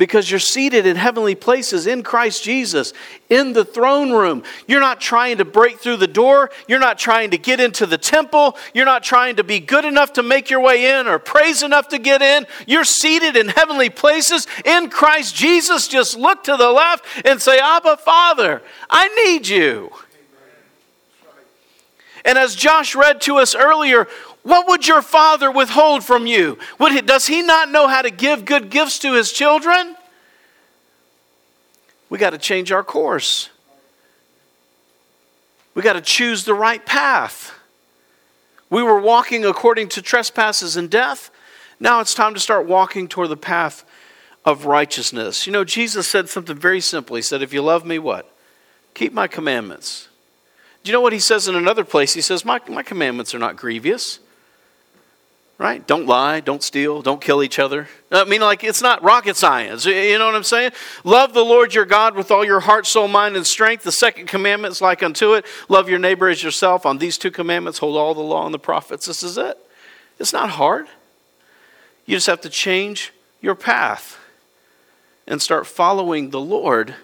because 0.00 0.30
you're 0.30 0.40
seated 0.40 0.86
in 0.86 0.96
heavenly 0.96 1.34
places 1.34 1.86
in 1.86 2.02
Christ 2.02 2.42
Jesus, 2.42 2.94
in 3.28 3.52
the 3.52 3.66
throne 3.66 4.12
room. 4.12 4.42
You're 4.66 4.80
not 4.80 4.98
trying 4.98 5.36
to 5.36 5.44
break 5.44 5.78
through 5.78 5.98
the 5.98 6.06
door. 6.06 6.50
You're 6.66 6.78
not 6.78 6.98
trying 6.98 7.32
to 7.32 7.36
get 7.36 7.60
into 7.60 7.84
the 7.84 7.98
temple. 7.98 8.56
You're 8.72 8.86
not 8.86 9.02
trying 9.02 9.36
to 9.36 9.44
be 9.44 9.60
good 9.60 9.84
enough 9.84 10.14
to 10.14 10.22
make 10.22 10.48
your 10.48 10.60
way 10.60 10.98
in 10.98 11.06
or 11.06 11.18
praise 11.18 11.62
enough 11.62 11.88
to 11.88 11.98
get 11.98 12.22
in. 12.22 12.46
You're 12.66 12.84
seated 12.84 13.36
in 13.36 13.48
heavenly 13.48 13.90
places 13.90 14.46
in 14.64 14.88
Christ 14.88 15.36
Jesus. 15.36 15.86
Just 15.86 16.16
look 16.16 16.44
to 16.44 16.56
the 16.56 16.70
left 16.70 17.04
and 17.26 17.38
say, 17.38 17.58
Abba, 17.58 17.98
Father, 17.98 18.62
I 18.88 19.08
need 19.26 19.48
you. 19.48 19.92
And 22.24 22.38
as 22.38 22.54
Josh 22.54 22.94
read 22.94 23.20
to 23.22 23.36
us 23.36 23.54
earlier, 23.54 24.06
what 24.42 24.68
would 24.68 24.86
your 24.86 25.02
father 25.02 25.50
withhold 25.50 26.04
from 26.04 26.26
you? 26.26 26.58
He, 26.78 27.00
does 27.02 27.26
he 27.26 27.42
not 27.42 27.70
know 27.70 27.88
how 27.88 28.02
to 28.02 28.10
give 28.10 28.44
good 28.44 28.70
gifts 28.70 28.98
to 29.00 29.14
his 29.14 29.32
children? 29.32 29.96
We 32.08 32.18
got 32.18 32.30
to 32.30 32.38
change 32.38 32.72
our 32.72 32.82
course. 32.82 33.50
We 35.74 35.82
got 35.82 35.92
to 35.92 36.00
choose 36.00 36.44
the 36.44 36.54
right 36.54 36.84
path. 36.84 37.54
We 38.70 38.82
were 38.82 39.00
walking 39.00 39.44
according 39.44 39.88
to 39.90 40.02
trespasses 40.02 40.76
and 40.76 40.90
death. 40.90 41.30
Now 41.78 42.00
it's 42.00 42.14
time 42.14 42.34
to 42.34 42.40
start 42.40 42.66
walking 42.66 43.08
toward 43.08 43.28
the 43.28 43.36
path 43.36 43.84
of 44.44 44.64
righteousness. 44.64 45.46
You 45.46 45.52
know, 45.52 45.64
Jesus 45.64 46.06
said 46.06 46.28
something 46.28 46.56
very 46.56 46.80
simple. 46.80 47.16
He 47.16 47.22
said, 47.22 47.42
If 47.42 47.52
you 47.52 47.62
love 47.62 47.84
me, 47.84 47.98
what? 47.98 48.30
Keep 48.94 49.12
my 49.12 49.28
commandments. 49.28 50.08
Do 50.82 50.90
you 50.90 50.92
know 50.92 51.00
what 51.00 51.12
he 51.12 51.20
says 51.20 51.46
in 51.46 51.54
another 51.54 51.84
place? 51.84 52.14
He 52.14 52.20
says, 52.20 52.44
My, 52.44 52.60
my 52.68 52.82
commandments 52.82 53.34
are 53.34 53.38
not 53.38 53.56
grievous. 53.56 54.18
Right? 55.60 55.86
Don't 55.86 56.06
lie, 56.06 56.40
don't 56.40 56.62
steal, 56.62 57.02
don't 57.02 57.20
kill 57.20 57.42
each 57.42 57.58
other. 57.58 57.86
I 58.10 58.24
mean, 58.24 58.40
like, 58.40 58.64
it's 58.64 58.80
not 58.80 59.02
rocket 59.02 59.36
science. 59.36 59.84
You 59.84 60.18
know 60.18 60.24
what 60.24 60.34
I'm 60.34 60.42
saying? 60.42 60.72
Love 61.04 61.34
the 61.34 61.44
Lord 61.44 61.74
your 61.74 61.84
God 61.84 62.16
with 62.16 62.30
all 62.30 62.46
your 62.46 62.60
heart, 62.60 62.86
soul, 62.86 63.08
mind, 63.08 63.36
and 63.36 63.46
strength. 63.46 63.84
The 63.84 63.92
second 63.92 64.26
commandment 64.26 64.72
is 64.72 64.80
like 64.80 65.02
unto 65.02 65.34
it 65.34 65.44
love 65.68 65.90
your 65.90 65.98
neighbor 65.98 66.30
as 66.30 66.42
yourself. 66.42 66.86
On 66.86 66.96
these 66.96 67.18
two 67.18 67.30
commandments, 67.30 67.78
hold 67.78 67.98
all 67.98 68.14
the 68.14 68.22
law 68.22 68.46
and 68.46 68.54
the 68.54 68.58
prophets. 68.58 69.04
This 69.04 69.22
is 69.22 69.36
it. 69.36 69.58
It's 70.18 70.32
not 70.32 70.48
hard. 70.48 70.86
You 72.06 72.16
just 72.16 72.26
have 72.26 72.40
to 72.40 72.48
change 72.48 73.12
your 73.42 73.54
path 73.54 74.18
and 75.26 75.42
start 75.42 75.66
following 75.66 76.30
the 76.30 76.40
Lord 76.40 76.94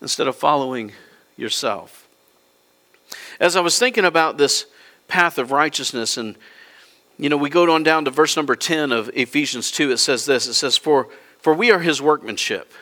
instead 0.00 0.28
of 0.28 0.36
following 0.36 0.92
yourself. 1.36 2.06
As 3.40 3.56
I 3.56 3.60
was 3.60 3.76
thinking 3.76 4.04
about 4.04 4.38
this 4.38 4.66
path 5.08 5.36
of 5.36 5.50
righteousness, 5.50 6.16
and 6.16 6.36
you 7.18 7.28
know, 7.28 7.36
we 7.36 7.50
go 7.50 7.70
on 7.72 7.82
down 7.82 8.04
to 8.04 8.10
verse 8.10 8.36
number 8.36 8.56
10 8.56 8.92
of 8.92 9.10
Ephesians 9.14 9.70
2, 9.70 9.92
it 9.92 9.98
says 9.98 10.26
this. 10.26 10.46
It 10.46 10.54
says, 10.54 10.76
For, 10.76 11.08
for 11.38 11.54
we 11.54 11.70
are 11.70 11.80
his 11.80 12.00
workmanship 12.00 12.72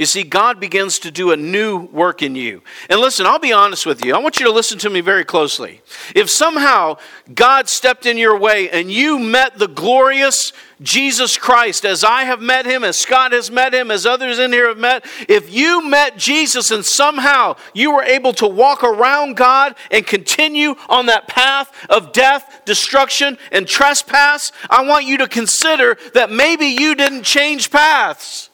you 0.00 0.06
see, 0.06 0.22
God 0.22 0.58
begins 0.58 0.98
to 1.00 1.10
do 1.10 1.30
a 1.30 1.36
new 1.36 1.80
work 1.80 2.22
in 2.22 2.34
you. 2.34 2.62
And 2.88 3.00
listen, 3.00 3.26
I'll 3.26 3.38
be 3.38 3.52
honest 3.52 3.84
with 3.84 4.02
you. 4.02 4.14
I 4.14 4.18
want 4.18 4.40
you 4.40 4.46
to 4.46 4.50
listen 4.50 4.78
to 4.78 4.88
me 4.88 5.02
very 5.02 5.26
closely. 5.26 5.82
If 6.16 6.30
somehow 6.30 6.96
God 7.34 7.68
stepped 7.68 8.06
in 8.06 8.16
your 8.16 8.38
way 8.38 8.70
and 8.70 8.90
you 8.90 9.18
met 9.18 9.58
the 9.58 9.68
glorious 9.68 10.54
Jesus 10.80 11.36
Christ 11.36 11.84
as 11.84 12.02
I 12.02 12.24
have 12.24 12.40
met 12.40 12.64
him, 12.64 12.82
as 12.82 12.98
Scott 12.98 13.32
has 13.32 13.50
met 13.50 13.74
him, 13.74 13.90
as 13.90 14.06
others 14.06 14.38
in 14.38 14.54
here 14.54 14.68
have 14.68 14.78
met, 14.78 15.04
if 15.28 15.52
you 15.52 15.86
met 15.86 16.16
Jesus 16.16 16.70
and 16.70 16.82
somehow 16.82 17.56
you 17.74 17.92
were 17.92 18.02
able 18.02 18.32
to 18.32 18.48
walk 18.48 18.82
around 18.82 19.36
God 19.36 19.74
and 19.90 20.06
continue 20.06 20.76
on 20.88 21.04
that 21.06 21.28
path 21.28 21.70
of 21.90 22.12
death, 22.12 22.62
destruction, 22.64 23.36
and 23.52 23.68
trespass, 23.68 24.50
I 24.70 24.82
want 24.86 25.04
you 25.04 25.18
to 25.18 25.28
consider 25.28 25.98
that 26.14 26.30
maybe 26.30 26.68
you 26.68 26.94
didn't 26.94 27.24
change 27.24 27.70
paths. 27.70 28.49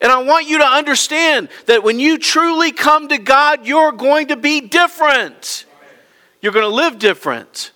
And 0.00 0.10
I 0.10 0.22
want 0.22 0.48
you 0.48 0.58
to 0.58 0.66
understand 0.66 1.48
that 1.66 1.82
when 1.82 2.00
you 2.00 2.18
truly 2.18 2.72
come 2.72 3.08
to 3.08 3.18
God, 3.18 3.66
you're 3.66 3.92
going 3.92 4.28
to 4.28 4.36
be 4.36 4.60
different. 4.60 5.66
You're 6.40 6.52
going 6.52 6.64
to 6.64 6.74
live 6.74 6.98
different. 6.98 7.72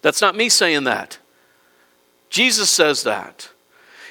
That's 0.00 0.22
not 0.22 0.34
me 0.34 0.48
saying 0.48 0.84
that. 0.84 1.18
Jesus 2.30 2.70
says 2.70 3.02
that. 3.02 3.50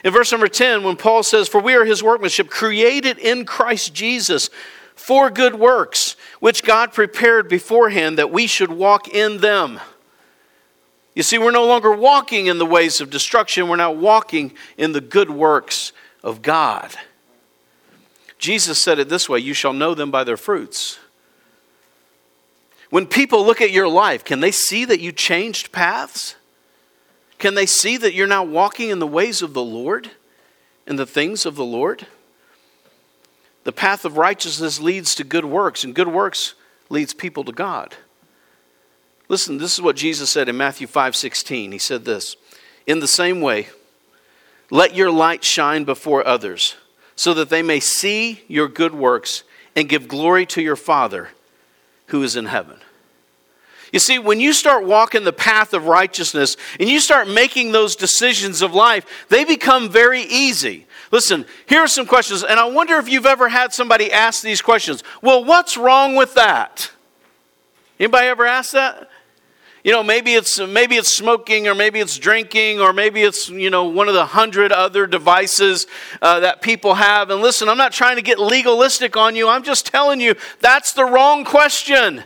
In 0.04 0.14
verse 0.14 0.32
number 0.32 0.48
10, 0.48 0.84
when 0.84 0.96
Paul 0.96 1.24
says, 1.24 1.48
For 1.48 1.60
we 1.60 1.74
are 1.74 1.86
his 1.86 2.04
workmanship, 2.04 2.50
created 2.50 3.18
in 3.18 3.46
Christ 3.46 3.94
Jesus 3.94 4.52
for 4.96 5.30
good 5.32 5.56
works, 5.56 6.16
which 6.40 6.64
God 6.64 6.94
prepared 6.94 7.50
beforehand 7.50 8.18
that 8.20 8.32
we 8.32 8.46
should 8.46 8.72
walk 8.72 9.08
in 9.08 9.40
them. 9.40 9.80
You 11.16 11.24
see, 11.24 11.40
we're 11.40 11.52
no 11.52 11.66
longer 11.66 11.92
walking 11.92 12.46
in 12.46 12.60
the 12.60 12.66
ways 12.66 13.02
of 13.02 13.10
destruction, 13.10 13.68
we're 13.68 13.78
now 13.78 13.92
walking 13.92 14.54
in 14.78 14.92
the 14.92 15.02
good 15.02 15.32
works 15.32 15.92
of 16.24 16.42
God. 16.42 16.96
Jesus 18.38 18.82
said 18.82 19.00
it 19.00 19.10
this 19.10 19.28
way 19.28 19.40
You 19.40 19.54
shall 19.54 19.74
know 19.74 19.94
them 19.94 20.12
by 20.12 20.24
their 20.24 20.38
fruits. 20.38 21.00
When 22.90 23.06
people 23.06 23.46
look 23.46 23.62
at 23.62 23.72
your 23.72 23.88
life, 23.88 24.24
can 24.24 24.40
they 24.40 24.52
see 24.52 24.86
that 24.86 25.02
you 25.02 25.12
changed 25.12 25.72
paths? 25.72 26.36
Can 27.38 27.54
they 27.54 27.66
see 27.66 27.98
that 27.98 28.14
you're 28.14 28.28
now 28.28 28.44
walking 28.44 28.90
in 28.90 29.00
the 29.00 29.08
ways 29.08 29.42
of 29.42 29.54
the 29.54 29.64
Lord 29.64 30.12
and 30.88 30.98
the 30.98 31.06
things 31.06 31.46
of 31.46 31.56
the 31.56 31.66
Lord? 31.66 32.08
The 33.64 33.72
path 33.74 34.06
of 34.06 34.18
righteousness 34.18 34.80
leads 34.80 35.14
to 35.16 35.26
good 35.26 35.44
works, 35.44 35.84
and 35.84 35.94
good 35.94 36.08
works 36.08 36.54
leads 36.90 37.14
people 37.14 37.44
to 37.44 37.52
God. 37.52 37.96
Listen, 39.28 39.58
this 39.58 39.74
is 39.74 39.82
what 39.82 39.98
Jesus 39.98 40.30
said 40.30 40.48
in 40.48 40.56
Matthew 40.56 40.88
5 40.88 41.16
16. 41.16 41.74
He 41.74 41.78
said 41.78 42.06
this 42.06 42.38
In 42.88 43.02
the 43.02 43.08
same 43.08 43.42
way, 43.42 43.68
let 44.70 44.96
your 44.96 45.12
light 45.12 45.44
shine 45.44 45.84
before 45.84 46.26
others, 46.26 46.76
so 47.16 47.34
that 47.34 47.50
they 47.50 47.62
may 47.62 47.80
see 47.80 48.42
your 48.48 48.68
good 48.68 48.94
works 48.94 49.44
and 49.76 49.90
give 49.90 50.08
glory 50.08 50.46
to 50.48 50.62
your 50.62 50.76
Father 50.76 51.30
who 52.08 52.24
is 52.24 52.36
in 52.36 52.46
heaven. 52.46 52.78
You 53.92 54.00
see, 54.00 54.20
when 54.20 54.40
you 54.40 54.52
start 54.52 54.86
walking 54.86 55.24
the 55.24 55.32
path 55.32 55.74
of 55.74 55.86
righteousness 55.86 56.58
and 56.80 56.90
you 56.90 57.00
start 57.00 57.28
making 57.28 57.72
those 57.72 57.96
decisions 57.96 58.62
of 58.62 58.74
life, 58.74 59.06
they 59.30 59.46
become 59.46 59.90
very 59.90 60.22
easy. 60.24 60.86
Listen, 61.10 61.46
here 61.68 61.80
are 61.80 61.88
some 61.88 62.06
questions, 62.06 62.44
and 62.44 62.60
I 62.60 62.66
wonder 62.66 62.98
if 62.98 63.08
you've 63.08 63.26
ever 63.26 63.48
had 63.48 63.74
somebody 63.74 64.12
ask 64.12 64.44
these 64.44 64.62
questions. 64.62 65.04
Well, 65.22 65.46
what's 65.46 65.78
wrong 65.78 66.16
with 66.16 66.34
that? 66.34 66.92
Anybody 67.98 68.28
ever 68.28 68.46
ask 68.46 68.72
that? 68.72 69.10
You 69.88 69.94
know 69.94 70.04
maybe 70.04 70.34
it's 70.34 70.60
maybe 70.60 70.98
it's 70.98 71.16
smoking 71.16 71.70
or 71.70 71.74
maybe 71.74 72.02
it's 72.02 72.18
drinking 72.18 72.82
or 72.82 72.92
maybe 72.92 73.24
it's 73.24 73.48
you 73.48 73.70
know 73.70 73.86
one 73.86 74.10
of 74.10 74.14
the 74.14 74.26
hundred 74.26 74.74
other 74.74 75.08
devices 75.08 75.88
uh, 76.22 76.42
that 76.42 76.62
people 76.62 76.96
have. 76.96 77.30
And 77.30 77.42
listen 77.42 77.70
i'm 77.70 77.78
not 77.78 77.94
trying 77.94 78.18
to 78.18 78.22
get 78.22 78.38
legalistic 78.38 79.16
on 79.16 79.38
you. 79.38 79.48
I'm 79.48 79.64
just 79.64 79.86
telling 79.86 80.20
you 80.20 80.36
that's 80.60 80.92
the 80.92 81.06
wrong 81.06 81.46
question. 81.46 82.26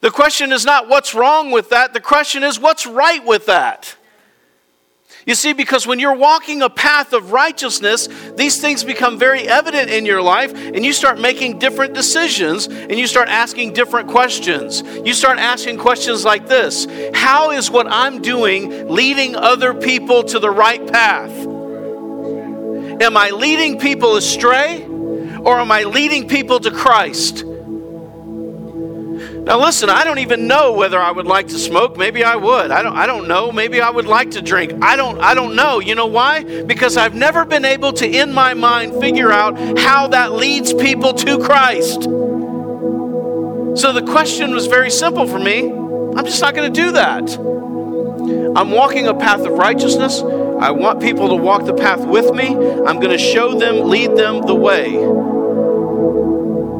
The 0.00 0.12
question 0.12 0.52
is 0.52 0.64
not 0.64 0.88
what's 0.88 1.12
wrong 1.12 1.50
with 1.50 1.70
that. 1.70 1.92
The 1.92 2.00
question 2.00 2.44
is 2.44 2.60
what's 2.60 2.86
right 2.86 3.24
with 3.24 3.46
that 3.46 3.96
you 5.26 5.34
see, 5.34 5.54
because 5.54 5.86
when 5.86 5.98
you're 5.98 6.16
walking 6.16 6.60
a 6.60 6.68
path 6.68 7.14
of 7.14 7.32
righteousness, 7.32 8.08
these 8.36 8.60
things 8.60 8.84
become 8.84 9.18
very 9.18 9.48
evident 9.48 9.90
in 9.90 10.04
your 10.04 10.20
life, 10.20 10.52
and 10.54 10.84
you 10.84 10.92
start 10.92 11.18
making 11.18 11.58
different 11.58 11.94
decisions, 11.94 12.66
and 12.66 12.98
you 12.98 13.06
start 13.06 13.28
asking 13.28 13.72
different 13.72 14.08
questions. 14.08 14.82
You 15.04 15.14
start 15.14 15.38
asking 15.38 15.78
questions 15.78 16.24
like 16.24 16.46
this 16.46 16.86
How 17.14 17.52
is 17.52 17.70
what 17.70 17.86
I'm 17.88 18.20
doing 18.20 18.88
leading 18.88 19.34
other 19.34 19.72
people 19.72 20.24
to 20.24 20.38
the 20.38 20.50
right 20.50 20.86
path? 20.92 21.32
Am 23.00 23.16
I 23.16 23.30
leading 23.30 23.78
people 23.78 24.16
astray, 24.16 24.84
or 24.84 25.58
am 25.58 25.72
I 25.72 25.84
leading 25.84 26.28
people 26.28 26.60
to 26.60 26.70
Christ? 26.70 27.44
Now 29.44 29.60
listen, 29.60 29.90
I 29.90 30.04
don't 30.04 30.20
even 30.20 30.46
know 30.46 30.72
whether 30.72 30.98
I 30.98 31.10
would 31.10 31.26
like 31.26 31.48
to 31.48 31.58
smoke. 31.58 31.98
Maybe 31.98 32.24
I 32.24 32.34
would. 32.34 32.70
I 32.70 32.82
don't 32.82 32.96
I 32.96 33.04
don't 33.06 33.28
know. 33.28 33.52
Maybe 33.52 33.78
I 33.82 33.90
would 33.90 34.06
like 34.06 34.30
to 34.32 34.40
drink. 34.40 34.72
I 34.80 34.96
don't 34.96 35.20
I 35.20 35.34
don't 35.34 35.54
know. 35.54 35.80
You 35.80 35.94
know 35.94 36.06
why? 36.06 36.62
Because 36.62 36.96
I've 36.96 37.14
never 37.14 37.44
been 37.44 37.66
able 37.66 37.92
to 37.94 38.08
in 38.08 38.32
my 38.32 38.54
mind 38.54 38.98
figure 39.02 39.30
out 39.30 39.78
how 39.78 40.08
that 40.08 40.32
leads 40.32 40.72
people 40.72 41.12
to 41.12 41.38
Christ. 41.40 42.04
So 43.74 43.92
the 43.92 44.06
question 44.08 44.52
was 44.52 44.66
very 44.66 44.90
simple 44.90 45.26
for 45.26 45.38
me. 45.38 45.70
I'm 45.70 46.24
just 46.24 46.40
not 46.40 46.54
going 46.54 46.72
to 46.72 46.80
do 46.80 46.92
that. 46.92 47.36
I'm 48.56 48.70
walking 48.70 49.08
a 49.08 49.14
path 49.14 49.40
of 49.40 49.52
righteousness. 49.52 50.22
I 50.22 50.70
want 50.70 51.02
people 51.02 51.28
to 51.28 51.34
walk 51.34 51.66
the 51.66 51.74
path 51.74 52.06
with 52.06 52.32
me. 52.32 52.46
I'm 52.46 52.98
going 52.98 53.10
to 53.10 53.18
show 53.18 53.58
them, 53.58 53.90
lead 53.90 54.16
them 54.16 54.46
the 54.46 54.54
way 54.54 54.96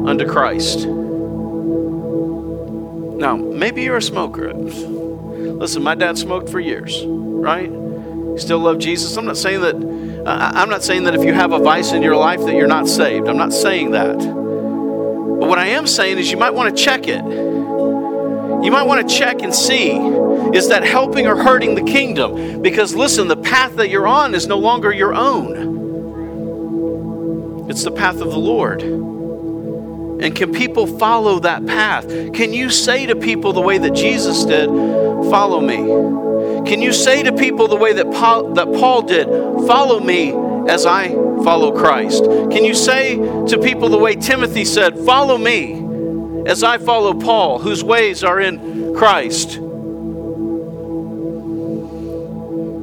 unto 0.09 0.25
Christ. 0.25 0.87
Now, 3.17 3.35
maybe 3.35 3.83
you're 3.83 3.97
a 3.97 4.01
smoker. 4.01 4.53
Listen, 4.53 5.83
my 5.83 5.95
dad 5.95 6.17
smoked 6.17 6.49
for 6.49 6.59
years, 6.59 7.03
right? 7.05 7.71
still 8.37 8.59
love 8.59 8.79
Jesus. 8.79 9.15
I'm 9.17 9.25
not 9.25 9.37
saying 9.37 9.61
that 9.61 9.75
I'm 10.27 10.69
not 10.69 10.83
saying 10.83 11.03
that 11.03 11.15
if 11.15 11.23
you 11.23 11.33
have 11.33 11.51
a 11.51 11.59
vice 11.59 11.91
in 11.91 12.01
your 12.01 12.15
life 12.17 12.39
that 12.41 12.55
you're 12.55 12.67
not 12.67 12.87
saved. 12.89 13.27
I'm 13.27 13.37
not 13.37 13.53
saying 13.53 13.91
that. 13.91 14.17
But 14.17 15.47
what 15.47 15.59
I 15.59 15.67
am 15.67 15.85
saying 15.85 16.17
is 16.17 16.31
you 16.31 16.37
might 16.37 16.53
want 16.53 16.75
to 16.75 16.83
check 16.83 17.07
it. 17.07 17.23
You 17.23 18.71
might 18.71 18.87
want 18.87 19.07
to 19.07 19.15
check 19.15 19.43
and 19.43 19.53
see 19.53 19.91
is 20.55 20.69
that 20.69 20.83
helping 20.83 21.27
or 21.27 21.35
hurting 21.35 21.75
the 21.75 21.83
kingdom? 21.83 22.61
Because 22.61 22.95
listen, 22.95 23.27
the 23.27 23.37
path 23.37 23.75
that 23.75 23.89
you're 23.89 24.07
on 24.07 24.33
is 24.33 24.47
no 24.47 24.57
longer 24.57 24.91
your 24.91 25.13
own. 25.13 25.75
It's 27.69 27.83
the 27.83 27.91
path 27.91 28.21
of 28.21 28.31
the 28.31 28.39
Lord. 28.39 28.81
And 30.21 30.35
can 30.35 30.53
people 30.53 30.87
follow 30.87 31.39
that 31.39 31.65
path? 31.65 32.07
Can 32.33 32.53
you 32.53 32.69
say 32.69 33.05
to 33.05 33.15
people 33.15 33.53
the 33.53 33.61
way 33.61 33.77
that 33.77 33.93
Jesus 33.93 34.45
did, 34.45 34.67
follow 34.67 35.59
me? 35.59 35.75
Can 36.69 36.81
you 36.81 36.93
say 36.93 37.21
to 37.23 37.33
people 37.33 37.67
the 37.67 37.75
way 37.75 37.93
that 37.93 38.11
Paul, 38.11 38.53
that 38.53 38.65
Paul 38.73 39.03
did, 39.03 39.27
follow 39.67 39.99
me 39.99 40.33
as 40.69 40.85
I 40.85 41.09
follow 41.43 41.71
Christ? 41.71 42.23
Can 42.23 42.63
you 42.63 42.73
say 42.73 43.17
to 43.17 43.59
people 43.61 43.89
the 43.89 43.97
way 43.97 44.15
Timothy 44.15 44.65
said, 44.65 44.97
follow 44.99 45.37
me 45.37 45.83
as 46.47 46.63
I 46.63 46.77
follow 46.77 47.13
Paul, 47.13 47.59
whose 47.59 47.83
ways 47.83 48.23
are 48.23 48.39
in 48.39 48.95
Christ? 48.95 49.59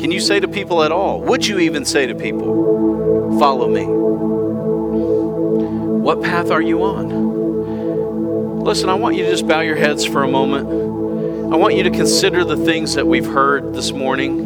Can 0.03 0.11
you 0.11 0.21
say 0.21 0.41
to 0.41 0.49
people 0.49 0.83
at 0.83 0.93
all? 0.93 1.21
Would 1.23 1.47
you 1.47 1.61
even 1.61 1.85
say 1.85 2.07
to 2.07 2.15
people, 2.15 3.39
follow 3.39 3.69
me? 3.69 4.32
What 6.03 6.21
path 6.21 6.51
are 6.51 6.61
you 6.61 6.83
on? 6.83 8.65
Listen, 8.65 8.89
I 8.89 8.95
want 8.95 9.15
you 9.15 9.23
to 9.23 9.31
just 9.31 9.47
bow 9.47 9.61
your 9.61 9.77
heads 9.77 10.05
for 10.05 10.25
a 10.25 10.29
moment. 10.29 10.67
I 11.53 11.57
want 11.57 11.77
you 11.77 11.85
to 11.85 11.91
consider 11.91 12.45
the 12.45 12.57
things 12.57 12.95
that 12.95 13.07
we've 13.07 13.25
heard 13.25 13.73
this 13.73 13.93
morning. 13.93 14.41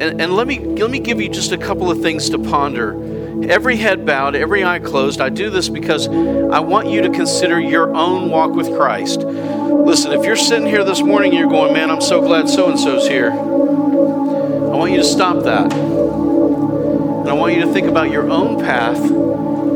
And, 0.00 0.20
and 0.20 0.34
let, 0.34 0.48
me, 0.48 0.58
let 0.58 0.90
me 0.90 0.98
give 0.98 1.20
you 1.20 1.28
just 1.28 1.52
a 1.52 1.56
couple 1.56 1.92
of 1.92 2.02
things 2.02 2.28
to 2.30 2.40
ponder. 2.40 3.48
Every 3.48 3.76
head 3.76 4.04
bowed, 4.04 4.34
every 4.34 4.64
eye 4.64 4.80
closed. 4.80 5.20
I 5.20 5.28
do 5.28 5.48
this 5.48 5.68
because 5.68 6.08
I 6.08 6.58
want 6.58 6.88
you 6.88 7.00
to 7.02 7.10
consider 7.10 7.60
your 7.60 7.94
own 7.94 8.30
walk 8.30 8.50
with 8.54 8.76
Christ. 8.76 9.20
Listen, 9.20 10.10
if 10.10 10.24
you're 10.24 10.34
sitting 10.34 10.66
here 10.66 10.82
this 10.82 11.02
morning 11.02 11.30
and 11.30 11.38
you're 11.38 11.48
going, 11.48 11.72
man, 11.72 11.88
I'm 11.88 12.00
so 12.00 12.20
glad 12.20 12.48
so 12.48 12.68
and 12.68 12.80
so's 12.80 13.06
here, 13.06 13.30
I 13.30 14.74
want 14.74 14.90
you 14.90 14.98
to 14.98 15.04
stop 15.04 15.44
that. 15.44 15.72
And 15.72 17.28
I 17.28 17.32
want 17.32 17.54
you 17.54 17.60
to 17.60 17.72
think 17.72 17.86
about 17.86 18.10
your 18.10 18.28
own 18.28 18.58
path. 18.58 19.27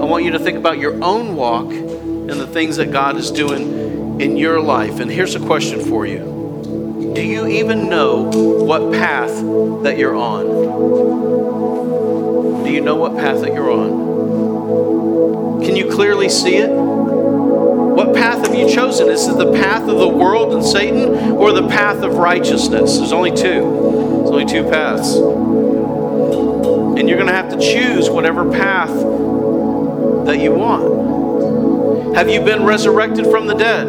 I 0.03 0.05
want 0.05 0.24
you 0.24 0.32
to 0.32 0.38
think 0.40 0.59
about 0.59 0.78
your 0.78 1.03
own 1.05 1.36
walk 1.36 1.70
and 1.70 2.28
the 2.28 2.48
things 2.48 2.78
that 2.78 2.90
God 2.90 3.16
is 3.16 3.30
doing 3.30 4.20
in 4.20 4.36
your 4.36 4.61
life. 4.61 4.98
And 4.98 5.09
here's 5.09 5.36
a 5.36 5.40
question 5.40 5.78
for 5.80 6.05
you 6.05 7.12
Do 7.14 7.22
you 7.22 7.46
even 7.46 7.88
know 7.88 8.24
what 8.24 8.92
path 8.92 9.30
that 9.84 9.98
you're 9.98 10.16
on? 10.16 10.44
Do 12.64 12.72
you 12.72 12.80
know 12.80 12.96
what 12.96 13.14
path 13.14 13.42
that 13.42 13.55
you're 13.55 13.70
on? 13.70 13.92
Can 15.62 15.76
you 15.76 15.88
clearly 15.88 16.28
see 16.28 16.57
it? 16.57 16.70
What 16.70 18.12
path 18.12 18.44
have 18.44 18.57
you 18.59 18.68
chosen? 18.68 19.09
Is 19.09 19.28
it 19.28 19.38
the 19.38 19.53
path 19.53 19.88
of 19.88 20.00
the 20.00 20.09
world 20.09 20.53
and 20.53 20.64
Satan 20.64 21.30
or 21.30 21.53
the 21.53 21.68
path 21.68 22.03
of 22.03 22.14
righteousness? 22.14 22.98
There's 22.98 23.12
only 23.12 23.30
two. 23.30 23.36
There's 24.24 24.30
only 24.30 24.46
two 24.46 24.64
paths. 24.64 25.14
And 26.98 27.09
you're 27.09 27.18
going 27.18 27.28
to 27.28 27.34
have 27.34 27.50
to 27.50 27.61
choose 27.61 28.11
whatever 28.11 28.50
path 28.50 28.90
that 30.26 30.38
you 30.40 30.52
want. 30.52 32.14
Have 32.16 32.28
you 32.28 32.40
been 32.42 32.64
resurrected 32.64 33.26
from 33.26 33.46
the 33.46 33.54
dead? 33.54 33.88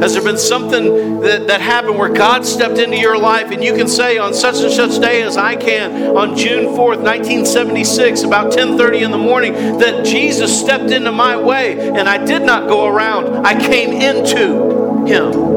Has 0.00 0.12
there 0.12 0.22
been 0.22 0.36
something 0.36 1.20
that, 1.20 1.46
that 1.46 1.60
happened 1.60 1.98
where 1.98 2.10
God 2.10 2.44
stepped 2.44 2.78
into 2.78 2.98
your 2.98 3.18
life 3.18 3.50
and 3.50 3.64
you 3.64 3.74
can 3.74 3.88
say 3.88 4.18
on 4.18 4.34
such 4.34 4.56
and 4.56 4.70
such 4.70 5.00
day 5.00 5.22
as 5.22 5.38
I 5.38 5.56
can 5.56 6.16
on 6.16 6.36
June 6.36 6.66
4th, 6.66 7.02
1976, 7.02 8.22
about 8.22 8.52
10:30 8.52 9.02
in 9.02 9.10
the 9.10 9.18
morning, 9.18 9.54
that 9.78 10.04
Jesus 10.04 10.60
stepped 10.60 10.90
into 10.90 11.12
my 11.12 11.36
way 11.36 11.78
and 11.80 12.08
I 12.08 12.24
did 12.24 12.42
not 12.42 12.68
go 12.68 12.86
around. 12.86 13.46
I 13.46 13.58
came 13.58 13.92
into 13.92 15.06
him. 15.06 15.56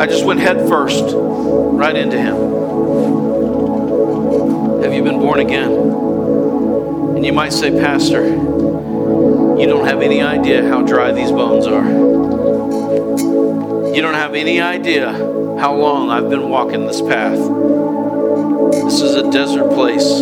I 0.00 0.06
just 0.06 0.24
went 0.24 0.40
head 0.40 0.68
first 0.68 1.04
right 1.14 1.96
into 1.96 2.18
him. 2.18 2.36
Have 4.82 4.94
you 4.94 5.02
been 5.02 5.18
born 5.18 5.40
again? 5.40 6.09
And 7.20 7.26
you 7.26 7.34
might 7.34 7.52
say, 7.52 7.70
Pastor, 7.70 8.24
you 8.24 9.66
don't 9.66 9.86
have 9.86 10.00
any 10.00 10.22
idea 10.22 10.66
how 10.66 10.80
dry 10.80 11.12
these 11.12 11.30
bones 11.30 11.66
are. 11.66 11.84
You 13.94 14.00
don't 14.00 14.14
have 14.14 14.34
any 14.34 14.62
idea 14.62 15.12
how 15.60 15.74
long 15.74 16.08
I've 16.08 16.30
been 16.30 16.48
walking 16.48 16.86
this 16.86 17.02
path. 17.02 17.36
This 18.84 19.02
is 19.02 19.16
a 19.16 19.30
desert 19.30 19.68
place. 19.74 20.20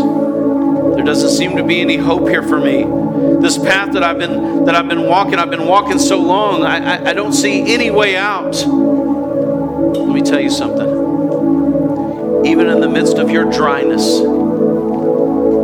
There 0.96 1.04
doesn't 1.04 1.30
seem 1.30 1.56
to 1.56 1.62
be 1.62 1.80
any 1.80 1.98
hope 1.98 2.28
here 2.28 2.42
for 2.42 2.58
me. 2.58 2.82
This 3.40 3.58
path 3.58 3.92
that 3.92 4.02
I've 4.02 4.18
been 4.18 4.64
that 4.64 4.74
I've 4.74 4.88
been 4.88 5.06
walking, 5.06 5.36
I've 5.36 5.50
been 5.50 5.66
walking 5.66 6.00
so 6.00 6.18
long, 6.20 6.64
I, 6.64 6.96
I, 6.96 7.10
I 7.10 7.12
don't 7.12 7.32
see 7.32 7.72
any 7.72 7.92
way 7.92 8.16
out. 8.16 8.56
Let 8.56 10.08
me 10.08 10.20
tell 10.20 10.40
you 10.40 10.50
something. 10.50 12.44
Even 12.44 12.66
in 12.66 12.80
the 12.80 12.88
midst 12.88 13.18
of 13.18 13.30
your 13.30 13.48
dryness, 13.48 14.18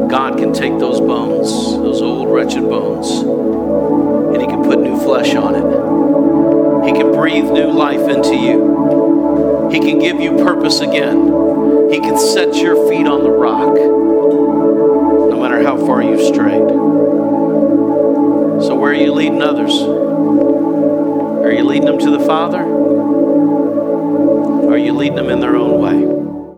God 0.08 0.38
can 0.38 0.52
take 0.52 0.78
those 0.78 1.00
bones, 1.00 1.50
those 1.50 2.02
old 2.02 2.32
wretched 2.32 2.62
bones, 2.62 3.10
and 3.10 4.40
He 4.40 4.46
can 4.46 4.62
put 4.62 4.80
new 4.80 4.98
flesh 5.00 5.34
on 5.34 5.54
it. 5.54 6.86
He 6.86 6.92
can 6.92 7.12
breathe 7.12 7.44
new 7.44 7.70
life 7.70 8.08
into 8.08 8.36
you. 8.36 9.70
He 9.72 9.80
can 9.80 9.98
give 9.98 10.20
you 10.20 10.36
purpose 10.36 10.80
again. 10.80 11.90
He 11.90 11.98
can 12.00 12.18
set 12.18 12.54
your 12.56 12.88
feet 12.88 13.06
on 13.06 13.22
the 13.22 13.30
rock, 13.30 13.74
no 13.74 15.40
matter 15.40 15.62
how 15.62 15.76
far 15.86 16.02
you've 16.02 16.20
strayed. 16.20 16.68
So, 18.62 18.74
where 18.74 18.92
are 18.92 18.94
you 18.94 19.12
leading 19.12 19.42
others? 19.42 19.72
Are 19.72 21.52
you 21.52 21.64
leading 21.64 21.86
them 21.86 21.98
to 21.98 22.10
the 22.10 22.20
Father? 22.20 22.62
Are 24.70 24.78
you 24.78 24.92
leading 24.92 25.16
them 25.16 25.28
in 25.30 25.40
their 25.40 25.56